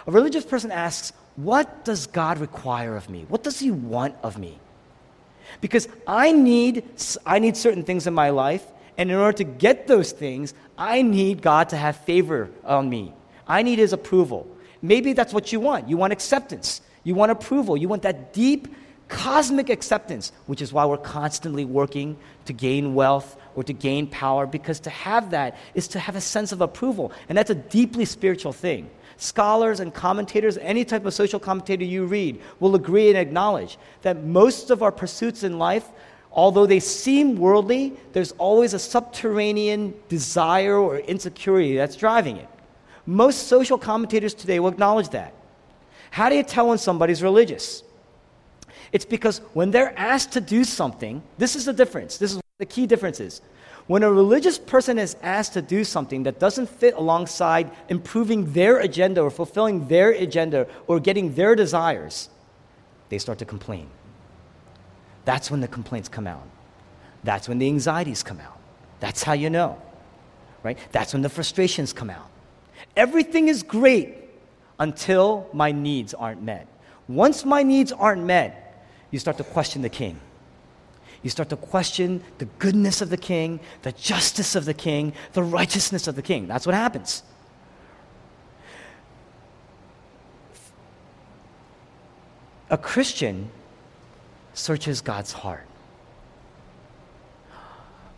A 0.08 0.12
religious 0.12 0.46
person 0.46 0.72
asks, 0.72 1.14
What 1.36 1.86
does 1.86 2.08
God 2.08 2.40
require 2.40 2.96
of 2.96 3.10
me? 3.10 3.26
What 3.28 3.44
does 3.44 3.60
He 3.60 3.72
want 3.72 4.16
of 4.24 4.38
me? 4.38 4.58
Because 5.62 5.88
I 6.08 6.32
need, 6.32 6.84
I 7.26 7.40
need 7.40 7.58
certain 7.58 7.84
things 7.84 8.08
in 8.08 8.14
my 8.14 8.30
life, 8.30 8.66
and 8.98 9.12
in 9.12 9.18
order 9.18 9.38
to 9.38 9.44
get 9.44 9.88
those 9.88 10.12
things, 10.12 10.54
I 10.78 11.02
need 11.02 11.42
God 11.42 11.70
to 11.70 11.78
have 11.78 11.98
favor 11.98 12.50
on 12.64 12.90
me. 12.90 13.14
I 13.48 13.64
need 13.64 13.80
His 13.80 13.94
approval. 13.94 14.48
Maybe 14.84 15.14
that's 15.14 15.34
what 15.34 15.54
you 15.54 15.62
want. 15.62 15.88
You 15.88 15.96
want 15.96 16.14
acceptance, 16.14 16.82
you 17.04 17.16
want 17.16 17.32
approval, 17.32 17.78
you 17.78 17.88
want 17.88 18.04
that 18.04 18.34
deep, 18.34 18.68
cosmic 19.08 19.70
acceptance, 19.70 20.34
which 20.46 20.62
is 20.62 20.74
why 20.74 20.86
we're 20.86 20.98
constantly 20.98 21.64
working 21.64 22.18
to 22.46 22.54
gain 22.54 22.94
wealth 22.94 23.38
or 23.56 23.64
to 23.64 23.72
gain 23.72 24.08
power, 24.08 24.46
because 24.46 24.82
to 24.82 24.90
have 24.90 25.32
that 25.32 25.56
is 25.74 25.88
to 25.88 26.00
have 26.00 26.18
a 26.18 26.22
sense 26.22 26.52
of 26.52 26.60
approval. 26.60 27.14
And 27.30 27.38
that's 27.38 27.50
a 27.50 27.56
deeply 27.56 28.04
spiritual 28.04 28.52
thing. 28.52 28.90
Scholars 29.16 29.80
and 29.80 29.94
commentators, 29.94 30.58
any 30.58 30.84
type 30.84 31.06
of 31.06 31.14
social 31.14 31.40
commentator 31.40 31.86
you 31.86 32.06
read, 32.06 32.42
will 32.60 32.76
agree 32.76 33.08
and 33.08 33.18
acknowledge 33.18 33.78
that 34.02 34.26
most 34.26 34.70
of 34.70 34.84
our 34.84 34.92
pursuits 34.92 35.44
in 35.44 35.58
life 35.58 35.90
although 36.36 36.66
they 36.66 36.80
seem 36.80 37.36
worldly, 37.38 37.94
there's 38.12 38.32
always 38.34 38.74
a 38.74 38.80
subterranean 38.80 39.94
desire 40.10 40.78
or 40.78 40.98
insecurity 40.98 41.76
that's 41.76 41.96
driving 41.96 42.38
it. 42.38 42.50
Most 43.06 43.48
social 43.48 43.78
commentators 43.78 44.34
today 44.34 44.60
will 44.60 44.70
acknowledge 44.70 45.10
that. 45.10 45.34
How 46.12 46.30
do 46.30 46.36
you 46.36 46.44
tell 46.44 46.68
when 46.68 46.78
somebody's 46.78 47.22
religious? 47.24 47.84
It's 48.92 49.06
because 49.06 49.40
when 49.54 49.72
they're 49.72 49.98
asked 49.98 50.32
to 50.34 50.42
do 50.42 50.64
something, 50.64 51.24
this 51.38 51.56
is 51.56 51.66
the 51.66 51.74
difference. 51.74 52.18
This 52.18 52.34
is 52.34 52.42
the 52.60 52.66
key 52.66 52.86
difference 52.86 53.20
is. 53.20 53.42
When 53.88 54.04
a 54.04 54.12
religious 54.12 54.58
person 54.58 54.98
is 54.98 55.18
asked 55.22 55.54
to 55.54 55.62
do 55.62 55.84
something 55.84 56.24
that 56.24 56.40
doesn't 56.40 56.70
fit 56.70 56.94
alongside 56.94 57.72
improving 57.90 58.54
their 58.54 58.78
agenda 58.80 59.22
or 59.22 59.30
fulfilling 59.30 59.88
their 59.88 60.12
agenda 60.12 60.68
or 60.88 61.00
getting 61.00 61.34
their 61.36 61.56
desires, 61.56 62.30
they 63.10 63.18
start 63.18 63.40
to 63.40 63.46
complain. 63.46 63.90
That's 65.26 65.52
when 65.52 65.60
the 65.60 65.68
complaints 65.68 66.08
come 66.08 66.28
out. 66.28 66.48
That's 67.24 67.50
when 67.50 67.58
the 67.58 67.68
anxieties 67.68 68.24
come 68.24 68.40
out. 68.40 68.58
That's 69.00 69.24
how 69.24 69.34
you 69.34 69.50
know, 69.50 69.82
right? 70.62 70.78
That's 70.92 71.12
when 71.12 71.22
the 71.22 71.30
frustrations 71.30 71.92
come 71.92 72.10
out. 72.10 72.30
Everything 72.96 73.48
is 73.48 73.64
great 73.64 74.16
until 74.80 75.50
my 75.54 75.72
needs 75.72 76.14
aren't 76.14 76.42
met. 76.42 76.68
Once 77.08 77.46
my 77.46 77.64
needs 77.64 77.92
aren't 77.92 78.24
met, 78.24 78.86
you 79.12 79.20
start 79.20 79.38
to 79.38 79.44
question 79.44 79.82
the 79.82 79.90
king. 79.90 80.20
You 81.22 81.30
start 81.30 81.50
to 81.50 81.56
question 81.56 82.22
the 82.38 82.46
goodness 82.46 83.02
of 83.02 83.10
the 83.10 83.18
king, 83.18 83.60
the 83.82 83.94
justice 83.94 84.56
of 84.56 84.66
the 84.66 84.74
king, 84.74 85.14
the 85.34 85.44
righteousness 85.44 86.08
of 86.08 86.16
the 86.16 86.22
king. 86.22 86.48
That's 86.48 86.66
what 86.66 86.76
happens. 86.76 87.24
A 92.70 92.78
Christian 92.78 93.50
searches 94.54 95.02
God's 95.02 95.32
heart. 95.32 95.68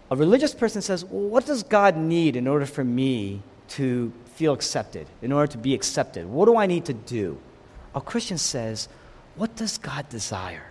A 0.09 0.15
religious 0.15 0.53
person 0.53 0.81
says, 0.81 1.03
well, 1.03 1.29
What 1.29 1.45
does 1.45 1.63
God 1.63 1.97
need 1.97 2.35
in 2.35 2.47
order 2.47 2.65
for 2.65 2.83
me 2.83 3.41
to 3.69 4.11
feel 4.35 4.53
accepted, 4.53 5.07
in 5.21 5.31
order 5.31 5.51
to 5.53 5.57
be 5.57 5.73
accepted? 5.73 6.25
What 6.25 6.45
do 6.45 6.57
I 6.57 6.65
need 6.65 6.85
to 6.85 6.93
do? 6.93 7.39
A 7.93 8.01
Christian 8.01 8.37
says, 8.37 8.89
What 9.35 9.55
does 9.55 9.77
God 9.77 10.07
desire? 10.09 10.65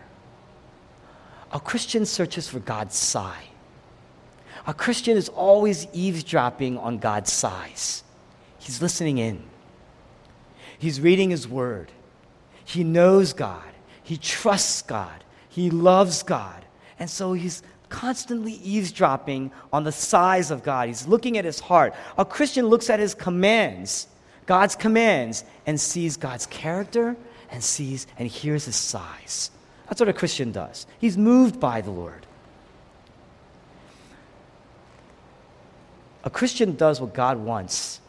A 1.53 1.61
Christian 1.61 2.05
searches 2.05 2.49
for 2.49 2.61
God's 2.61 2.97
sigh. 2.97 3.45
A 4.67 4.75
Christian 4.75 5.17
is 5.17 5.29
always 5.29 5.87
eavesdropping 5.93 6.79
on 6.79 6.99
God's 6.99 7.33
sighs. 7.33 8.03
He's 8.59 8.81
listening 8.81 9.19
in. 9.19 9.43
He's 10.79 11.01
reading 11.01 11.31
His 11.31 11.49
Word. 11.49 11.91
He 12.65 12.85
knows 12.85 13.33
God. 13.33 13.63
He 14.03 14.17
trusts 14.17 14.83
God. 14.83 15.25
He 15.49 15.71
loves 15.71 16.23
God. 16.23 16.65
And 16.99 17.09
so 17.09 17.33
he's 17.33 17.63
constantly 17.95 18.55
eavesdropping 18.55 19.53
on 19.73 19.85
the 19.85 19.93
sighs 19.93 20.51
of 20.51 20.65
God. 20.65 20.89
He's 20.89 21.07
looking 21.07 21.39
at 21.39 21.45
his 21.45 21.61
heart. 21.61 21.95
A 22.19 22.25
Christian 22.25 22.67
looks 22.67 22.91
at 22.91 22.99
his 22.99 23.15
commands, 23.15 24.09
God's 24.47 24.75
commands, 24.75 25.45
and 25.65 25.81
sees 25.81 26.17
God's 26.17 26.47
character 26.47 27.17
and 27.53 27.63
sees 27.63 28.09
and 28.19 28.27
hears 28.27 28.65
his 28.65 28.75
sighs. 28.75 29.53
That's 29.87 30.01
what 30.01 30.09
a 30.09 30.13
Christian 30.13 30.51
does. 30.51 30.89
He's 30.99 31.17
moved 31.17 31.61
by 31.61 31.83
the 31.83 31.93
Lord. 31.93 32.27
A 36.25 36.31
Christian 36.31 36.75
does 36.75 37.01
what 37.01 37.15
God 37.15 37.39
wants, 37.39 38.01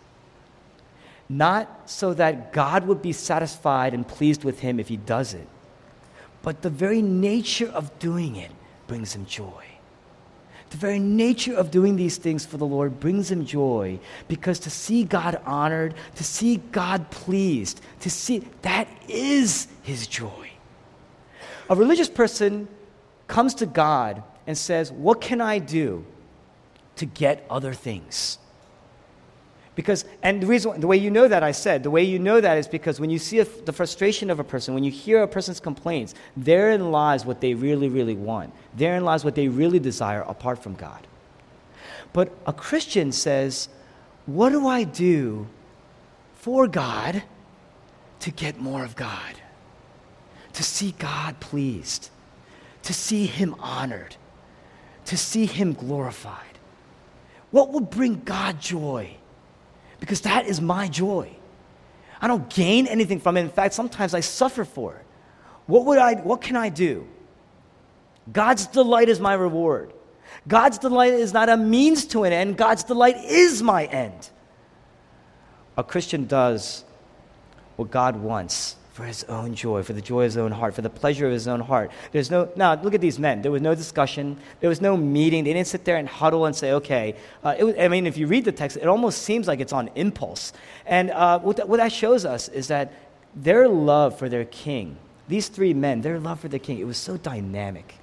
not 1.29 1.87
so 1.87 2.15
that 2.15 2.53
God 2.53 2.87
would 2.87 3.03
be 3.03 3.13
satisfied 3.13 3.93
and 3.93 4.07
pleased 4.07 4.43
with 4.43 4.61
him 4.61 4.79
if 4.79 4.87
he 4.87 4.97
does 4.97 5.35
it, 5.35 5.47
but 6.41 6.63
the 6.63 6.71
very 6.71 7.03
nature 7.03 7.67
of 7.67 7.99
doing 7.99 8.35
it 8.35 8.51
brings 8.87 9.13
him 9.13 9.27
joy. 9.27 9.64
The 10.71 10.77
very 10.77 10.99
nature 10.99 11.55
of 11.55 11.71
doing 11.71 11.95
these 11.95 12.17
things 12.17 12.45
for 12.45 12.57
the 12.57 12.65
Lord 12.65 12.99
brings 12.99 13.31
him 13.31 13.45
joy 13.45 13.99
because 14.27 14.59
to 14.59 14.69
see 14.69 15.03
God 15.03 15.39
honored, 15.45 15.93
to 16.15 16.23
see 16.23 16.57
God 16.71 17.09
pleased, 17.11 17.81
to 18.01 18.09
see 18.09 18.47
that 18.63 18.87
is 19.07 19.67
his 19.83 20.07
joy. 20.07 20.49
A 21.69 21.75
religious 21.75 22.09
person 22.09 22.67
comes 23.27 23.53
to 23.55 23.65
God 23.65 24.23
and 24.47 24.57
says, 24.57 24.91
What 24.91 25.21
can 25.21 25.41
I 25.41 25.59
do 25.59 26.05
to 26.97 27.05
get 27.05 27.45
other 27.49 27.73
things? 27.73 28.37
Because, 29.75 30.05
and 30.23 30.41
the 30.41 30.47
reason, 30.47 30.79
the 30.79 30.87
way 30.87 30.95
you 30.95 31.11
know 31.11 31.27
that, 31.27 31.43
I 31.43 31.51
said, 31.51 31.83
the 31.83 31.91
way 31.91 32.03
you 32.03 32.17
know 32.17 32.39
that 32.39 32.57
is 32.57 32.67
because 32.67 32.99
when 32.99 33.09
you 33.09 33.19
see 33.19 33.39
a, 33.39 33.45
the 33.45 33.73
frustration 33.73 34.29
of 34.29 34.39
a 34.39 34.43
person, 34.43 34.73
when 34.73 34.85
you 34.85 34.91
hear 34.91 35.21
a 35.21 35.27
person's 35.27 35.59
complaints, 35.59 36.15
therein 36.37 36.91
lies 36.91 37.25
what 37.25 37.41
they 37.41 37.53
really, 37.53 37.89
really 37.89 38.15
want. 38.15 38.53
Therein 38.73 39.03
lies 39.03 39.25
what 39.25 39.35
they 39.35 39.49
really 39.49 39.79
desire 39.79 40.21
apart 40.21 40.63
from 40.63 40.75
God. 40.75 41.05
But 42.13 42.31
a 42.45 42.53
Christian 42.53 43.11
says, 43.11 43.67
What 44.25 44.51
do 44.51 44.65
I 44.65 44.85
do 44.85 45.47
for 46.35 46.67
God 46.67 47.23
to 48.21 48.31
get 48.31 48.57
more 48.57 48.85
of 48.85 48.95
God? 48.95 49.35
To 50.53 50.63
see 50.63 50.95
God 50.97 51.41
pleased, 51.41 52.09
to 52.83 52.93
see 52.93 53.25
Him 53.25 53.55
honored, 53.59 54.15
to 55.03 55.17
see 55.17 55.45
Him 55.45 55.73
glorified. 55.73 56.39
What 57.51 57.73
will 57.73 57.81
bring 57.81 58.21
God 58.23 58.61
joy? 58.61 59.17
Because 60.05 60.21
that 60.21 60.45
is 60.45 60.61
my 60.61 60.87
joy. 60.87 61.35
I 62.21 62.27
don't 62.27 62.47
gain 62.47 62.85
anything 62.85 63.19
from 63.19 63.37
it. 63.37 63.41
In 63.41 63.49
fact, 63.49 63.73
sometimes 63.73 64.13
I 64.13 64.19
suffer 64.19 64.63
for 64.63 64.93
it. 64.97 65.05
What, 65.65 65.85
would 65.85 65.97
I, 65.97 66.13
what 66.21 66.41
can 66.41 66.55
I 66.55 66.69
do? 66.69 67.07
God's 68.31 68.67
delight 68.67 69.09
is 69.09 69.19
my 69.19 69.33
reward. 69.33 69.93
God's 70.47 70.77
delight 70.77 71.13
is 71.13 71.33
not 71.33 71.49
a 71.49 71.57
means 71.57 72.05
to 72.07 72.23
an 72.23 72.33
end, 72.33 72.55
God's 72.55 72.83
delight 72.83 73.17
is 73.17 73.63
my 73.63 73.85
end. 73.85 74.29
A 75.75 75.83
Christian 75.83 76.25
does 76.25 76.85
what 77.75 77.89
God 77.89 78.15
wants 78.15 78.75
for 78.95 79.03
his 79.03 79.25
own 79.25 79.53
joy, 79.53 79.83
for 79.83 79.91
the 79.91 80.01
joy 80.01 80.21
of 80.21 80.27
his 80.27 80.37
own 80.37 80.53
heart, 80.53 80.73
for 80.73 80.81
the 80.81 80.89
pleasure 80.89 81.25
of 81.25 81.33
his 81.33 81.49
own 81.49 81.59
heart. 81.59 81.91
There's 82.13 82.31
no, 82.31 82.47
now 82.55 82.81
look 82.81 82.93
at 82.93 83.01
these 83.01 83.19
men. 83.19 83.41
There 83.41 83.51
was 83.51 83.61
no 83.61 83.75
discussion, 83.75 84.37
there 84.61 84.69
was 84.69 84.79
no 84.79 84.95
meeting. 84.95 85.43
They 85.43 85.51
didn't 85.51 85.67
sit 85.67 85.83
there 85.83 85.97
and 85.97 86.07
huddle 86.07 86.45
and 86.45 86.55
say, 86.55 86.71
okay. 86.71 87.15
Uh, 87.43 87.55
was, 87.59 87.75
I 87.77 87.89
mean, 87.89 88.07
if 88.07 88.15
you 88.15 88.25
read 88.25 88.45
the 88.45 88.53
text, 88.53 88.77
it 88.77 88.87
almost 88.87 89.23
seems 89.23 89.49
like 89.49 89.59
it's 89.59 89.73
on 89.73 89.89
impulse. 89.95 90.53
And 90.85 91.11
uh, 91.11 91.39
what, 91.39 91.57
that, 91.57 91.67
what 91.67 91.75
that 91.75 91.91
shows 91.91 92.23
us 92.23 92.47
is 92.47 92.69
that 92.69 92.93
their 93.35 93.67
love 93.67 94.17
for 94.17 94.29
their 94.29 94.45
king, 94.45 94.95
these 95.27 95.49
three 95.49 95.73
men, 95.73 95.99
their 95.99 96.17
love 96.17 96.39
for 96.39 96.47
their 96.47 96.57
king, 96.57 96.79
it 96.79 96.87
was 96.87 96.97
so 96.97 97.17
dynamic. 97.17 97.95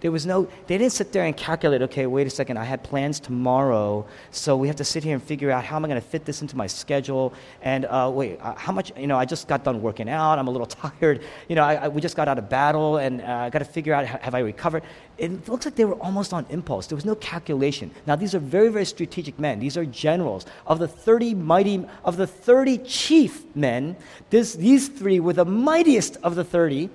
There 0.00 0.12
was 0.12 0.26
no, 0.26 0.48
they 0.68 0.78
didn't 0.78 0.92
sit 0.92 1.10
there 1.10 1.24
and 1.24 1.36
calculate, 1.36 1.82
okay, 1.82 2.06
wait 2.06 2.26
a 2.26 2.30
second, 2.30 2.56
I 2.56 2.64
had 2.64 2.84
plans 2.84 3.18
tomorrow, 3.18 4.06
so 4.30 4.56
we 4.56 4.68
have 4.68 4.76
to 4.76 4.84
sit 4.84 5.02
here 5.02 5.14
and 5.14 5.22
figure 5.22 5.50
out 5.50 5.64
how 5.64 5.74
am 5.76 5.84
I 5.84 5.88
going 5.88 6.00
to 6.00 6.06
fit 6.06 6.24
this 6.24 6.40
into 6.40 6.56
my 6.56 6.68
schedule. 6.68 7.34
And 7.62 7.84
uh, 7.84 8.08
wait, 8.14 8.38
uh, 8.40 8.54
how 8.54 8.72
much, 8.72 8.92
you 8.96 9.08
know, 9.08 9.18
I 9.18 9.24
just 9.24 9.48
got 9.48 9.64
done 9.64 9.82
working 9.82 10.08
out, 10.08 10.38
I'm 10.38 10.46
a 10.46 10.50
little 10.50 10.66
tired, 11.00 11.22
you 11.48 11.56
know, 11.56 11.64
I, 11.64 11.74
I, 11.74 11.88
we 11.88 12.00
just 12.00 12.14
got 12.14 12.28
out 12.28 12.38
of 12.38 12.48
battle, 12.48 12.98
and 12.98 13.20
uh, 13.20 13.24
I 13.24 13.50
got 13.50 13.58
to 13.58 13.64
figure 13.64 13.92
out, 13.92 14.06
have 14.06 14.34
I 14.36 14.40
recovered? 14.40 14.84
It 15.18 15.48
looks 15.48 15.64
like 15.64 15.74
they 15.74 15.84
were 15.84 15.96
almost 15.96 16.32
on 16.32 16.46
impulse. 16.48 16.86
There 16.86 16.96
was 16.96 17.04
no 17.04 17.16
calculation. 17.16 17.90
Now, 18.06 18.14
these 18.14 18.36
are 18.36 18.38
very, 18.38 18.68
very 18.68 18.84
strategic 18.84 19.36
men. 19.40 19.58
These 19.58 19.76
are 19.76 19.84
generals. 19.84 20.46
Of 20.64 20.78
the 20.78 20.86
30 20.86 21.34
mighty, 21.34 21.84
of 22.04 22.16
the 22.16 22.26
30 22.26 22.78
chief 22.78 23.44
men, 23.56 23.96
this, 24.30 24.54
these 24.54 24.86
three 24.86 25.18
were 25.18 25.32
the 25.32 25.44
mightiest 25.44 26.18
of 26.22 26.36
the 26.36 26.44
30. 26.44 26.88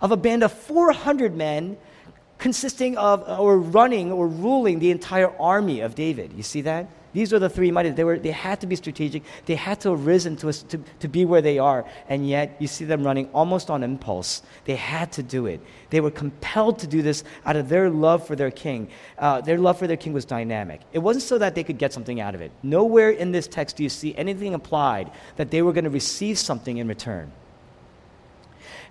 Of 0.00 0.12
a 0.12 0.16
band 0.16 0.42
of 0.42 0.52
400 0.52 1.36
men, 1.36 1.76
consisting 2.38 2.96
of 2.96 3.28
or 3.28 3.58
running 3.58 4.12
or 4.12 4.28
ruling 4.28 4.78
the 4.78 4.90
entire 4.90 5.30
army 5.40 5.80
of 5.80 5.94
David. 5.94 6.32
You 6.34 6.42
see 6.42 6.62
that? 6.62 6.88
These 7.14 7.32
are 7.32 7.38
the 7.38 7.48
three 7.48 7.70
mighty. 7.70 7.90
They, 7.90 8.04
were, 8.04 8.18
they 8.18 8.30
had 8.30 8.60
to 8.60 8.66
be 8.66 8.76
strategic. 8.76 9.22
They 9.46 9.54
had 9.54 9.80
to 9.80 9.90
have 9.90 10.06
risen 10.06 10.36
to, 10.36 10.52
to, 10.52 10.78
to 11.00 11.08
be 11.08 11.24
where 11.24 11.40
they 11.40 11.58
are. 11.58 11.86
And 12.08 12.28
yet, 12.28 12.54
you 12.58 12.68
see 12.68 12.84
them 12.84 13.02
running 13.02 13.28
almost 13.32 13.70
on 13.70 13.82
impulse. 13.82 14.42
They 14.66 14.76
had 14.76 15.10
to 15.12 15.22
do 15.22 15.46
it. 15.46 15.60
They 15.90 16.00
were 16.00 16.10
compelled 16.10 16.78
to 16.80 16.86
do 16.86 17.00
this 17.00 17.24
out 17.46 17.56
of 17.56 17.70
their 17.70 17.88
love 17.88 18.26
for 18.26 18.36
their 18.36 18.50
king. 18.50 18.88
Uh, 19.18 19.40
their 19.40 19.58
love 19.58 19.78
for 19.78 19.86
their 19.86 19.96
king 19.96 20.12
was 20.12 20.26
dynamic. 20.26 20.82
It 20.92 20.98
wasn't 20.98 21.24
so 21.24 21.38
that 21.38 21.54
they 21.54 21.64
could 21.64 21.78
get 21.78 21.94
something 21.94 22.20
out 22.20 22.34
of 22.34 22.42
it. 22.42 22.52
Nowhere 22.62 23.10
in 23.10 23.32
this 23.32 23.48
text 23.48 23.76
do 23.76 23.82
you 23.82 23.88
see 23.88 24.14
anything 24.14 24.52
implied 24.52 25.10
that 25.36 25.50
they 25.50 25.62
were 25.62 25.72
going 25.72 25.84
to 25.84 25.90
receive 25.90 26.38
something 26.38 26.76
in 26.76 26.86
return. 26.88 27.32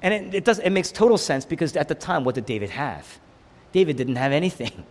And 0.01 0.13
it, 0.13 0.35
it, 0.35 0.43
does, 0.43 0.59
it 0.59 0.71
makes 0.71 0.91
total 0.91 1.17
sense 1.17 1.45
because 1.45 1.75
at 1.75 1.87
the 1.87 1.95
time, 1.95 2.23
what 2.23 2.35
did 2.35 2.45
David 2.45 2.71
have? 2.71 3.19
David 3.71 3.97
didn't 3.97 4.15
have 4.15 4.31
anything. 4.31 4.85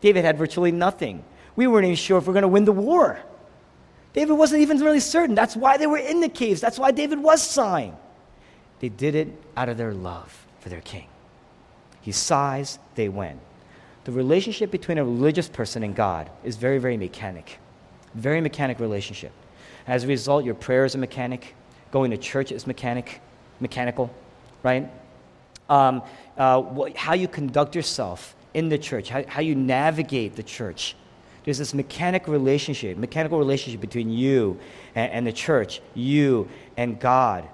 David 0.00 0.24
had 0.24 0.36
virtually 0.38 0.72
nothing. 0.72 1.24
We 1.54 1.66
weren't 1.66 1.84
even 1.84 1.96
sure 1.96 2.18
if 2.18 2.26
we 2.26 2.30
are 2.30 2.34
going 2.34 2.42
to 2.42 2.48
win 2.48 2.64
the 2.64 2.72
war. 2.72 3.20
David 4.12 4.34
wasn't 4.34 4.62
even 4.62 4.78
really 4.78 5.00
certain. 5.00 5.34
That's 5.34 5.56
why 5.56 5.76
they 5.76 5.86
were 5.86 5.98
in 5.98 6.20
the 6.20 6.28
caves. 6.28 6.60
That's 6.60 6.78
why 6.78 6.90
David 6.90 7.18
was 7.22 7.42
sighing. 7.42 7.96
They 8.80 8.88
did 8.88 9.14
it 9.14 9.28
out 9.56 9.68
of 9.68 9.76
their 9.76 9.94
love 9.94 10.46
for 10.60 10.68
their 10.68 10.80
king. 10.80 11.06
He 12.00 12.12
sighs, 12.12 12.78
they 12.94 13.08
went. 13.08 13.38
The 14.04 14.12
relationship 14.12 14.70
between 14.70 14.98
a 14.98 15.04
religious 15.04 15.48
person 15.48 15.82
and 15.84 15.94
God 15.94 16.28
is 16.42 16.56
very, 16.56 16.78
very 16.78 16.96
mechanic. 16.96 17.58
Very 18.14 18.40
mechanic 18.40 18.80
relationship. 18.80 19.32
As 19.86 20.04
a 20.04 20.08
result, 20.08 20.44
your 20.44 20.54
prayer 20.54 20.84
is 20.84 20.94
a 20.94 20.98
mechanic. 20.98 21.54
Going 21.92 22.10
to 22.10 22.16
church 22.16 22.50
is 22.50 22.66
mechanic, 22.66 23.20
mechanical, 23.60 24.12
right? 24.62 24.90
Um, 25.72 26.02
uh, 26.36 26.90
how 26.94 27.14
you 27.14 27.26
conduct 27.26 27.74
yourself 27.74 28.36
in 28.52 28.68
the 28.68 28.76
church, 28.76 29.08
how, 29.08 29.24
how 29.26 29.40
you 29.40 29.54
navigate 29.54 30.36
the 30.36 30.42
church. 30.42 30.94
There's 31.44 31.58
this 31.58 31.72
mechanical 31.72 32.32
relationship, 32.32 32.98
mechanical 32.98 33.38
relationship 33.38 33.80
between 33.80 34.10
you 34.10 34.60
and, 34.94 35.10
and 35.12 35.26
the 35.26 35.32
church, 35.32 35.80
you 35.94 36.48
and 36.76 37.00
God. 37.00 37.48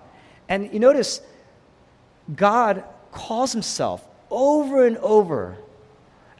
And 0.48 0.72
you 0.72 0.80
notice, 0.80 1.20
God 2.34 2.82
calls 3.12 3.52
himself 3.52 4.06
over 4.30 4.84
and 4.84 4.98
over 4.98 5.56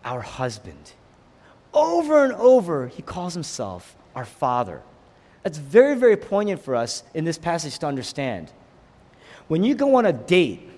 our 0.05 0.21
husband. 0.21 0.93
Over 1.73 2.25
and 2.25 2.33
over, 2.35 2.89
he 2.89 3.03
calls 3.03 3.35
himself 3.35 3.97
our 4.17 4.25
father. 4.25 4.83
That's 5.45 5.59
very, 5.59 5.95
very 5.95 6.17
poignant 6.17 6.61
for 6.61 6.75
us 6.75 7.05
in 7.15 7.25
this 7.25 7.39
passage 7.39 7.79
to 7.79 7.87
understand. 7.87 8.51
When 9.47 9.63
you 9.63 9.75
go 9.77 9.95
on 9.95 10.05
a 10.05 10.13
date 10.13 10.69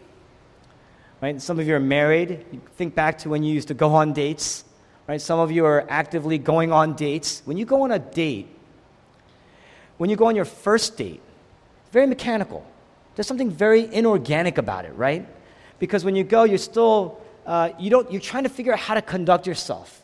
Right? 1.21 1.41
Some 1.41 1.59
of 1.59 1.67
you 1.67 1.75
are 1.75 1.81
married. 1.81 2.47
Think 2.77 2.95
back 2.95 3.19
to 3.19 3.29
when 3.29 3.43
you 3.43 3.53
used 3.53 3.69
to 3.69 3.75
go 3.75 3.95
on 3.95 4.13
dates. 4.13 4.65
Right? 5.07 5.21
Some 5.21 5.39
of 5.39 5.51
you 5.51 5.67
are 5.67 5.85
actively 5.89 6.39
going 6.39 6.73
on 6.73 6.95
dates. 6.95 7.43
When 7.45 7.57
you 7.57 7.67
go 7.67 7.83
on 7.83 7.93
a 7.93 7.99
date, 7.99 8.49
when 9.99 10.09
you 10.09 10.17
go 10.17 10.27
on 10.27 10.37
your 10.37 10.47
first 10.47 10.97
date, 10.97 11.21
it's 11.83 11.93
very 11.93 12.07
mechanical. 12.07 12.65
There's 13.15 13.27
something 13.27 13.51
very 13.51 13.93
inorganic 13.93 14.57
about 14.57 14.87
it, 14.87 14.95
right? 14.95 15.29
Because 15.79 16.05
when 16.05 16.17
you 16.17 16.25
go, 16.25 16.45
you're 16.45 16.57
still, 16.57 17.21
uh, 17.45 17.71
you 17.79 17.91
don't, 17.91 18.11
you're 18.11 18.21
trying 18.21 18.45
to 18.45 18.49
figure 18.49 18.73
out 18.73 18.79
how 18.79 18.95
to 18.95 19.03
conduct 19.03 19.47
yourself. 19.47 20.03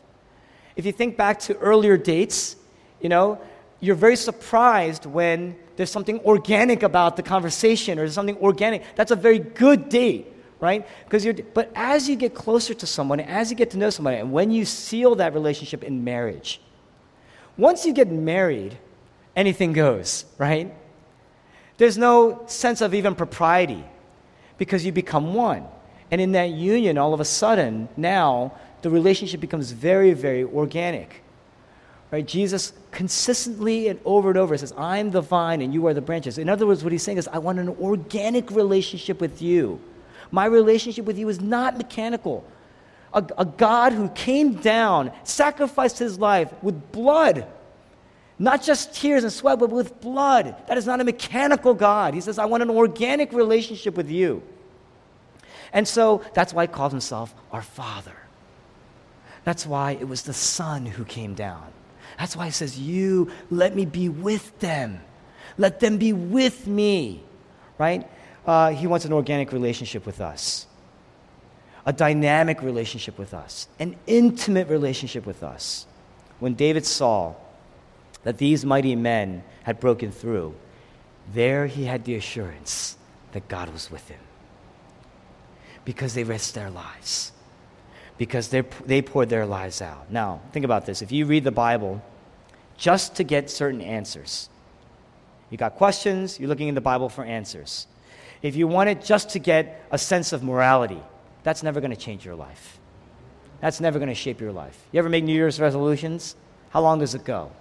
If 0.75 0.85
you 0.85 0.91
think 0.91 1.17
back 1.17 1.39
to 1.41 1.57
earlier 1.57 1.97
dates, 1.97 2.57
you 3.01 3.09
know, 3.09 3.41
you're 3.79 3.95
very 3.95 4.15
surprised 4.15 5.07
when 5.07 5.55
there's 5.77 5.89
something 5.89 6.19
organic 6.19 6.83
about 6.83 7.15
the 7.15 7.23
conversation 7.23 7.97
or 7.97 8.07
something 8.09 8.37
organic. 8.37 8.83
That's 8.95 9.11
a 9.11 9.15
very 9.15 9.39
good 9.39 9.89
date 9.89 10.31
right? 10.59 10.87
Because 11.05 11.23
you're, 11.23 11.33
but 11.33 11.71
as 11.75 12.09
you 12.09 12.15
get 12.15 12.33
closer 12.33 12.73
to 12.73 12.87
someone, 12.87 13.19
as 13.19 13.49
you 13.49 13.55
get 13.55 13.71
to 13.71 13.77
know 13.77 13.89
somebody, 13.89 14.17
and 14.17 14.31
when 14.31 14.51
you 14.51 14.65
seal 14.65 15.15
that 15.15 15.33
relationship 15.33 15.83
in 15.83 16.03
marriage, 16.03 16.59
once 17.57 17.85
you 17.85 17.93
get 17.93 18.09
married, 18.09 18.77
anything 19.35 19.73
goes, 19.73 20.25
right? 20.37 20.73
There's 21.77 21.97
no 21.97 22.43
sense 22.47 22.81
of 22.81 22.93
even 22.93 23.15
propriety 23.15 23.83
because 24.57 24.85
you 24.85 24.91
become 24.91 25.33
one. 25.33 25.65
And 26.09 26.21
in 26.21 26.31
that 26.33 26.51
union, 26.51 26.97
all 26.97 27.13
of 27.13 27.19
a 27.19 27.25
sudden, 27.25 27.89
now 27.97 28.53
the 28.81 28.89
relationship 28.89 29.39
becomes 29.39 29.71
very, 29.71 30.13
very 30.13 30.43
organic. 30.43 31.23
Right? 32.09 32.25
Jesus 32.25 32.71
consistently 32.91 33.89
and 33.89 33.99
over 34.05 34.29
and 34.29 34.37
over 34.37 34.57
says, 34.57 34.73
I'm 34.77 35.11
the 35.11 35.21
vine 35.21 35.61
and 35.61 35.73
you 35.73 35.85
are 35.87 35.93
the 35.93 36.01
branches. 36.01 36.37
In 36.37 36.47
other 36.47 36.65
words, 36.65 36.83
what 36.83 36.93
he's 36.93 37.03
saying 37.03 37.17
is, 37.17 37.27
I 37.27 37.39
want 37.39 37.59
an 37.59 37.69
organic 37.69 38.49
relationship 38.51 39.19
with 39.19 39.41
you. 39.41 39.81
My 40.31 40.45
relationship 40.45 41.05
with 41.05 41.17
you 41.17 41.29
is 41.29 41.39
not 41.39 41.77
mechanical. 41.77 42.45
A, 43.13 43.25
a 43.37 43.45
God 43.45 43.93
who 43.93 44.09
came 44.09 44.55
down, 44.55 45.11
sacrificed 45.23 45.99
his 45.99 46.19
life 46.19 46.51
with 46.61 46.91
blood, 46.91 47.47
not 48.39 48.61
just 48.61 48.93
tears 48.93 49.23
and 49.23 49.31
sweat, 49.31 49.59
but 49.59 49.69
with 49.69 49.99
blood. 50.01 50.55
That 50.67 50.77
is 50.77 50.85
not 50.85 51.01
a 51.01 51.03
mechanical 51.03 51.73
God. 51.73 52.13
He 52.13 52.21
says, 52.21 52.37
I 52.37 52.45
want 52.45 52.63
an 52.63 52.69
organic 52.69 53.31
relationship 53.33 53.95
with 53.95 54.09
you. 54.11 54.43
And 55.73 55.87
so 55.87 56.21
that's 56.33 56.53
why 56.53 56.63
he 56.63 56.67
calls 56.67 56.91
himself 56.91 57.33
our 57.51 57.61
Father. 57.61 58.15
That's 59.43 59.65
why 59.65 59.91
it 59.91 60.07
was 60.07 60.23
the 60.23 60.33
Son 60.33 60.85
who 60.85 61.05
came 61.05 61.33
down. 61.33 61.71
That's 62.19 62.35
why 62.35 62.45
he 62.45 62.51
says, 62.51 62.77
You 62.79 63.31
let 63.49 63.75
me 63.75 63.85
be 63.85 64.09
with 64.09 64.59
them. 64.59 65.01
Let 65.57 65.79
them 65.79 65.97
be 65.97 66.13
with 66.13 66.67
me. 66.67 67.23
Right? 67.77 68.09
Uh, 68.47 68.71
He 68.71 68.87
wants 68.87 69.05
an 69.05 69.13
organic 69.13 69.51
relationship 69.51 70.05
with 70.05 70.21
us, 70.21 70.65
a 71.85 71.93
dynamic 71.93 72.61
relationship 72.61 73.19
with 73.19 73.33
us, 73.33 73.67
an 73.79 73.95
intimate 74.07 74.67
relationship 74.69 75.25
with 75.25 75.43
us. 75.43 75.85
When 76.39 76.53
David 76.53 76.85
saw 76.85 77.35
that 78.23 78.37
these 78.37 78.65
mighty 78.65 78.95
men 78.95 79.43
had 79.63 79.79
broken 79.79 80.11
through, 80.11 80.55
there 81.33 81.67
he 81.67 81.85
had 81.85 82.05
the 82.05 82.15
assurance 82.15 82.97
that 83.33 83.47
God 83.47 83.69
was 83.69 83.91
with 83.91 84.07
him 84.07 84.19
because 85.83 86.13
they 86.13 86.23
risked 86.23 86.55
their 86.55 86.69
lives, 86.69 87.31
because 88.17 88.49
they 88.49 89.01
poured 89.01 89.29
their 89.29 89.45
lives 89.45 89.81
out. 89.81 90.11
Now, 90.11 90.41
think 90.51 90.65
about 90.65 90.85
this. 90.85 91.01
If 91.01 91.11
you 91.11 91.25
read 91.25 91.43
the 91.43 91.51
Bible 91.51 92.01
just 92.77 93.15
to 93.15 93.23
get 93.23 93.49
certain 93.49 93.81
answers, 93.81 94.49
you 95.49 95.57
got 95.57 95.75
questions, 95.75 96.39
you're 96.39 96.49
looking 96.49 96.67
in 96.67 96.75
the 96.75 96.81
Bible 96.81 97.09
for 97.09 97.23
answers. 97.23 97.87
If 98.47 98.55
you 98.55 98.65
want 98.65 98.89
it 98.89 99.03
just 99.03 99.31
to 99.31 99.39
get 99.39 99.85
a 99.91 99.97
sense 99.97 100.31
of 100.31 100.41
morality, 100.41 101.01
that's 101.43 101.63
never 101.63 101.81
going 101.81 101.91
to 101.91 101.97
change 101.97 102.25
your 102.25 102.35
life. 102.35 102.79
That's 103.59 103.81
never 103.81 103.99
going 103.99 104.07
to 104.07 104.15
shape 104.15 104.39
your 104.39 104.53
life. 104.53 104.85
You 104.93 104.99
ever 104.99 105.09
make 105.09 105.25
New 105.25 105.33
Year's 105.33 105.59
resolutions? 105.59 106.37
How 106.69 106.81
long 106.81 106.99
does 106.99 107.13
it 107.13 107.25
go? 107.25 107.51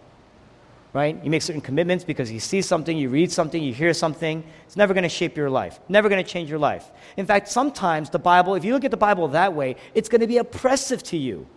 Right? 0.92 1.22
You 1.25 1.29
make 1.29 1.42
certain 1.42 1.61
commitments 1.61 2.05
because 2.05 2.31
you 2.31 2.38
see 2.38 2.62
something, 2.62 2.96
you 2.96 3.09
read 3.09 3.33
something, 3.33 3.61
you 3.61 3.75
hear 3.75 3.92
something. 3.94 4.44
It's 4.64 4.77
never 4.77 4.94
going 4.94 5.03
to 5.03 5.09
shape 5.09 5.37
your 5.37 5.51
life, 5.51 5.81
never 5.88 6.09
going 6.09 6.25
to 6.25 6.31
change 6.31 6.49
your 6.49 6.61
life. 6.61 6.88
In 7.16 7.27
fact, 7.27 7.49
sometimes 7.49 8.09
the 8.09 8.20
Bible, 8.20 8.55
if 8.55 8.64
you 8.64 8.72
look 8.72 8.85
at 8.85 8.92
the 8.92 8.96
Bible 8.96 9.27
that 9.29 9.55
way, 9.55 9.75
it's 9.92 10.09
going 10.09 10.20
to 10.20 10.29
be 10.29 10.38
oppressive 10.38 11.03
to 11.05 11.16
you. 11.16 11.49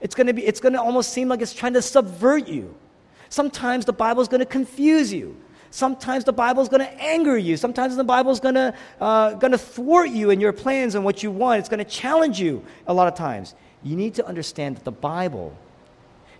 It's 0.00 0.14
going 0.14 0.28
to, 0.28 0.32
be, 0.32 0.46
it's 0.46 0.60
going 0.60 0.72
to 0.72 0.80
almost 0.80 1.12
seem 1.12 1.28
like 1.28 1.42
it's 1.42 1.52
trying 1.52 1.74
to 1.74 1.82
subvert 1.82 2.48
you. 2.48 2.74
Sometimes 3.28 3.84
the 3.84 3.92
Bible 3.92 4.22
is 4.22 4.28
going 4.28 4.40
to 4.40 4.46
confuse 4.46 5.12
you. 5.12 5.36
Sometimes 5.70 6.24
the 6.24 6.32
Bible 6.32 6.62
is 6.62 6.68
going 6.68 6.80
to 6.80 6.92
anger 7.02 7.36
you. 7.36 7.56
Sometimes 7.56 7.96
the 7.96 8.04
Bible 8.04 8.30
is 8.30 8.40
going 8.40 8.54
to, 8.54 8.74
uh, 9.00 9.34
going 9.34 9.52
to 9.52 9.58
thwart 9.58 10.10
you 10.10 10.30
in 10.30 10.40
your 10.40 10.52
plans 10.52 10.94
and 10.94 11.04
what 11.04 11.22
you 11.22 11.30
want. 11.30 11.60
It's 11.60 11.68
going 11.68 11.78
to 11.78 11.84
challenge 11.84 12.40
you 12.40 12.64
a 12.86 12.94
lot 12.94 13.08
of 13.08 13.14
times. 13.14 13.54
You 13.82 13.96
need 13.96 14.14
to 14.14 14.26
understand 14.26 14.76
that 14.76 14.84
the 14.84 14.92
Bible 14.92 15.56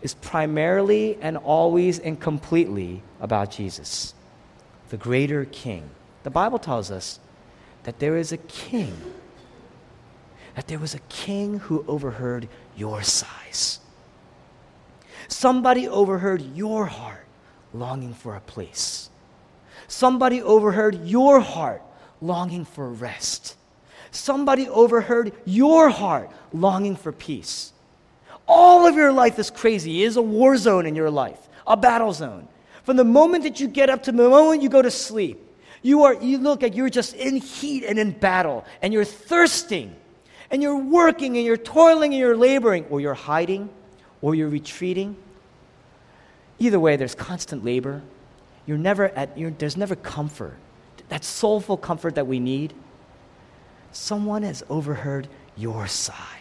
is 0.02 0.14
primarily 0.14 1.18
and 1.20 1.36
always 1.36 1.98
and 1.98 2.20
completely 2.20 3.02
about 3.20 3.50
Jesus, 3.50 4.14
the 4.90 4.96
greater 4.96 5.44
King, 5.46 5.90
The 6.26 6.30
Bible 6.30 6.58
tells 6.58 6.90
us 6.90 7.20
that 7.84 8.00
there 8.00 8.16
is 8.16 8.32
a 8.32 8.36
king, 8.36 8.92
that 10.56 10.66
there 10.66 10.80
was 10.80 10.92
a 10.92 10.98
king 11.08 11.60
who 11.60 11.84
overheard 11.86 12.48
your 12.76 13.02
sighs. 13.02 13.78
Somebody 15.28 15.86
overheard 15.86 16.42
your 16.56 16.86
heart 16.86 17.26
longing 17.72 18.12
for 18.12 18.34
a 18.34 18.40
place. 18.40 19.08
Somebody 19.88 20.42
overheard 20.42 21.06
your 21.06 21.40
heart 21.40 21.82
longing 22.20 22.64
for 22.64 22.88
rest. 22.88 23.56
Somebody 24.10 24.68
overheard 24.68 25.32
your 25.44 25.90
heart 25.90 26.30
longing 26.52 26.96
for 26.96 27.12
peace. 27.12 27.72
All 28.48 28.86
of 28.86 28.94
your 28.94 29.12
life 29.12 29.38
is 29.38 29.50
crazy. 29.50 30.02
It 30.02 30.06
is 30.06 30.16
a 30.16 30.22
war 30.22 30.56
zone 30.56 30.86
in 30.86 30.94
your 30.94 31.10
life, 31.10 31.38
a 31.66 31.76
battle 31.76 32.12
zone. 32.12 32.48
From 32.84 32.96
the 32.96 33.04
moment 33.04 33.44
that 33.44 33.60
you 33.60 33.66
get 33.66 33.90
up 33.90 34.04
to 34.04 34.12
the 34.12 34.28
moment 34.28 34.62
you 34.62 34.68
go 34.68 34.80
to 34.80 34.90
sleep, 34.90 35.42
you, 35.82 36.04
are, 36.04 36.14
you 36.14 36.38
look 36.38 36.62
like 36.62 36.74
you're 36.74 36.88
just 36.88 37.14
in 37.14 37.36
heat 37.36 37.84
and 37.84 37.98
in 37.98 38.12
battle, 38.12 38.64
and 38.82 38.92
you're 38.92 39.04
thirsting, 39.04 39.94
and 40.50 40.62
you're 40.62 40.78
working, 40.78 41.36
and 41.36 41.44
you're 41.44 41.56
toiling, 41.56 42.12
and 42.12 42.20
you're 42.20 42.36
laboring, 42.36 42.86
or 42.90 43.00
you're 43.00 43.14
hiding, 43.14 43.68
or 44.22 44.34
you're 44.34 44.48
retreating. 44.48 45.16
Either 46.58 46.80
way, 46.80 46.96
there's 46.96 47.14
constant 47.14 47.64
labor. 47.64 48.02
You're 48.66 48.78
never 48.78 49.08
at, 49.10 49.36
you're, 49.38 49.50
there's 49.50 49.76
never 49.76 49.94
comfort. 49.94 50.56
That 51.08 51.24
soulful 51.24 51.76
comfort 51.76 52.16
that 52.16 52.26
we 52.26 52.40
need. 52.40 52.74
Someone 53.92 54.42
has 54.42 54.64
overheard 54.68 55.28
your 55.56 55.86
sigh. 55.86 56.40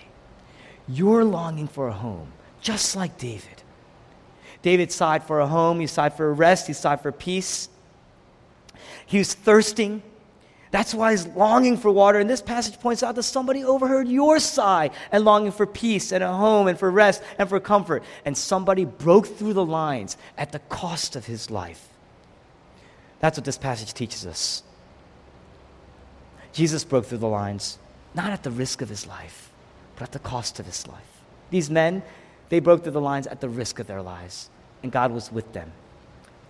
You're 0.88 1.24
longing 1.24 1.68
for 1.68 1.88
a 1.88 1.94
home, 1.94 2.34
just 2.62 2.96
like 2.96 3.18
David. 3.18 3.64
David 4.62 4.92
sighed 4.92 5.24
for 5.24 5.40
a 5.40 5.48
home, 5.48 5.80
he 5.80 5.88
sighed 5.88 6.18
for 6.18 6.34
rest, 6.34 6.68
he 6.68 6.74
sighed 6.74 7.02
for 7.02 7.12
peace. 7.12 7.70
He 9.06 9.20
was 9.20 9.34
thirsting. 9.34 10.02
That's 10.72 10.94
why 10.94 11.12
he's 11.12 11.28
longing 11.28 11.78
for 11.78 11.92
water. 11.92 12.20
And 12.20 12.30
this 12.30 12.42
passage 12.42 12.80
points 12.80 13.04
out 13.04 13.16
that 13.16 13.24
somebody 13.24 13.64
overheard 13.64 14.08
your 14.08 14.40
sigh 14.40 14.90
and 15.12 15.24
longing 15.24 15.52
for 15.52 15.66
peace 15.66 16.12
and 16.12 16.24
a 16.24 16.34
home 16.34 16.68
and 16.68 16.78
for 16.78 16.92
rest 16.92 17.22
and 17.38 17.48
for 17.48 17.60
comfort. 17.60 18.04
And 18.26 18.38
somebody 18.38 18.84
broke 18.84 19.28
through 19.28 19.54
the 19.54 19.66
lines 19.66 20.18
at 20.38 20.52
the 20.52 20.60
cost 20.60 21.16
of 21.16 21.26
his 21.26 21.50
life. 21.50 21.95
That's 23.26 23.40
what 23.40 23.46
this 23.46 23.58
passage 23.58 23.96
teaches 23.96 24.24
us. 24.28 24.62
Jesus 26.54 26.84
broke 26.84 27.08
through 27.08 27.18
the 27.18 27.28
lines, 27.28 27.80
not 28.14 28.30
at 28.30 28.44
the 28.44 28.52
risk 28.52 28.84
of 28.84 28.90
his 28.90 29.08
life, 29.08 29.50
but 29.96 30.04
at 30.04 30.12
the 30.12 30.20
cost 30.20 30.60
of 30.60 30.68
his 30.68 30.88
life. 30.88 31.24
These 31.50 31.72
men, 31.72 32.04
they 32.50 32.60
broke 32.60 32.84
through 32.84 32.92
the 32.92 33.02
lines 33.02 33.26
at 33.26 33.42
the 33.42 33.50
risk 33.50 33.80
of 33.80 33.88
their 33.88 34.04
lives, 34.04 34.52
and 34.84 34.92
God 34.92 35.12
was 35.12 35.32
with 35.32 35.54
them. 35.54 35.72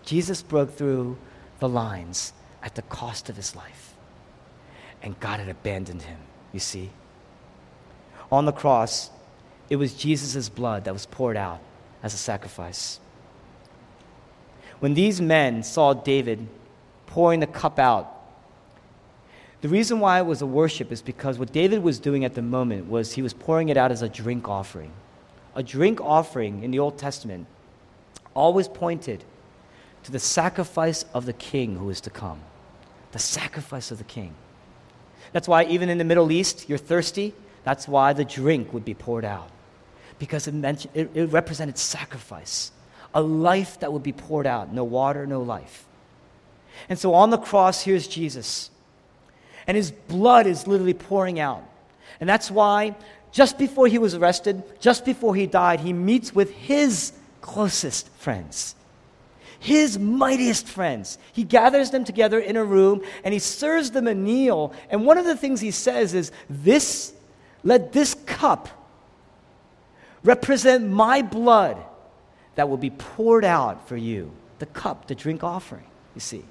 Jesus 0.04 0.42
broke 0.42 0.76
through 0.76 1.18
the 1.60 1.70
lines 1.70 2.34
at 2.62 2.76
the 2.76 2.82
cost 2.82 3.30
of 3.30 3.38
his 3.38 3.56
life, 3.56 3.94
and 5.02 5.18
God 5.22 5.40
had 5.40 5.48
abandoned 5.48 6.02
him, 6.02 6.18
you 6.52 6.60
see. 6.60 6.90
On 8.30 8.44
the 8.44 8.52
cross, 8.52 9.12
it 9.70 9.78
was 9.78 9.94
Jesus' 9.94 10.50
blood 10.50 10.84
that 10.84 10.94
was 10.94 11.06
poured 11.06 11.38
out 11.38 11.62
as 12.04 12.14
a 12.14 12.18
sacrifice. 12.18 13.00
When 14.82 14.94
these 14.94 15.22
men 15.22 15.64
saw 15.64 15.94
David 15.94 16.50
pouring 17.16 17.40
the 17.40 17.48
cup 17.48 17.80
out 17.80 18.16
the 19.66 19.70
reason 19.70 20.00
why 20.00 20.20
it 20.20 20.28
was 20.28 20.44
a 20.44 20.46
worship 20.46 20.92
is 20.92 21.02
because 21.02 21.40
what 21.40 21.52
David 21.52 21.82
was 21.82 21.98
doing 21.98 22.24
at 22.24 22.36
the 22.36 22.44
moment 22.44 22.88
was 22.88 23.14
he 23.14 23.24
was 23.24 23.34
pouring 23.34 23.70
it 23.70 23.78
out 23.78 23.92
as 23.92 24.04
a 24.04 24.08
drink 24.08 24.48
offering. 24.48 24.92
A 25.56 25.64
drink 25.64 26.00
offering 26.02 26.64
in 26.64 26.70
the 26.70 26.78
Old 26.78 27.00
Testament 27.00 27.48
always 28.36 28.68
pointed 28.68 29.24
to 30.04 30.12
the 30.12 30.20
sacrifice 30.20 31.04
of 31.16 31.26
the 31.26 31.34
king 31.34 31.78
who 31.78 31.90
is 31.90 32.00
to 32.02 32.12
come. 32.12 32.42
The 33.12 33.18
sacrifice 33.18 33.90
of 33.90 33.98
the 33.98 34.04
king. 34.04 34.36
That's 35.32 35.48
why, 35.48 35.64
even 35.64 35.90
in 35.90 35.98
the 35.98 36.04
Middle 36.04 36.32
East, 36.32 36.70
you're 36.70 36.78
thirsty. 36.78 37.34
That's 37.64 37.88
why 37.88 38.14
the 38.14 38.24
drink 38.24 38.72
would 38.72 38.86
be 38.86 38.94
poured 38.94 39.26
out. 39.26 39.50
Because 40.20 40.48
it, 40.48 40.54
mentioned, 40.54 40.96
it, 40.96 41.10
it 41.16 41.26
represented 41.32 41.80
sacrifice, 41.80 42.72
a 43.16 43.22
life 43.24 43.80
that 43.80 43.92
would 43.92 44.04
be 44.04 44.14
poured 44.14 44.46
out. 44.46 44.72
No 44.72 44.84
water, 44.84 45.26
no 45.26 45.42
life. 45.42 45.85
And 46.90 46.98
so 47.00 47.14
on 47.14 47.30
the 47.30 47.38
cross, 47.38 47.82
here's 47.82 48.08
Jesus 48.08 48.70
and 49.68 49.76
his 49.76 49.92
blood 49.92 50.48
is 50.48 50.68
literally 50.68 50.94
pouring 50.94 51.40
out. 51.40 51.64
And 52.20 52.30
that's 52.30 52.52
why, 52.52 52.96
just 53.32 53.58
before 53.58 53.88
he 53.88 53.98
was 53.98 54.16
arrested, 54.16 54.64
just 54.80 55.06
before 55.06 55.36
he 55.36 55.48
died, 55.48 55.80
he 55.80 55.94
meets 55.94 56.34
with 56.34 56.52
his 56.52 57.14
closest 57.42 58.10
friends, 58.10 58.76
his 59.60 59.98
mightiest 59.98 60.68
friends. 60.68 61.18
He 61.34 61.44
gathers 61.44 61.92
them 61.92 62.04
together 62.04 62.40
in 62.40 62.56
a 62.56 62.64
room 62.64 63.02
and 63.24 63.34
he 63.34 63.40
serves 63.40 63.92
them 63.92 64.08
a 64.08 64.16
meal. 64.16 64.74
And 64.90 65.06
one 65.06 65.18
of 65.18 65.26
the 65.26 65.36
things 65.36 65.62
he 65.62 65.72
says 65.72 66.14
is, 66.14 66.32
This, 66.50 67.14
let 67.64 67.92
this 67.92 68.14
cup 68.26 68.70
represent 70.24 70.88
my 70.88 71.22
blood 71.22 71.78
that 72.56 72.70
will 72.70 72.78
be 72.78 72.92
poured 72.92 73.46
out 73.46 73.88
for 73.88 73.98
you. 73.98 74.32
The 74.60 74.66
cup, 74.68 75.08
the 75.08 75.16
drink 75.16 75.44
offering, 75.44 75.84
you 76.14 76.22
see. 76.22 76.46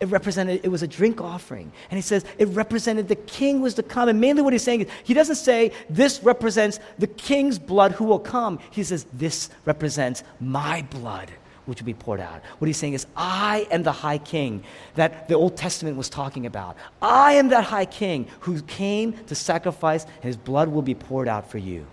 It 0.00 0.06
represented, 0.06 0.60
it 0.64 0.68
was 0.68 0.82
a 0.82 0.86
drink 0.86 1.20
offering. 1.20 1.72
And 1.90 1.98
he 1.98 2.02
says 2.02 2.24
it 2.38 2.46
represented 2.48 3.08
the 3.08 3.16
king 3.16 3.60
was 3.60 3.74
to 3.74 3.82
come. 3.82 4.08
And 4.08 4.20
mainly 4.20 4.42
what 4.42 4.52
he's 4.52 4.62
saying 4.62 4.82
is, 4.82 4.88
he 5.02 5.14
doesn't 5.14 5.36
say 5.36 5.72
this 5.90 6.22
represents 6.22 6.78
the 6.98 7.06
king's 7.06 7.58
blood 7.58 7.92
who 7.92 8.04
will 8.04 8.18
come. 8.18 8.60
He 8.70 8.84
says 8.84 9.06
this 9.12 9.50
represents 9.64 10.22
my 10.40 10.82
blood 10.82 11.30
which 11.68 11.82
will 11.82 11.86
be 11.86 11.94
poured 11.94 12.20
out. 12.20 12.42
What 12.58 12.66
he's 12.66 12.78
saying 12.78 12.94
is, 12.94 13.06
I 13.14 13.68
am 13.70 13.82
the 13.82 13.92
high 13.92 14.16
king 14.16 14.64
that 14.94 15.28
the 15.28 15.34
Old 15.34 15.54
Testament 15.54 15.98
was 15.98 16.08
talking 16.08 16.46
about. 16.46 16.78
I 17.02 17.34
am 17.34 17.48
that 17.48 17.64
high 17.64 17.84
king 17.84 18.26
who 18.40 18.62
came 18.62 19.12
to 19.26 19.34
sacrifice, 19.34 20.04
and 20.04 20.24
his 20.24 20.36
blood 20.36 20.68
will 20.68 20.80
be 20.80 20.94
poured 20.94 21.28
out 21.28 21.50
for 21.50 21.58
you. 21.58 21.86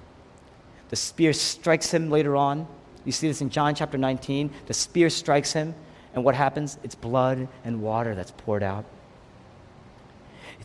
The 0.89 0.95
spear 0.95 1.33
strikes 1.33 1.93
him 1.93 2.09
later 2.09 2.37
on. 2.37 2.67
You 3.03 3.11
see 3.11 3.27
this 3.27 3.41
in 3.41 3.49
John 3.49 3.75
chapter 3.75 3.97
19. 3.97 4.49
The 4.65 4.73
spear 4.73 5.09
strikes 5.09 5.51
him, 5.51 5.75
and 6.15 6.23
what 6.23 6.33
happens? 6.33 6.79
It's 6.83 6.95
blood 6.95 7.47
and 7.63 7.81
water 7.81 8.15
that's 8.15 8.31
poured 8.31 8.63
out. 8.63 8.85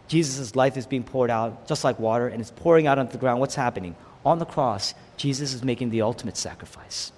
Jesus' 0.06 0.56
life 0.56 0.76
is 0.76 0.86
being 0.86 1.04
poured 1.04 1.30
out 1.30 1.68
just 1.68 1.84
like 1.84 1.98
water, 2.00 2.28
and 2.28 2.40
it's 2.40 2.50
pouring 2.50 2.86
out 2.86 2.98
onto 2.98 3.12
the 3.12 3.18
ground. 3.18 3.40
What's 3.40 3.54
happening? 3.54 3.94
On 4.24 4.38
the 4.38 4.44
cross, 4.44 4.94
Jesus 5.16 5.54
is 5.54 5.62
making 5.62 5.90
the 5.90 6.02
ultimate 6.02 6.36
sacrifice, 6.36 7.12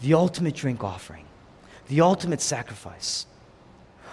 the 0.00 0.14
ultimate 0.14 0.54
drink 0.54 0.84
offering, 0.84 1.24
the 1.88 2.00
ultimate 2.00 2.40
sacrifice. 2.40 3.26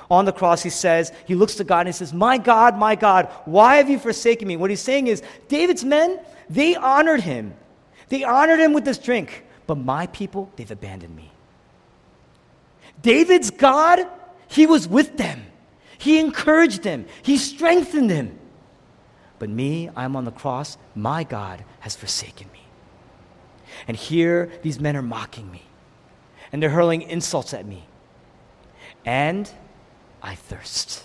On 0.10 0.24
the 0.24 0.32
cross, 0.32 0.64
he 0.64 0.70
says, 0.70 1.12
he 1.26 1.36
looks 1.36 1.56
to 1.56 1.66
God 1.66 1.82
and 1.82 1.90
he 1.90 1.94
says, 1.94 2.14
My 2.14 2.38
God, 2.38 2.78
my 2.78 2.96
God, 2.96 3.28
why 3.44 3.76
have 3.76 3.90
you 3.90 4.00
forsaken 4.00 4.48
me? 4.48 4.56
What 4.56 4.70
he's 4.70 4.82
saying 4.82 5.08
is, 5.08 5.22
David's 5.50 5.84
men, 5.84 6.20
they 6.50 6.76
honored 6.76 7.22
him. 7.22 7.54
They 8.08 8.24
honored 8.24 8.60
him 8.60 8.72
with 8.72 8.86
this 8.86 8.98
drink, 8.98 9.44
but 9.68 9.76
my 9.76 10.08
people, 10.08 10.50
they've 10.56 10.72
abandoned 10.72 11.14
me. 11.14 11.27
David's 13.02 13.52
God, 13.52 14.00
he 14.48 14.66
was 14.66 14.88
with 14.88 15.18
them. 15.18 15.46
He 15.98 16.20
encouraged 16.20 16.84
them. 16.84 17.06
He 17.22 17.38
strengthened 17.38 18.10
them. 18.10 18.38
But 19.40 19.50
me, 19.50 19.90
I'm 19.96 20.16
on 20.16 20.26
the 20.26 20.32
cross. 20.32 20.78
My 20.96 21.24
God 21.24 21.64
has 21.82 21.96
forsaken 21.96 22.48
me. 22.54 22.62
And 23.88 23.96
here, 23.96 24.52
these 24.62 24.80
men 24.80 24.96
are 24.96 25.02
mocking 25.02 25.52
me. 25.52 25.64
And 26.52 26.62
they're 26.62 26.70
hurling 26.70 27.02
insults 27.04 27.54
at 27.54 27.66
me. 27.66 27.86
And 29.06 29.50
I 30.22 30.36
thirst. 30.36 31.04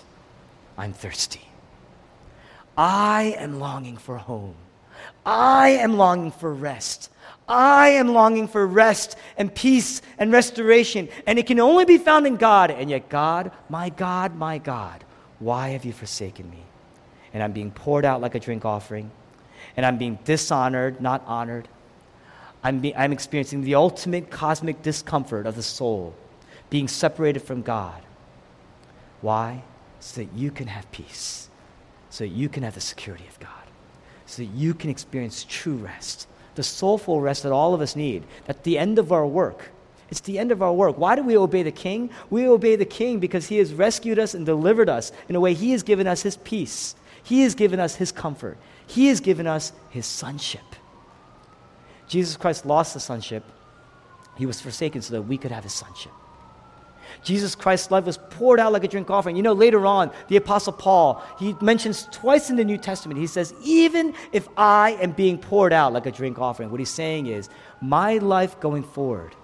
I'm 0.79 0.93
thirsty. 0.93 1.49
I 2.77 3.35
am 3.39 3.59
longing 3.59 3.97
for 3.97 4.17
home. 4.17 4.55
I 5.27 5.71
am 5.71 5.97
longing 5.97 6.33
for 6.33 6.53
rest. 6.53 7.11
I 7.49 7.89
am 7.91 8.09
longing 8.09 8.49
for 8.49 8.67
rest 8.67 9.17
and 9.37 9.55
peace 9.55 10.01
and 10.19 10.33
restoration, 10.33 11.09
and 11.27 11.39
it 11.39 11.47
can 11.47 11.61
only 11.61 11.85
be 11.85 11.99
found 11.99 12.27
in 12.27 12.37
God. 12.37 12.71
And 12.71 12.89
yet, 12.89 13.09
God, 13.09 13.51
my 13.69 13.89
God, 13.89 14.37
my 14.37 14.59
God, 14.59 15.05
why 15.39 15.71
have 15.71 15.85
you 15.85 15.93
forsaken 15.93 16.49
me? 16.51 16.63
And 17.35 17.43
I'm 17.43 17.53
being 17.53 17.71
poured 17.71 18.05
out 18.05 18.21
like 18.21 18.35
a 18.35 18.41
drink 18.41 18.65
offering, 18.65 19.11
and 19.77 19.85
I'm 19.85 19.99
being 19.99 20.19
dishonored, 20.25 21.01
not 21.01 21.23
honored. 21.27 21.69
I'm, 22.63 22.79
be, 22.79 22.95
I'm 22.95 23.13
experiencing 23.13 23.63
the 23.63 23.75
ultimate 23.75 24.31
cosmic 24.31 24.83
discomfort 24.83 25.47
of 25.47 25.57
the 25.57 25.63
soul, 25.63 26.15
being 26.71 26.87
separated 26.87 27.41
from 27.41 27.63
God. 27.63 28.03
Why? 29.21 29.65
So 29.99 30.21
that 30.21 30.33
you 30.33 30.51
can 30.51 30.69
have 30.69 30.91
peace, 30.93 31.49
so 32.11 32.25
that 32.25 32.31
you 32.31 32.49
can 32.49 32.63
have 32.63 32.75
the 32.75 32.81
security 32.81 33.27
of 33.29 33.41
God, 33.41 33.51
so 34.27 34.43
that 34.43 34.51
you 34.51 34.75
can 34.75 34.91
experience 34.91 35.45
true 35.49 35.77
rest 35.77 36.29
the 36.55 36.63
soulful 36.63 37.21
rest 37.21 37.43
that 37.43 37.53
all 37.53 37.75
of 37.75 37.81
us 37.81 37.97
need. 37.97 38.25
At 38.49 38.65
the 38.65 38.79
end 38.79 38.99
of 38.99 39.13
our 39.13 39.27
work. 39.27 39.71
It's 40.11 40.21
the 40.21 40.39
end 40.39 40.53
of 40.53 40.61
our 40.61 40.73
work. 40.73 40.99
Why 40.99 41.17
do 41.17 41.23
we 41.23 41.39
obey 41.39 41.63
the 41.63 41.73
king? 41.73 42.11
We 42.29 42.47
obey 42.47 42.77
the 42.77 42.85
king 42.85 43.19
because 43.19 43.49
he 43.49 43.57
has 43.59 43.73
rescued 43.73 44.19
us 44.19 44.35
and 44.35 44.45
delivered 44.45 44.91
us 44.91 45.11
in 45.29 45.37
a 45.37 45.41
way 45.41 45.55
he 45.55 45.73
has 45.73 45.83
given 45.83 46.07
us 46.07 46.23
his 46.23 46.37
peace. 46.37 46.95
He 47.23 47.43
has 47.43 47.55
given 47.55 47.81
us 47.81 47.97
his 47.97 48.13
comfort. 48.13 48.59
He 48.87 49.07
has 49.07 49.21
given 49.21 49.47
us 49.47 49.73
his 49.89 50.05
sonship. 50.05 50.61
Jesus 52.09 52.37
Christ 52.37 52.67
lost 52.67 52.93
the 52.93 53.01
sonship. 53.01 53.43
He 54.37 54.45
was 54.45 54.61
forsaken 54.61 55.01
so 55.01 55.15
that 55.15 55.23
we 55.23 55.39
could 55.39 55.51
have 55.51 55.65
his 55.65 55.73
sonship. 55.73 56.13
Jesus 57.23 57.55
Christ's 57.55 57.91
life 57.91 58.05
was 58.05 58.19
poured 58.19 58.59
out 58.59 58.73
like 58.73 58.85
a 58.85 58.89
drink 58.89 59.11
offering. 59.11 59.37
You 59.37 59.43
know, 59.43 59.53
later 59.53 59.87
on, 59.87 60.11
the 60.29 60.37
Apostle 60.37 60.73
Paul, 60.73 61.23
he 61.39 61.55
mentions 61.61 62.09
twice 62.11 62.51
in 62.51 62.57
the 62.57 62.65
New 62.65 62.79
Testament, 62.79 63.21
he 63.21 63.27
says, 63.27 63.55
Even 63.63 64.15
if 64.33 64.49
I 64.57 64.99
am 65.01 65.13
being 65.13 65.39
poured 65.39 65.73
out 65.73 65.93
like 65.93 66.07
a 66.07 66.11
drink 66.11 66.39
offering, 66.39 66.71
what 66.71 66.81
he's 66.81 66.91
saying 66.91 67.27
is, 67.27 67.49
my 67.81 68.19
life 68.19 68.59
going 68.61 68.83
forward 68.83 69.37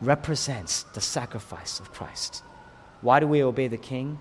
represents 0.00 0.84
the 0.94 1.00
sacrifice 1.00 1.80
of 1.80 1.92
Christ. 1.92 2.42
Why 3.00 3.20
do 3.20 3.26
we 3.26 3.42
obey 3.42 3.68
the 3.68 3.76
King? 3.76 4.18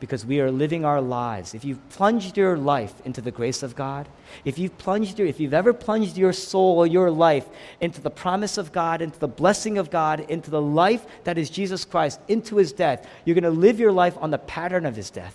Because 0.00 0.24
we 0.24 0.40
are 0.40 0.50
living 0.50 0.84
our 0.84 1.00
lives. 1.00 1.54
If 1.54 1.64
you've 1.64 1.86
plunged 1.90 2.36
your 2.36 2.56
life 2.56 2.94
into 3.04 3.20
the 3.20 3.30
grace 3.30 3.62
of 3.62 3.74
God, 3.74 4.08
if 4.44 4.58
you've 4.58 4.76
plunged 4.78 5.18
your, 5.18 5.26
if 5.26 5.40
you've 5.40 5.54
ever 5.54 5.72
plunged 5.72 6.16
your 6.16 6.32
soul 6.32 6.78
or 6.78 6.86
your 6.86 7.10
life 7.10 7.46
into 7.80 8.00
the 8.00 8.10
promise 8.10 8.58
of 8.58 8.72
God, 8.72 9.02
into 9.02 9.18
the 9.18 9.28
blessing 9.28 9.78
of 9.78 9.90
God, 9.90 10.20
into 10.28 10.50
the 10.50 10.62
life 10.62 11.04
that 11.24 11.38
is 11.38 11.50
Jesus 11.50 11.84
Christ, 11.84 12.20
into 12.28 12.56
his 12.56 12.72
death, 12.72 13.08
you're 13.24 13.34
going 13.34 13.44
to 13.44 13.50
live 13.50 13.80
your 13.80 13.92
life 13.92 14.16
on 14.20 14.30
the 14.30 14.38
pattern 14.38 14.86
of 14.86 14.94
his 14.94 15.10
death. 15.10 15.34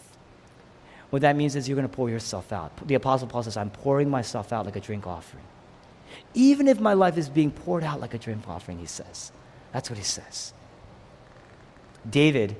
What 1.09 1.21
that 1.21 1.35
means 1.35 1.55
is 1.55 1.69
you're 1.69 1.75
going 1.75 1.87
to 1.87 1.95
pour 1.95 2.09
yourself 2.09 2.51
out. 2.51 2.87
The 2.87 2.95
Apostle 2.95 3.27
Paul 3.27 3.43
says, 3.43 3.57
I'm 3.57 3.69
pouring 3.69 4.09
myself 4.09 4.51
out 4.51 4.65
like 4.65 4.75
a 4.75 4.79
drink 4.79 5.05
offering. 5.05 5.43
Even 6.33 6.67
if 6.67 6.79
my 6.79 6.93
life 6.93 7.17
is 7.17 7.29
being 7.29 7.51
poured 7.51 7.83
out 7.83 7.99
like 7.99 8.13
a 8.13 8.17
drink 8.17 8.47
offering, 8.47 8.79
he 8.79 8.85
says. 8.85 9.31
That's 9.71 9.89
what 9.89 9.97
he 9.97 10.03
says. 10.03 10.53
David 12.09 12.55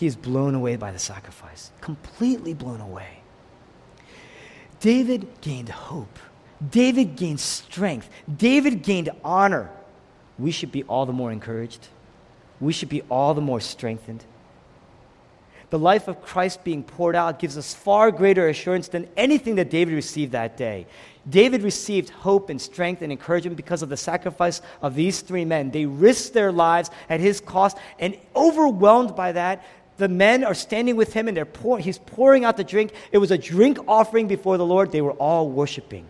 he 0.00 0.06
is 0.06 0.16
blown 0.16 0.54
away 0.54 0.76
by 0.76 0.90
the 0.90 0.98
sacrifice, 0.98 1.70
completely 1.82 2.54
blown 2.54 2.80
away. 2.80 3.20
David 4.80 5.28
gained 5.42 5.68
hope. 5.68 6.18
David 6.70 7.16
gained 7.16 7.38
strength. 7.38 8.08
David 8.34 8.82
gained 8.82 9.10
honor. 9.22 9.70
We 10.38 10.52
should 10.52 10.72
be 10.72 10.84
all 10.84 11.04
the 11.04 11.12
more 11.12 11.30
encouraged. 11.30 11.88
We 12.60 12.72
should 12.72 12.88
be 12.88 13.02
all 13.10 13.34
the 13.34 13.42
more 13.42 13.60
strengthened. 13.60 14.24
The 15.68 15.78
life 15.78 16.08
of 16.08 16.22
Christ 16.22 16.64
being 16.64 16.82
poured 16.82 17.14
out 17.14 17.38
gives 17.38 17.58
us 17.58 17.74
far 17.74 18.10
greater 18.10 18.48
assurance 18.48 18.88
than 18.88 19.06
anything 19.18 19.56
that 19.56 19.68
David 19.68 19.94
received 19.94 20.32
that 20.32 20.56
day. 20.56 20.86
David 21.28 21.62
received 21.62 22.08
hope 22.08 22.48
and 22.48 22.60
strength 22.60 23.02
and 23.02 23.12
encouragement 23.12 23.56
because 23.56 23.82
of 23.82 23.90
the 23.90 23.96
sacrifice 23.96 24.62
of 24.80 24.94
these 24.94 25.20
three 25.20 25.44
men. 25.44 25.70
They 25.70 25.84
risked 25.84 26.32
their 26.32 26.50
lives 26.50 26.90
at 27.10 27.20
his 27.20 27.40
cost, 27.40 27.76
and 27.98 28.16
overwhelmed 28.34 29.14
by 29.14 29.32
that, 29.32 29.62
the 30.00 30.08
men 30.08 30.42
are 30.42 30.54
standing 30.54 30.96
with 30.96 31.12
him 31.12 31.28
and 31.28 31.36
they're 31.36 31.44
pour, 31.44 31.78
he's 31.78 31.98
pouring 31.98 32.44
out 32.44 32.56
the 32.56 32.64
drink. 32.64 32.92
It 33.12 33.18
was 33.18 33.30
a 33.30 33.38
drink 33.38 33.78
offering 33.86 34.26
before 34.26 34.56
the 34.56 34.66
Lord. 34.66 34.90
They 34.90 35.02
were 35.02 35.12
all 35.12 35.48
worshiping. 35.48 36.06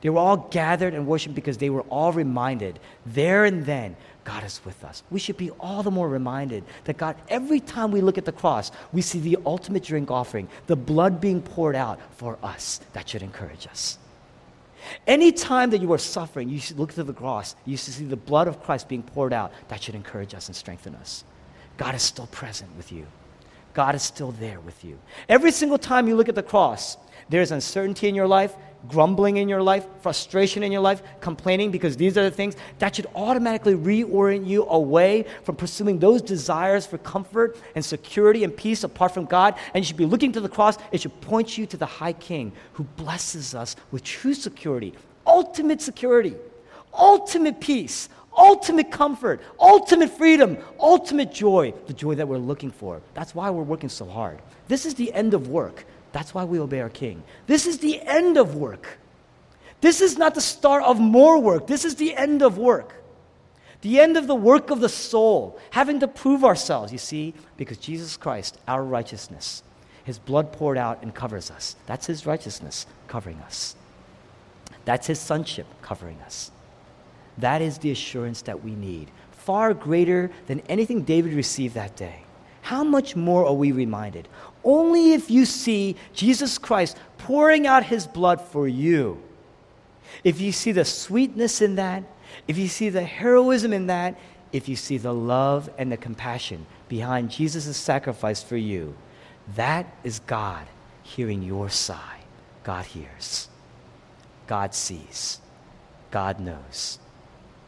They 0.00 0.10
were 0.10 0.18
all 0.18 0.36
gathered 0.36 0.94
and 0.94 1.06
worshiping 1.06 1.34
because 1.34 1.58
they 1.58 1.68
were 1.68 1.82
all 1.82 2.12
reminded 2.12 2.78
there 3.04 3.44
and 3.44 3.66
then 3.66 3.96
God 4.24 4.44
is 4.44 4.64
with 4.64 4.82
us. 4.84 5.02
We 5.10 5.18
should 5.18 5.36
be 5.36 5.50
all 5.58 5.82
the 5.82 5.90
more 5.90 6.08
reminded 6.08 6.64
that 6.84 6.96
God, 6.96 7.16
every 7.28 7.60
time 7.60 7.90
we 7.90 8.00
look 8.00 8.16
at 8.16 8.24
the 8.24 8.32
cross, 8.32 8.70
we 8.92 9.02
see 9.02 9.18
the 9.18 9.38
ultimate 9.44 9.82
drink 9.82 10.10
offering, 10.10 10.48
the 10.68 10.76
blood 10.76 11.20
being 11.20 11.42
poured 11.42 11.76
out 11.76 11.98
for 12.16 12.38
us. 12.42 12.80
That 12.92 13.08
should 13.08 13.22
encourage 13.22 13.66
us. 13.66 13.98
Anytime 15.06 15.70
that 15.70 15.80
you 15.80 15.92
are 15.92 15.98
suffering, 15.98 16.48
you 16.48 16.60
should 16.60 16.78
look 16.78 16.92
to 16.94 17.04
the 17.04 17.12
cross. 17.12 17.56
You 17.64 17.76
should 17.76 17.94
see 17.94 18.04
the 18.04 18.16
blood 18.16 18.48
of 18.48 18.62
Christ 18.62 18.88
being 18.88 19.02
poured 19.02 19.32
out. 19.32 19.52
That 19.68 19.82
should 19.82 19.94
encourage 19.94 20.34
us 20.34 20.48
and 20.48 20.56
strengthen 20.56 20.94
us. 20.94 21.24
God 21.76 21.94
is 21.94 22.02
still 22.02 22.26
present 22.28 22.70
with 22.76 22.92
you. 22.92 23.06
God 23.74 23.94
is 23.94 24.02
still 24.02 24.32
there 24.32 24.60
with 24.60 24.84
you. 24.84 24.98
Every 25.28 25.52
single 25.52 25.78
time 25.78 26.08
you 26.08 26.16
look 26.16 26.28
at 26.28 26.34
the 26.34 26.42
cross, 26.42 26.96
there's 27.28 27.50
uncertainty 27.50 28.08
in 28.08 28.14
your 28.14 28.26
life, 28.26 28.54
grumbling 28.88 29.36
in 29.36 29.48
your 29.48 29.62
life, 29.62 29.86
frustration 30.00 30.62
in 30.62 30.72
your 30.72 30.80
life, 30.80 31.02
complaining 31.20 31.70
because 31.70 31.96
these 31.96 32.18
are 32.18 32.24
the 32.24 32.30
things 32.30 32.56
that 32.78 32.96
should 32.96 33.06
automatically 33.14 33.74
reorient 33.74 34.46
you 34.46 34.64
away 34.66 35.24
from 35.44 35.56
pursuing 35.56 35.98
those 35.98 36.20
desires 36.20 36.84
for 36.84 36.98
comfort 36.98 37.56
and 37.74 37.84
security 37.84 38.44
and 38.44 38.56
peace 38.56 38.84
apart 38.84 39.14
from 39.14 39.24
God. 39.24 39.54
And 39.72 39.82
you 39.82 39.86
should 39.86 39.96
be 39.96 40.06
looking 40.06 40.32
to 40.32 40.40
the 40.40 40.48
cross. 40.48 40.76
It 40.90 41.00
should 41.00 41.18
point 41.20 41.56
you 41.56 41.66
to 41.66 41.76
the 41.76 41.86
high 41.86 42.12
king 42.12 42.52
who 42.74 42.84
blesses 42.84 43.54
us 43.54 43.76
with 43.90 44.02
true 44.02 44.34
security, 44.34 44.94
ultimate 45.26 45.80
security, 45.80 46.34
ultimate 46.92 47.60
peace, 47.60 48.08
ultimate 48.36 48.90
comfort, 48.90 49.40
ultimate 49.60 50.10
freedom, 50.10 50.58
ultimate 50.80 51.32
joy, 51.32 51.74
the 51.86 51.92
joy 51.92 52.14
that 52.14 52.28
we're 52.28 52.38
looking 52.38 52.70
for. 52.70 53.00
That's 53.14 53.34
why 53.34 53.50
we're 53.50 53.62
working 53.62 53.88
so 53.88 54.06
hard. 54.06 54.40
This 54.68 54.86
is 54.86 54.94
the 54.94 55.12
end 55.12 55.34
of 55.34 55.48
work. 55.48 55.84
That's 56.12 56.34
why 56.34 56.44
we 56.44 56.58
obey 56.60 56.80
our 56.80 56.90
King. 56.90 57.22
This 57.46 57.66
is 57.66 57.78
the 57.78 58.00
end 58.00 58.36
of 58.36 58.54
work. 58.54 58.98
This 59.80 60.00
is 60.00 60.16
not 60.16 60.34
the 60.34 60.40
start 60.40 60.84
of 60.84 61.00
more 61.00 61.38
work. 61.38 61.66
This 61.66 61.84
is 61.84 61.96
the 61.96 62.14
end 62.16 62.42
of 62.42 62.58
work. 62.58 62.94
The 63.80 63.98
end 63.98 64.16
of 64.16 64.28
the 64.28 64.34
work 64.34 64.70
of 64.70 64.80
the 64.80 64.88
soul, 64.88 65.58
having 65.70 66.00
to 66.00 66.08
prove 66.08 66.44
ourselves, 66.44 66.92
you 66.92 66.98
see, 66.98 67.34
because 67.56 67.78
Jesus 67.78 68.16
Christ, 68.16 68.56
our 68.68 68.84
righteousness, 68.84 69.64
his 70.04 70.20
blood 70.20 70.52
poured 70.52 70.78
out 70.78 71.02
and 71.02 71.12
covers 71.12 71.50
us. 71.50 71.74
That's 71.86 72.06
his 72.06 72.24
righteousness 72.24 72.86
covering 73.08 73.38
us. 73.40 73.74
That's 74.84 75.08
his 75.08 75.18
sonship 75.18 75.66
covering 75.80 76.20
us. 76.20 76.52
That 77.38 77.62
is 77.62 77.78
the 77.78 77.90
assurance 77.90 78.42
that 78.42 78.62
we 78.62 78.74
need, 78.74 79.10
far 79.30 79.74
greater 79.74 80.30
than 80.46 80.60
anything 80.68 81.02
David 81.02 81.32
received 81.32 81.74
that 81.74 81.96
day. 81.96 82.24
How 82.62 82.84
much 82.84 83.16
more 83.16 83.44
are 83.46 83.54
we 83.54 83.72
reminded? 83.72 84.28
Only 84.64 85.14
if 85.14 85.30
you 85.30 85.44
see 85.44 85.96
Jesus 86.12 86.58
Christ 86.58 86.96
pouring 87.18 87.66
out 87.66 87.84
his 87.84 88.06
blood 88.06 88.40
for 88.40 88.68
you. 88.68 89.20
If 90.22 90.40
you 90.40 90.52
see 90.52 90.72
the 90.72 90.84
sweetness 90.84 91.60
in 91.60 91.74
that, 91.76 92.04
if 92.46 92.56
you 92.56 92.68
see 92.68 92.88
the 92.88 93.02
heroism 93.02 93.72
in 93.72 93.88
that, 93.88 94.18
if 94.52 94.68
you 94.68 94.76
see 94.76 94.98
the 94.98 95.14
love 95.14 95.70
and 95.78 95.90
the 95.90 95.96
compassion 95.96 96.66
behind 96.88 97.30
Jesus' 97.30 97.76
sacrifice 97.76 98.42
for 98.42 98.56
you, 98.56 98.94
that 99.56 99.86
is 100.04 100.20
God 100.20 100.66
hearing 101.02 101.42
your 101.42 101.68
sigh. 101.68 102.20
God 102.62 102.84
hears. 102.84 103.48
God 104.46 104.74
sees. 104.74 105.40
God 106.10 106.38
knows. 106.38 106.98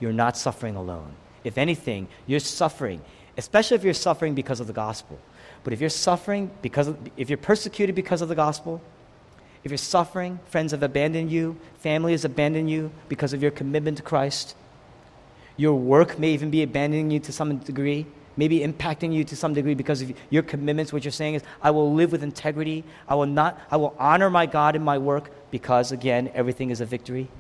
You're 0.04 0.12
not 0.12 0.36
suffering 0.36 0.76
alone. 0.76 1.14
If 1.44 1.56
anything, 1.56 2.08
you're 2.26 2.38
suffering, 2.38 3.00
especially 3.38 3.76
if 3.76 3.84
you're 3.84 3.94
suffering 3.94 4.34
because 4.34 4.60
of 4.60 4.66
the 4.66 4.74
gospel. 4.74 5.18
But 5.62 5.72
if 5.72 5.80
you're 5.80 5.88
suffering 5.88 6.50
because 6.60 6.88
of, 6.88 6.98
if 7.16 7.30
you're 7.30 7.38
persecuted 7.38 7.94
because 7.94 8.20
of 8.20 8.28
the 8.28 8.34
gospel, 8.34 8.82
if 9.64 9.70
you're 9.70 9.78
suffering, 9.78 10.40
friends 10.44 10.72
have 10.72 10.82
abandoned 10.82 11.32
you, 11.32 11.56
family 11.78 12.12
has 12.12 12.26
abandoned 12.26 12.68
you 12.68 12.90
because 13.08 13.32
of 13.32 13.40
your 13.40 13.50
commitment 13.50 13.96
to 13.96 14.02
Christ, 14.02 14.54
your 15.56 15.74
work 15.74 16.18
may 16.18 16.32
even 16.32 16.50
be 16.50 16.62
abandoning 16.62 17.10
you 17.10 17.20
to 17.20 17.32
some 17.32 17.56
degree, 17.56 18.04
maybe 18.36 18.60
impacting 18.60 19.10
you 19.10 19.24
to 19.24 19.34
some 19.34 19.54
degree 19.54 19.72
because 19.72 20.02
of 20.02 20.12
your 20.28 20.42
commitments. 20.42 20.92
What 20.92 21.02
you're 21.02 21.12
saying 21.12 21.36
is, 21.36 21.42
I 21.62 21.70
will 21.70 21.94
live 21.94 22.12
with 22.12 22.22
integrity. 22.22 22.84
I 23.08 23.14
will 23.14 23.24
not, 23.24 23.58
I 23.70 23.78
will 23.78 23.96
honor 23.98 24.28
my 24.28 24.44
God 24.44 24.76
in 24.76 24.82
my 24.82 24.98
work 24.98 25.30
because, 25.50 25.92
again, 25.92 26.30
everything 26.34 26.68
is 26.68 26.82
a 26.82 26.84
victory. 26.84 27.30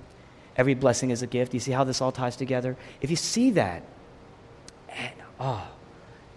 Every 0.56 0.74
blessing 0.74 1.10
is 1.10 1.22
a 1.22 1.26
gift. 1.26 1.54
You 1.54 1.60
see 1.60 1.72
how 1.72 1.84
this 1.84 2.00
all 2.00 2.12
ties 2.12 2.36
together? 2.36 2.76
If 3.00 3.10
you 3.10 3.16
see 3.16 3.50
that, 3.52 3.82
and 4.88 5.12
oh, 5.40 5.66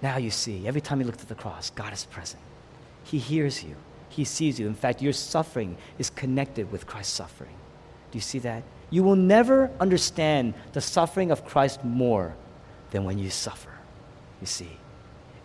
now 0.01 0.17
you 0.17 0.31
see, 0.31 0.67
every 0.67 0.81
time 0.81 0.99
you 0.99 1.05
look 1.05 1.17
to 1.17 1.25
the 1.25 1.35
cross, 1.35 1.69
God 1.69 1.93
is 1.93 2.05
present. 2.05 2.41
He 3.03 3.19
hears 3.19 3.63
you, 3.63 3.75
He 4.09 4.23
sees 4.23 4.59
you. 4.59 4.67
In 4.67 4.73
fact, 4.73 5.01
your 5.01 5.13
suffering 5.13 5.77
is 5.99 6.09
connected 6.09 6.71
with 6.71 6.87
Christ's 6.87 7.13
suffering. 7.13 7.55
Do 8.11 8.17
you 8.17 8.21
see 8.21 8.39
that? 8.39 8.63
You 8.89 9.03
will 9.03 9.15
never 9.15 9.69
understand 9.79 10.53
the 10.73 10.81
suffering 10.81 11.29
of 11.29 11.45
Christ 11.45 11.83
more 11.83 12.35
than 12.91 13.03
when 13.03 13.17
you 13.19 13.29
suffer, 13.29 13.71
you 14.39 14.47
see, 14.47 14.77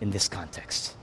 in 0.01 0.11
this 0.11 0.27
context 0.27 0.95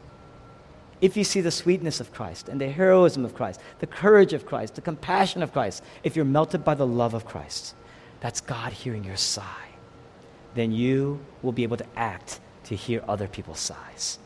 if 1.01 1.16
you 1.16 1.24
see 1.24 1.40
the 1.40 1.51
sweetness 1.51 2.01
of 2.01 2.12
Christ 2.12 2.48
and 2.48 2.61
the 2.61 2.68
heroism 2.68 3.24
of 3.24 3.34
Christ, 3.34 3.61
the 3.78 3.86
courage 3.86 4.32
of 4.32 4.46
Christ, 4.46 4.74
the 4.74 4.80
compassion 4.80 5.42
of 5.42 5.53
Christ, 5.53 5.82
if 6.05 6.14
you're 6.14 6.24
melted 6.24 6.64
by 6.64 6.74
the 6.74 6.86
love 6.86 7.14
of 7.14 7.24
Christ, 7.24 7.74
that's 8.20 8.40
God 8.40 8.72
hearing 8.72 9.05
your 9.05 9.16
sigh, 9.16 9.68
then 10.55 10.72
you 10.72 11.20
will 11.42 11.53
be 11.53 11.62
able 11.62 11.78
to 11.78 11.86
act 11.96 12.40
to 12.64 12.76
hear 12.76 13.03
other 13.09 13.26
people's 13.26 13.61
sighs. 13.61 14.18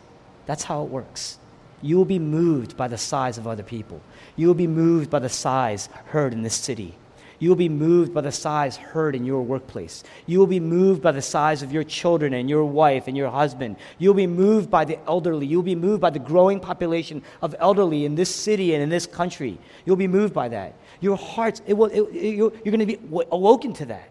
That's 0.47 0.65
how 0.65 0.83
it 0.83 0.91
works. 0.91 1.39
You 1.81 1.97
will 1.97 2.05
be 2.05 2.19
moved 2.19 2.77
by 2.77 2.89
the 2.89 2.99
sighs 2.99 3.39
of 3.39 3.47
other 3.47 3.63
people. 3.63 4.01
You 4.37 4.47
will 4.49 4.55
be 4.55 4.67
moved 4.67 5.11
by 5.11 5.21
the 5.21 5.29
sighs 5.29 5.89
heard 6.07 6.33
in 6.33 6.43
this 6.43 6.55
city 6.55 6.97
you 7.45 7.51
will 7.51 7.57
be 7.57 7.69
moved 7.69 8.15
by 8.15 8.23
the 8.23 8.33
sighs 8.33 8.79
heard 8.79 9.15
in 9.15 9.27
your 9.27 9.43
workplace. 9.43 10.03
You 10.25 10.39
will 10.39 10.47
be 10.47 10.61
moved 10.61 11.03
by 11.03 11.13
the 11.13 11.21
sighs 11.21 11.63
of 11.63 11.75
your 11.75 11.85
children 11.85 12.33
and 12.33 12.49
your 12.49 12.65
wife 12.65 13.07
and 13.07 13.15
your 13.15 13.29
husband. 13.29 13.77
You'll 13.99 14.15
be 14.15 14.27
moved 14.27 14.71
by 14.71 14.87
the 14.87 14.99
elderly. 15.07 15.45
You'll 15.45 15.63
be 15.63 15.75
moved 15.75 16.01
by 16.01 16.09
the 16.09 16.19
growing 16.19 16.59
population 16.59 17.23
of 17.43 17.55
elderly 17.59 18.07
in 18.07 18.15
this 18.15 18.35
city 18.35 18.73
and 18.73 18.83
in 18.83 18.89
this 18.89 19.05
country. 19.07 19.59
You'll 19.85 19.97
be 19.97 20.09
moved 20.09 20.33
by 20.33 20.49
that. 20.49 20.75
Your 21.03 21.19
hearts, 21.19 21.61
it 21.67 21.75
will, 21.75 21.89
it, 21.89 22.01
it, 22.17 22.35
you're, 22.35 22.51
you're 22.65 22.75
going 22.75 22.79
to 22.79 22.87
be 22.87 22.99
awoken 23.31 23.75
to 23.75 23.85
that. 23.93 24.09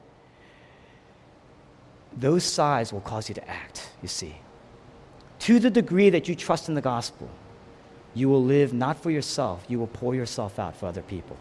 Those 2.16 2.44
sighs 2.44 2.94
will 2.94 3.02
cause 3.02 3.30
you 3.30 3.34
to 3.34 3.50
act, 3.50 3.90
you 4.04 4.10
see. 4.10 4.36
To 5.40 5.58
the 5.58 5.72
degree 5.72 6.12
that 6.12 6.28
you 6.28 6.36
trust 6.36 6.70
in 6.70 6.76
the 6.76 6.82
gospel, 6.82 7.32
you 8.14 8.30
will 8.30 8.44
live 8.44 8.74
not 8.74 9.02
for 9.02 9.10
yourself, 9.10 9.66
you 9.68 9.80
will 9.80 9.88
pour 9.88 10.14
yourself 10.14 10.60
out 10.60 10.78
for 10.78 10.86
other 10.86 11.02
people. 11.02 11.36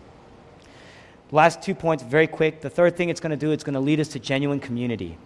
Last 1.32 1.62
two 1.62 1.74
points, 1.74 2.02
very 2.02 2.26
quick. 2.26 2.60
The 2.60 2.70
third 2.70 2.94
thing 2.94 3.08
it's 3.08 3.20
going 3.20 3.30
to 3.30 3.36
do, 3.36 3.50
it's 3.52 3.64
going 3.64 3.74
to 3.74 3.80
lead 3.80 3.98
us 3.98 4.08
to 4.08 4.18
genuine 4.18 4.60
community. 4.60 5.16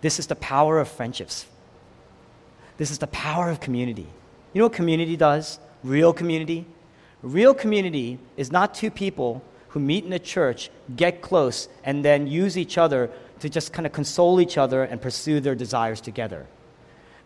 This 0.00 0.18
is 0.18 0.26
the 0.26 0.34
power 0.34 0.80
of 0.80 0.88
friendships. 0.88 1.46
This 2.78 2.90
is 2.90 2.98
the 2.98 3.06
power 3.08 3.50
of 3.50 3.60
community. 3.60 4.06
You 4.54 4.60
know 4.60 4.64
what 4.64 4.72
community 4.72 5.16
does? 5.16 5.58
Real 5.82 6.14
community? 6.14 6.66
Real 7.22 7.52
community 7.52 8.18
is 8.38 8.50
not 8.50 8.74
two 8.74 8.90
people 8.90 9.42
who 9.68 9.80
meet 9.80 10.04
in 10.04 10.12
a 10.12 10.18
church, 10.18 10.70
get 10.96 11.20
close, 11.20 11.68
and 11.84 12.04
then 12.04 12.26
use 12.26 12.56
each 12.56 12.78
other 12.78 13.10
to 13.40 13.48
just 13.50 13.72
kind 13.72 13.86
of 13.86 13.92
console 13.92 14.40
each 14.40 14.56
other 14.56 14.84
and 14.84 15.02
pursue 15.02 15.40
their 15.40 15.54
desires 15.54 16.00
together. 16.00 16.46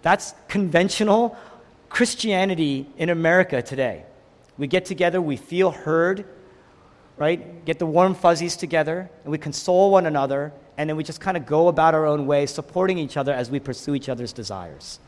That's 0.02 0.34
conventional 0.48 1.36
Christianity 1.90 2.86
in 2.96 3.08
America 3.08 3.62
today. 3.62 4.04
We 4.56 4.66
get 4.66 4.84
together, 4.84 5.22
we 5.22 5.36
feel 5.36 5.70
heard, 5.70 6.24
right? 7.18 7.64
Get 7.64 7.78
the 7.78 7.86
warm 7.86 8.14
fuzzies 8.14 8.56
together, 8.56 9.10
and 9.24 9.30
we 9.30 9.38
console 9.38 9.90
one 9.90 10.06
another, 10.06 10.52
and 10.76 10.88
then 10.88 10.96
we 10.96 11.04
just 11.04 11.20
kind 11.20 11.36
of 11.36 11.46
go 11.46 11.68
about 11.68 11.94
our 11.94 12.06
own 12.06 12.26
way, 12.26 12.46
supporting 12.46 12.98
each 12.98 13.16
other 13.16 13.32
as 13.32 13.50
we 13.50 13.58
pursue 13.58 13.94
each 13.94 14.08
other's 14.08 14.32
desires. 14.32 15.00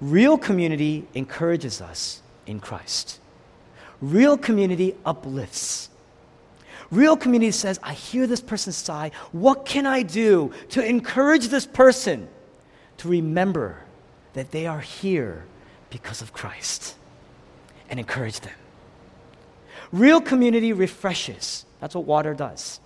Real 0.00 0.36
community 0.36 1.06
encourages 1.14 1.80
us 1.80 2.22
in 2.46 2.58
Christ. 2.58 3.20
Real 4.00 4.36
community 4.36 4.96
uplifts. 5.04 5.88
Real 6.90 7.16
community 7.16 7.52
says, 7.52 7.78
I 7.82 7.94
hear 7.94 8.26
this 8.26 8.40
person 8.40 8.72
sigh. 8.72 9.12
What 9.30 9.64
can 9.64 9.86
I 9.86 10.02
do 10.02 10.52
to 10.70 10.84
encourage 10.84 11.48
this 11.48 11.66
person 11.66 12.28
to 12.98 13.08
remember 13.08 13.78
that 14.34 14.50
they 14.50 14.66
are 14.66 14.80
here 14.80 15.44
because 15.88 16.20
of 16.20 16.32
Christ 16.32 16.96
and 17.88 18.00
encourage 18.00 18.40
them? 18.40 18.52
Real 19.92 20.20
community 20.20 20.72
refreshes. 20.72 21.66
That's 21.80 21.94
what 21.94 22.04
water 22.04 22.34
does. 22.34 22.80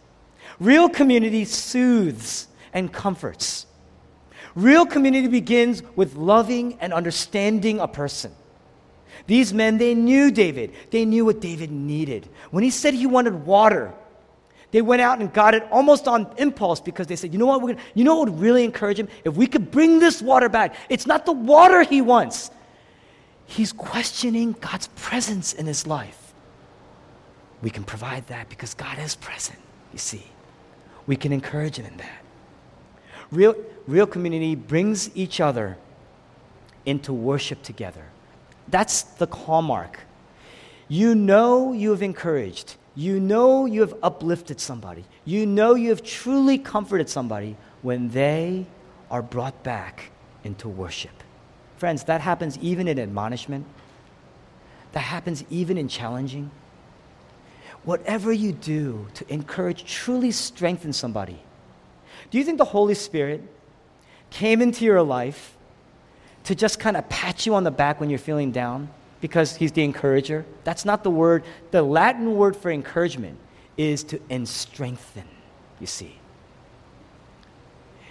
Real 0.59 0.89
community 0.89 1.45
soothes 1.45 2.49
and 2.73 2.93
comforts. 2.93 3.67
Real 4.55 4.87
community 4.87 5.29
begins 5.29 5.83
with 5.95 6.17
loving 6.17 6.79
and 6.81 6.93
understanding 6.93 7.79
a 7.79 7.87
person. 7.87 8.33
These 9.27 9.53
men, 9.53 9.79
they 9.79 9.95
knew 9.95 10.31
David. 10.31 10.73
They 10.91 11.05
knew 11.05 11.25
what 11.25 11.41
David 11.41 11.71
needed. 11.71 12.29
When 12.51 12.65
he 12.65 12.71
said 12.71 12.95
he 12.95 13.07
wanted 13.07 13.47
water, 13.47 13.93
they 14.71 14.83
went 14.83 15.03
out 15.03 15.21
and 15.21 15.33
got 15.33 15.55
it 15.55 15.67
almost 15.71 16.09
on 16.09 16.33
impulse 16.39 16.81
because 16.81 17.07
they 17.07 17.17
said, 17.17 17.33
you 17.33 17.39
know 17.39 17.47
what, 17.47 17.61
gonna, 17.61 17.77
you 17.95 18.05
know 18.05 18.17
what 18.17 18.31
would 18.31 18.41
really 18.41 18.65
encourage 18.65 18.99
him? 18.99 19.09
If 19.25 19.35
we 19.35 19.47
could 19.47 19.71
bring 19.71 19.99
this 19.99 20.21
water 20.21 20.49
back, 20.49 20.75
it's 20.89 21.07
not 21.07 21.27
the 21.27 21.33
water 21.33 21.83
he 21.83 22.01
wants. 22.01 22.51
He's 23.47 23.73
questioning 23.73 24.57
God's 24.61 24.89
presence 24.97 25.53
in 25.53 25.67
his 25.67 25.87
life. 25.87 26.26
We 27.67 27.71
can 27.71 27.83
provide 27.83 28.29
that 28.29 28.49
because 28.49 28.75
God 28.75 28.97
is 29.01 29.17
present, 29.17 29.59
you 29.93 29.99
see. 29.99 30.23
We 31.09 31.17
can 31.17 31.33
encourage 31.33 31.81
him 31.81 31.87
in 31.87 31.97
that. 31.97 32.23
Real, 33.33 33.57
real 33.89 34.07
community 34.07 34.55
brings 34.55 35.11
each 35.17 35.41
other 35.41 35.77
into 36.85 37.13
worship 37.13 37.65
together. 37.65 38.05
That's 38.69 39.03
the 39.03 39.27
hallmark. 39.27 39.99
You 40.87 41.17
know 41.17 41.73
you 41.73 41.91
have 41.91 42.03
encouraged. 42.03 42.77
You 42.95 43.19
know 43.19 43.67
you 43.67 43.81
have 43.81 43.95
uplifted 44.01 44.61
somebody. 44.61 45.05
You 45.25 45.45
know 45.45 45.75
you 45.75 45.89
have 45.89 46.05
truly 46.05 46.59
comforted 46.59 47.09
somebody 47.09 47.57
when 47.83 48.11
they 48.11 48.67
are 49.11 49.23
brought 49.23 49.65
back 49.65 50.13
into 50.45 50.69
worship. 50.69 51.21
Friends, 51.79 52.05
that 52.05 52.21
happens 52.21 52.59
even 52.59 52.87
in 52.87 53.01
admonishment. 53.01 53.67
That 54.93 55.01
happens 55.01 55.43
even 55.51 55.77
in 55.77 55.89
challenging. 55.89 56.53
Whatever 57.87 58.33
you 58.33 58.53
do 58.53 59.07
to 59.15 59.33
encourage, 59.33 59.87
truly 59.91 60.31
strengthen 60.31 60.93
somebody. 60.93 61.39
Do 62.31 62.37
you 62.37 62.45
think 62.45 62.59
the 62.59 62.65
Holy 62.65 62.95
Spirit 62.95 63.43
came 64.29 64.61
into 64.61 64.85
your 64.85 65.03
life 65.03 65.57
to 66.45 66.55
just 66.55 66.79
kind 66.79 66.97
of 66.97 67.09
pat 67.09 67.47
you 67.47 67.55
on 67.55 67.65
the 67.65 67.71
back 67.71 67.99
when 68.01 68.11
you're 68.11 68.19
feeling 68.19 68.53
down 68.53 68.89
because 69.21 69.57
he's 69.57 69.73
the 69.73 69.83
encourager. 69.83 70.45
That's 70.63 70.85
not 70.85 71.03
the 71.03 71.11
word. 71.11 71.43
The 71.73 71.83
Latin 71.83 72.37
word 72.37 72.55
for 72.57 72.71
encouragement 72.71 73.39
is 73.77 74.05
to 74.05 74.21
strengthen, 74.45 75.25
you 75.81 75.87
see. 75.87 76.19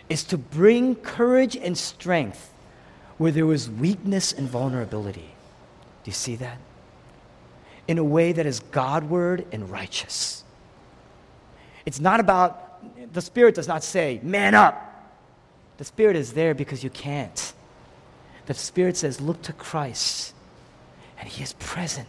Is 0.09 0.23
to 0.25 0.37
bring 0.37 0.95
courage 0.95 1.55
and 1.55 1.77
strength 1.77 2.51
where 3.17 3.31
there 3.31 3.45
was 3.45 3.69
weakness 3.69 4.33
and 4.33 4.49
vulnerability. 4.49 5.31
Do 6.03 6.09
you 6.09 6.13
see 6.13 6.35
that? 6.35 6.57
In 7.87 7.97
a 7.97 8.03
way 8.03 8.31
that 8.31 8.45
is 8.45 8.59
Godward 8.59 9.45
and 9.51 9.69
righteous. 9.69 10.43
It's 11.85 11.99
not 11.99 12.19
about, 12.19 13.13
the 13.13 13.21
Spirit 13.21 13.55
does 13.55 13.67
not 13.67 13.83
say, 13.83 14.19
man 14.23 14.55
up. 14.55 14.81
The 15.77 15.83
Spirit 15.83 16.15
is 16.15 16.33
there 16.33 16.53
because 16.53 16.83
you 16.83 16.89
can't. 16.89 17.53
The 18.45 18.53
Spirit 18.53 18.97
says, 18.97 19.19
Look 19.19 19.41
to 19.43 19.53
Christ, 19.53 20.33
and 21.19 21.27
He 21.27 21.43
is 21.43 21.53
present. 21.53 22.07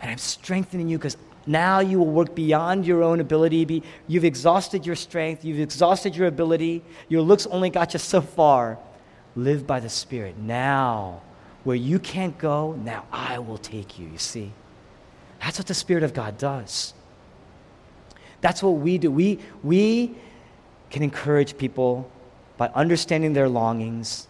And 0.00 0.10
I'm 0.10 0.18
strengthening 0.18 0.88
you 0.88 0.98
because 0.98 1.16
now 1.46 1.80
you 1.80 1.98
will 1.98 2.06
work 2.06 2.34
beyond 2.34 2.86
your 2.86 3.02
own 3.02 3.20
ability. 3.20 3.82
You've 4.06 4.24
exhausted 4.24 4.86
your 4.86 4.96
strength, 4.96 5.44
you've 5.44 5.60
exhausted 5.60 6.16
your 6.16 6.26
ability. 6.26 6.82
Your 7.08 7.22
looks 7.22 7.46
only 7.46 7.70
got 7.70 7.92
you 7.92 7.98
so 7.98 8.20
far. 8.20 8.78
Live 9.36 9.66
by 9.66 9.80
the 9.80 9.88
Spirit. 9.88 10.38
Now, 10.38 11.22
where 11.64 11.76
you 11.76 11.98
can't 11.98 12.36
go, 12.38 12.72
now 12.72 13.04
I 13.12 13.38
will 13.38 13.58
take 13.58 13.98
you, 13.98 14.08
you 14.08 14.18
see. 14.18 14.52
That's 15.40 15.58
what 15.58 15.66
the 15.66 15.74
Spirit 15.74 16.02
of 16.02 16.14
God 16.14 16.38
does. 16.38 16.94
That's 18.40 18.62
what 18.62 18.72
we 18.72 18.98
do. 18.98 19.10
We, 19.10 19.38
we 19.62 20.14
can 20.90 21.02
encourage 21.02 21.56
people 21.58 22.10
by 22.56 22.68
understanding 22.74 23.32
their 23.32 23.48
longings, 23.48 24.26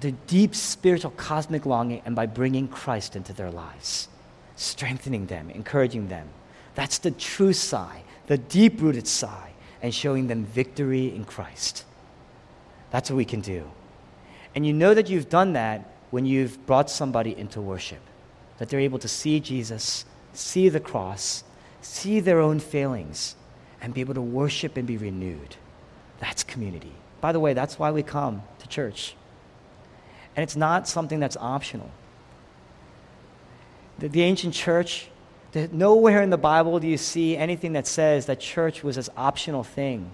the 0.00 0.12
deep 0.12 0.54
spiritual 0.54 1.12
cosmic 1.12 1.66
longing 1.66 2.02
and 2.04 2.14
by 2.14 2.26
bringing 2.26 2.68
Christ 2.68 3.16
into 3.16 3.32
their 3.32 3.50
lives, 3.50 4.08
strengthening 4.56 5.26
them, 5.26 5.50
encouraging 5.50 6.08
them. 6.08 6.28
That's 6.74 6.98
the 6.98 7.10
true 7.12 7.52
sigh, 7.52 8.02
the 8.26 8.38
deep 8.38 8.80
rooted 8.80 9.08
sigh, 9.08 9.52
and 9.82 9.94
showing 9.94 10.26
them 10.26 10.44
victory 10.44 11.14
in 11.14 11.24
Christ. 11.24 11.84
That's 12.90 13.10
what 13.10 13.16
we 13.16 13.24
can 13.24 13.40
do. 13.40 13.70
And 14.56 14.66
you 14.66 14.72
know 14.72 14.94
that 14.94 15.10
you've 15.10 15.28
done 15.28 15.52
that 15.52 15.88
when 16.10 16.24
you've 16.24 16.64
brought 16.66 16.90
somebody 16.90 17.36
into 17.36 17.60
worship, 17.60 18.00
that 18.56 18.70
they're 18.70 18.80
able 18.80 18.98
to 19.00 19.06
see 19.06 19.38
Jesus, 19.38 20.06
see 20.32 20.70
the 20.70 20.80
cross, 20.80 21.44
see 21.82 22.20
their 22.20 22.40
own 22.40 22.58
failings, 22.58 23.36
and 23.82 23.92
be 23.92 24.00
able 24.00 24.14
to 24.14 24.22
worship 24.22 24.78
and 24.78 24.86
be 24.86 24.96
renewed. 24.96 25.56
That's 26.20 26.42
community. 26.42 26.92
By 27.20 27.32
the 27.32 27.40
way, 27.40 27.52
that's 27.52 27.78
why 27.78 27.90
we 27.90 28.02
come 28.02 28.42
to 28.58 28.66
church. 28.66 29.14
And 30.34 30.42
it's 30.42 30.56
not 30.56 30.88
something 30.88 31.20
that's 31.20 31.36
optional. 31.36 31.90
The, 33.98 34.08
the 34.08 34.22
ancient 34.22 34.54
church, 34.54 35.08
the, 35.52 35.68
nowhere 35.68 36.22
in 36.22 36.30
the 36.30 36.38
Bible 36.38 36.80
do 36.80 36.86
you 36.86 36.96
see 36.96 37.36
anything 37.36 37.74
that 37.74 37.86
says 37.86 38.24
that 38.26 38.40
church 38.40 38.82
was 38.82 38.96
this 38.96 39.10
optional 39.18 39.64
thing. 39.64 40.10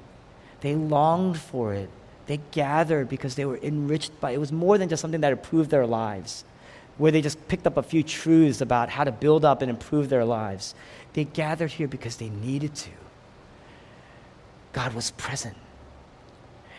They 0.63 0.75
longed 0.75 1.39
for 1.39 1.75
it. 1.75 1.91
They 2.27 2.41
gathered 2.51 3.09
because 3.09 3.35
they 3.35 3.45
were 3.45 3.59
enriched 3.59 4.19
by 4.21 4.33
it. 4.33 4.41
Was 4.41 4.53
more 4.53 4.79
than 4.79 4.89
just 4.89 5.01
something 5.03 5.21
that 5.21 5.33
improved 5.33 5.71
their 5.71 5.87
lives, 5.87 6.45
where 6.99 7.11
they 7.11 7.21
just 7.21 7.49
picked 7.49 7.67
up 7.67 7.77
a 7.77 7.83
few 7.83 8.03
truths 8.03 8.61
about 8.61 8.89
how 8.89 9.05
to 9.05 9.13
build 9.13 9.45
up 9.45 9.63
and 9.63 9.71
improve 9.71 10.09
their 10.09 10.25
lives. 10.25 10.75
They 11.15 11.25
gathered 11.25 11.73
here 11.73 11.89
because 11.89 12.17
they 12.17 12.29
needed 12.29 12.75
to. 12.77 12.91
God 14.73 14.95
was 14.95 15.11
present 15.13 15.57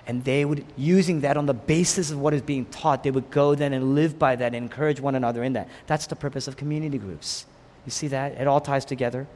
and 0.05 0.23
they 0.23 0.43
would 0.43 0.65
using 0.75 1.21
that 1.21 1.37
on 1.37 1.45
the 1.45 1.53
basis 1.53 2.11
of 2.11 2.19
what 2.19 2.33
is 2.33 2.41
being 2.41 2.65
taught 2.65 3.03
they 3.03 3.11
would 3.11 3.29
go 3.31 3.55
then 3.55 3.73
and 3.73 3.95
live 3.95 4.19
by 4.19 4.35
that 4.35 4.47
and 4.47 4.55
encourage 4.55 4.99
one 4.99 5.15
another 5.15 5.43
in 5.43 5.53
that 5.53 5.69
that's 5.87 6.07
the 6.07 6.15
purpose 6.15 6.47
of 6.47 6.57
community 6.57 6.97
groups 6.97 7.45
you 7.85 7.91
see 7.91 8.07
that 8.07 8.33
it 8.33 8.47
all 8.47 8.59
ties 8.59 8.85
together 8.85 9.27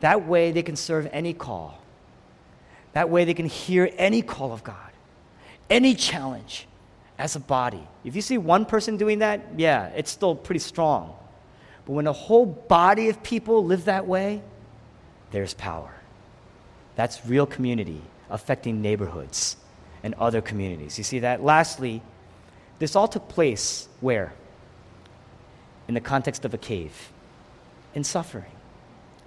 that 0.00 0.26
way 0.26 0.50
they 0.50 0.62
can 0.62 0.76
serve 0.76 1.08
any 1.12 1.34
call 1.34 1.81
that 2.92 3.08
way 3.08 3.24
they 3.24 3.34
can 3.34 3.46
hear 3.46 3.90
any 3.96 4.22
call 4.22 4.52
of 4.52 4.62
god 4.64 4.76
any 5.70 5.94
challenge 5.94 6.66
as 7.18 7.36
a 7.36 7.40
body 7.40 7.86
if 8.04 8.16
you 8.16 8.22
see 8.22 8.38
one 8.38 8.64
person 8.64 8.96
doing 8.96 9.20
that 9.20 9.40
yeah 9.56 9.86
it's 9.88 10.10
still 10.10 10.34
pretty 10.34 10.58
strong 10.58 11.14
but 11.84 11.92
when 11.92 12.06
a 12.06 12.12
whole 12.12 12.46
body 12.46 13.08
of 13.08 13.22
people 13.22 13.64
live 13.64 13.86
that 13.86 14.06
way 14.06 14.42
there's 15.30 15.54
power 15.54 15.94
that's 16.96 17.24
real 17.26 17.46
community 17.46 18.00
affecting 18.30 18.80
neighborhoods 18.82 19.56
and 20.02 20.14
other 20.14 20.40
communities. 20.40 20.98
You 20.98 21.04
see 21.04 21.20
that? 21.20 21.42
Lastly, 21.42 22.02
this 22.78 22.96
all 22.96 23.06
took 23.06 23.28
place 23.28 23.88
where? 24.00 24.32
In 25.88 25.94
the 25.94 26.00
context 26.00 26.44
of 26.44 26.54
a 26.54 26.58
cave, 26.58 27.12
in 27.94 28.04
suffering. 28.04 28.50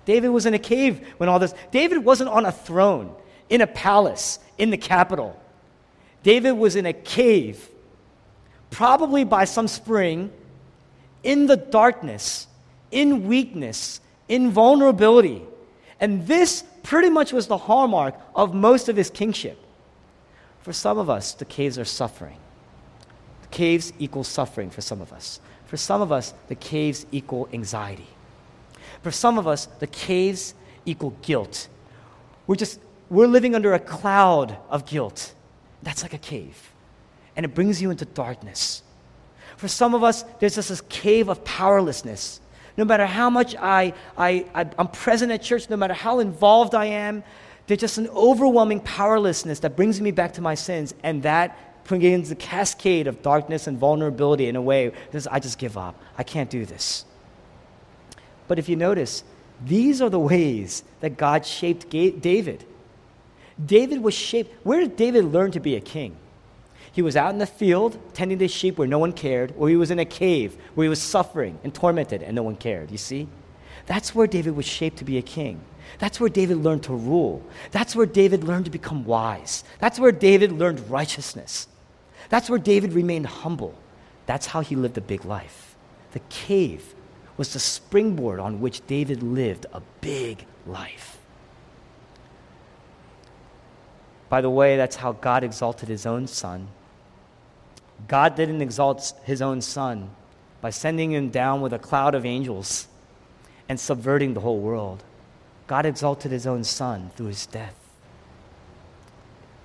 David 0.05 0.29
was 0.29 0.45
in 0.45 0.53
a 0.53 0.59
cave 0.59 1.07
when 1.17 1.29
all 1.29 1.39
this. 1.39 1.53
David 1.71 1.99
wasn't 1.99 2.29
on 2.29 2.45
a 2.45 2.51
throne, 2.51 3.15
in 3.49 3.61
a 3.61 3.67
palace, 3.67 4.39
in 4.57 4.69
the 4.69 4.77
capital. 4.77 5.39
David 6.23 6.53
was 6.53 6.75
in 6.75 6.85
a 6.85 6.93
cave, 6.93 7.69
probably 8.71 9.23
by 9.23 9.45
some 9.45 9.67
spring, 9.67 10.31
in 11.23 11.45
the 11.45 11.57
darkness, 11.57 12.47
in 12.91 13.27
weakness, 13.27 13.99
in 14.27 14.51
vulnerability. 14.51 15.41
And 15.99 16.27
this 16.27 16.63
pretty 16.83 17.09
much 17.09 17.33
was 17.33 17.47
the 17.47 17.57
hallmark 17.57 18.15
of 18.35 18.53
most 18.53 18.89
of 18.89 18.95
his 18.95 19.09
kingship. 19.09 19.57
For 20.61 20.73
some 20.73 20.97
of 20.97 21.09
us, 21.09 21.33
the 21.33 21.45
caves 21.45 21.77
are 21.77 21.85
suffering. 21.85 22.37
The 23.43 23.47
caves 23.49 23.93
equal 23.99 24.23
suffering 24.23 24.69
for 24.69 24.81
some 24.81 25.01
of 25.01 25.13
us. 25.13 25.39
For 25.67 25.77
some 25.77 26.01
of 26.01 26.11
us, 26.11 26.33
the 26.47 26.55
caves 26.55 27.05
equal 27.11 27.47
anxiety. 27.53 28.07
For 29.01 29.11
some 29.11 29.37
of 29.37 29.47
us, 29.47 29.67
the 29.67 29.87
caves 29.87 30.53
equal 30.85 31.11
guilt. 31.21 31.67
We're 32.47 32.55
just, 32.55 32.79
we're 33.09 33.27
living 33.27 33.55
under 33.55 33.73
a 33.73 33.79
cloud 33.79 34.57
of 34.69 34.85
guilt. 34.85 35.33
That's 35.83 36.01
like 36.03 36.13
a 36.13 36.19
cave. 36.19 36.71
And 37.35 37.45
it 37.45 37.53
brings 37.53 37.81
you 37.81 37.91
into 37.91 38.05
darkness. 38.05 38.81
For 39.57 39.67
some 39.67 39.93
of 39.93 40.03
us, 40.03 40.23
there's 40.39 40.55
just 40.55 40.69
this 40.69 40.81
cave 40.81 41.29
of 41.29 41.43
powerlessness. 41.45 42.41
No 42.77 42.83
matter 42.83 43.05
how 43.05 43.29
much 43.29 43.55
I, 43.55 43.93
I, 44.17 44.45
I, 44.53 44.67
am 44.77 44.89
present 44.89 45.31
at 45.31 45.41
church, 45.41 45.69
no 45.69 45.77
matter 45.77 45.93
how 45.93 46.19
involved 46.19 46.75
I 46.75 46.85
am, 46.85 47.23
there's 47.67 47.79
just 47.79 47.97
an 47.97 48.07
overwhelming 48.09 48.81
powerlessness 48.81 49.59
that 49.59 49.75
brings 49.75 50.01
me 50.01 50.11
back 50.11 50.33
to 50.33 50.41
my 50.41 50.55
sins. 50.55 50.93
And 51.03 51.23
that 51.23 51.57
begins 51.87 52.29
the 52.29 52.35
cascade 52.35 53.07
of 53.07 53.21
darkness 53.21 53.67
and 53.67 53.77
vulnerability 53.77 54.47
in 54.47 54.55
a 54.55 54.61
way 54.61 54.91
that 55.11 55.27
I 55.31 55.39
just 55.39 55.57
give 55.57 55.77
up. 55.77 55.99
I 56.17 56.23
can't 56.23 56.49
do 56.49 56.65
this. 56.65 57.05
But 58.47 58.59
if 58.59 58.67
you 58.67 58.75
notice, 58.75 59.23
these 59.63 60.01
are 60.01 60.09
the 60.09 60.19
ways 60.19 60.83
that 60.99 61.17
God 61.17 61.45
shaped 61.45 61.89
David. 61.89 62.65
David 63.63 64.01
was 64.01 64.13
shaped. 64.13 64.53
Where 64.63 64.79
did 64.79 64.95
David 64.95 65.25
learn 65.25 65.51
to 65.51 65.59
be 65.59 65.75
a 65.75 65.81
king? 65.81 66.15
He 66.91 67.01
was 67.01 67.15
out 67.15 67.31
in 67.31 67.39
the 67.39 67.45
field 67.45 67.99
tending 68.13 68.37
the 68.37 68.47
sheep 68.47 68.77
where 68.77 68.87
no 68.87 68.99
one 68.99 69.13
cared, 69.13 69.53
or 69.57 69.69
he 69.69 69.75
was 69.75 69.91
in 69.91 69.99
a 69.99 70.05
cave 70.05 70.55
where 70.75 70.85
he 70.85 70.89
was 70.89 71.01
suffering 71.01 71.59
and 71.63 71.73
tormented 71.73 72.23
and 72.23 72.35
no 72.35 72.43
one 72.43 72.55
cared. 72.55 72.91
You 72.91 72.97
see? 72.97 73.27
That's 73.85 74.15
where 74.15 74.27
David 74.27 74.55
was 74.55 74.65
shaped 74.65 74.97
to 74.97 75.05
be 75.05 75.17
a 75.17 75.21
king. 75.21 75.61
That's 75.99 76.19
where 76.19 76.29
David 76.29 76.57
learned 76.57 76.83
to 76.83 76.93
rule. 76.93 77.43
That's 77.71 77.95
where 77.95 78.05
David 78.05 78.43
learned 78.43 78.65
to 78.65 78.71
become 78.71 79.05
wise. 79.05 79.63
That's 79.79 79.99
where 79.99 80.11
David 80.11 80.51
learned 80.51 80.89
righteousness. 80.89 81.67
That's 82.29 82.49
where 82.49 82.59
David 82.59 82.93
remained 82.93 83.27
humble. 83.27 83.75
That's 84.25 84.47
how 84.47 84.61
he 84.61 84.75
lived 84.75 84.97
a 84.97 85.01
big 85.01 85.25
life. 85.25 85.75
The 86.11 86.21
cave 86.29 86.95
was 87.37 87.53
the 87.53 87.59
springboard 87.59 88.39
on 88.39 88.61
which 88.61 88.85
David 88.87 89.21
lived 89.21 89.65
a 89.73 89.81
big 90.01 90.45
life. 90.65 91.14
By 94.29 94.41
the 94.41 94.49
way, 94.49 94.77
that's 94.77 94.97
how 94.97 95.13
God 95.13 95.43
exalted 95.43 95.89
his 95.89 96.05
own 96.05 96.27
son. 96.27 96.67
God 98.07 98.35
didn't 98.35 98.61
exalt 98.61 99.13
his 99.23 99.41
own 99.41 99.61
son 99.61 100.09
by 100.61 100.69
sending 100.69 101.11
him 101.11 101.29
down 101.29 101.61
with 101.61 101.73
a 101.73 101.79
cloud 101.79 102.15
of 102.15 102.25
angels 102.25 102.87
and 103.69 103.79
subverting 103.79 104.33
the 104.33 104.41
whole 104.41 104.59
world. 104.59 105.03
God 105.67 105.85
exalted 105.85 106.31
his 106.31 106.45
own 106.45 106.63
son 106.63 107.11
through 107.15 107.27
his 107.27 107.45
death. 107.45 107.75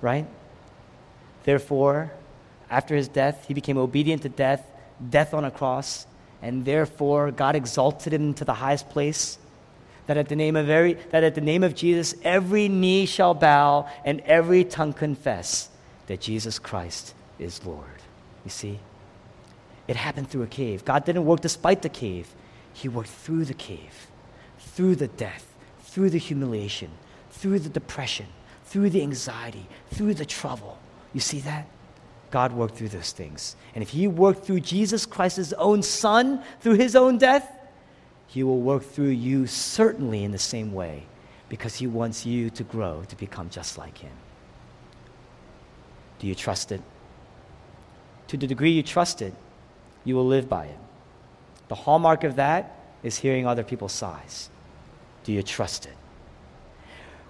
Right? 0.01 0.25
Therefore, 1.43 2.11
after 2.69 2.95
his 2.95 3.07
death, 3.07 3.45
he 3.47 3.53
became 3.53 3.77
obedient 3.77 4.21
to 4.23 4.29
death, 4.29 4.65
death 5.09 5.33
on 5.33 5.45
a 5.45 5.51
cross, 5.51 6.07
and 6.41 6.65
therefore 6.65 7.31
God 7.31 7.55
exalted 7.55 8.13
him 8.13 8.33
to 8.35 8.45
the 8.45 8.53
highest 8.53 8.89
place. 8.89 9.37
That 10.07 10.17
at 10.17 10.29
the 10.29 10.35
name 10.35 10.55
of 10.55 10.69
every, 10.69 10.93
that 11.11 11.23
at 11.23 11.35
the 11.35 11.41
name 11.41 11.63
of 11.63 11.75
Jesus, 11.75 12.15
every 12.23 12.67
knee 12.67 13.05
shall 13.05 13.33
bow 13.33 13.87
and 14.03 14.19
every 14.21 14.63
tongue 14.63 14.93
confess 14.93 15.69
that 16.07 16.19
Jesus 16.19 16.59
Christ 16.59 17.13
is 17.39 17.65
Lord. 17.65 17.85
You 18.43 18.51
see? 18.51 18.79
It 19.87 19.95
happened 19.95 20.29
through 20.29 20.43
a 20.43 20.47
cave. 20.47 20.85
God 20.85 21.05
didn't 21.05 21.25
work 21.25 21.41
despite 21.41 21.81
the 21.81 21.89
cave. 21.89 22.33
He 22.73 22.87
worked 22.87 23.09
through 23.09 23.45
the 23.45 23.53
cave, 23.53 24.07
through 24.59 24.95
the 24.95 25.07
death, 25.07 25.53
through 25.81 26.09
the 26.09 26.17
humiliation, 26.17 26.91
through 27.29 27.59
the 27.59 27.69
depression, 27.69 28.27
through 28.65 28.89
the 28.89 29.01
anxiety, 29.01 29.67
through 29.91 30.13
the 30.13 30.25
trouble. 30.25 30.77
You 31.13 31.19
see 31.19 31.39
that? 31.41 31.67
God 32.29 32.53
worked 32.53 32.77
through 32.77 32.89
those 32.89 33.11
things. 33.11 33.55
And 33.75 33.81
if 33.81 33.89
He 33.89 34.07
worked 34.07 34.45
through 34.45 34.61
Jesus 34.61 35.05
Christ's 35.05 35.53
own 35.53 35.83
Son, 35.83 36.41
through 36.61 36.75
His 36.75 36.95
own 36.95 37.17
death, 37.17 37.51
He 38.31 38.43
will 38.43 38.59
work 38.59 38.83
through 38.83 39.09
you 39.09 39.45
certainly 39.45 40.23
in 40.23 40.31
the 40.31 40.39
same 40.39 40.73
way 40.73 41.03
because 41.49 41.75
He 41.75 41.87
wants 41.87 42.25
you 42.25 42.49
to 42.51 42.63
grow 42.63 43.03
to 43.09 43.15
become 43.15 43.49
just 43.49 43.77
like 43.77 43.97
Him. 43.97 44.13
Do 46.19 46.27
you 46.27 46.35
trust 46.35 46.71
it? 46.71 46.81
To 48.27 48.37
the 48.37 48.47
degree 48.47 48.71
you 48.71 48.83
trust 48.83 49.21
it, 49.21 49.33
you 50.05 50.15
will 50.15 50.25
live 50.25 50.47
by 50.47 50.65
it. 50.65 50.77
The 51.67 51.75
hallmark 51.75 52.23
of 52.23 52.37
that 52.37 52.77
is 53.03 53.17
hearing 53.17 53.45
other 53.45 53.63
people's 53.63 53.91
sighs. 53.91 54.49
Do 55.23 55.33
you 55.33 55.43
trust 55.43 55.85
it? 55.85 55.95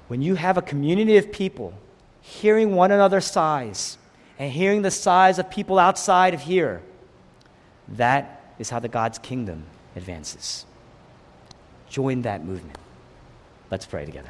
When 0.08 0.22
you 0.22 0.36
have 0.36 0.58
a 0.58 0.62
community 0.62 1.18
of 1.18 1.32
people 1.32 1.74
hearing 2.22 2.76
one 2.76 2.92
another's 2.92 3.26
sighs, 3.26 3.98
and 4.42 4.52
hearing 4.52 4.82
the 4.82 4.90
sighs 4.90 5.38
of 5.38 5.52
people 5.52 5.78
outside 5.78 6.34
of 6.34 6.42
here. 6.42 6.82
That 7.88 8.56
is 8.58 8.72
how 8.72 8.80
the 8.80 8.88
God's 8.88 9.20
kingdom 9.20 9.66
advances. 9.96 10.66
Join 11.92 12.22
that 12.22 12.46
movement. 12.46 12.78
Let's 13.70 13.86
pray 13.86 14.06
together. 14.06 14.30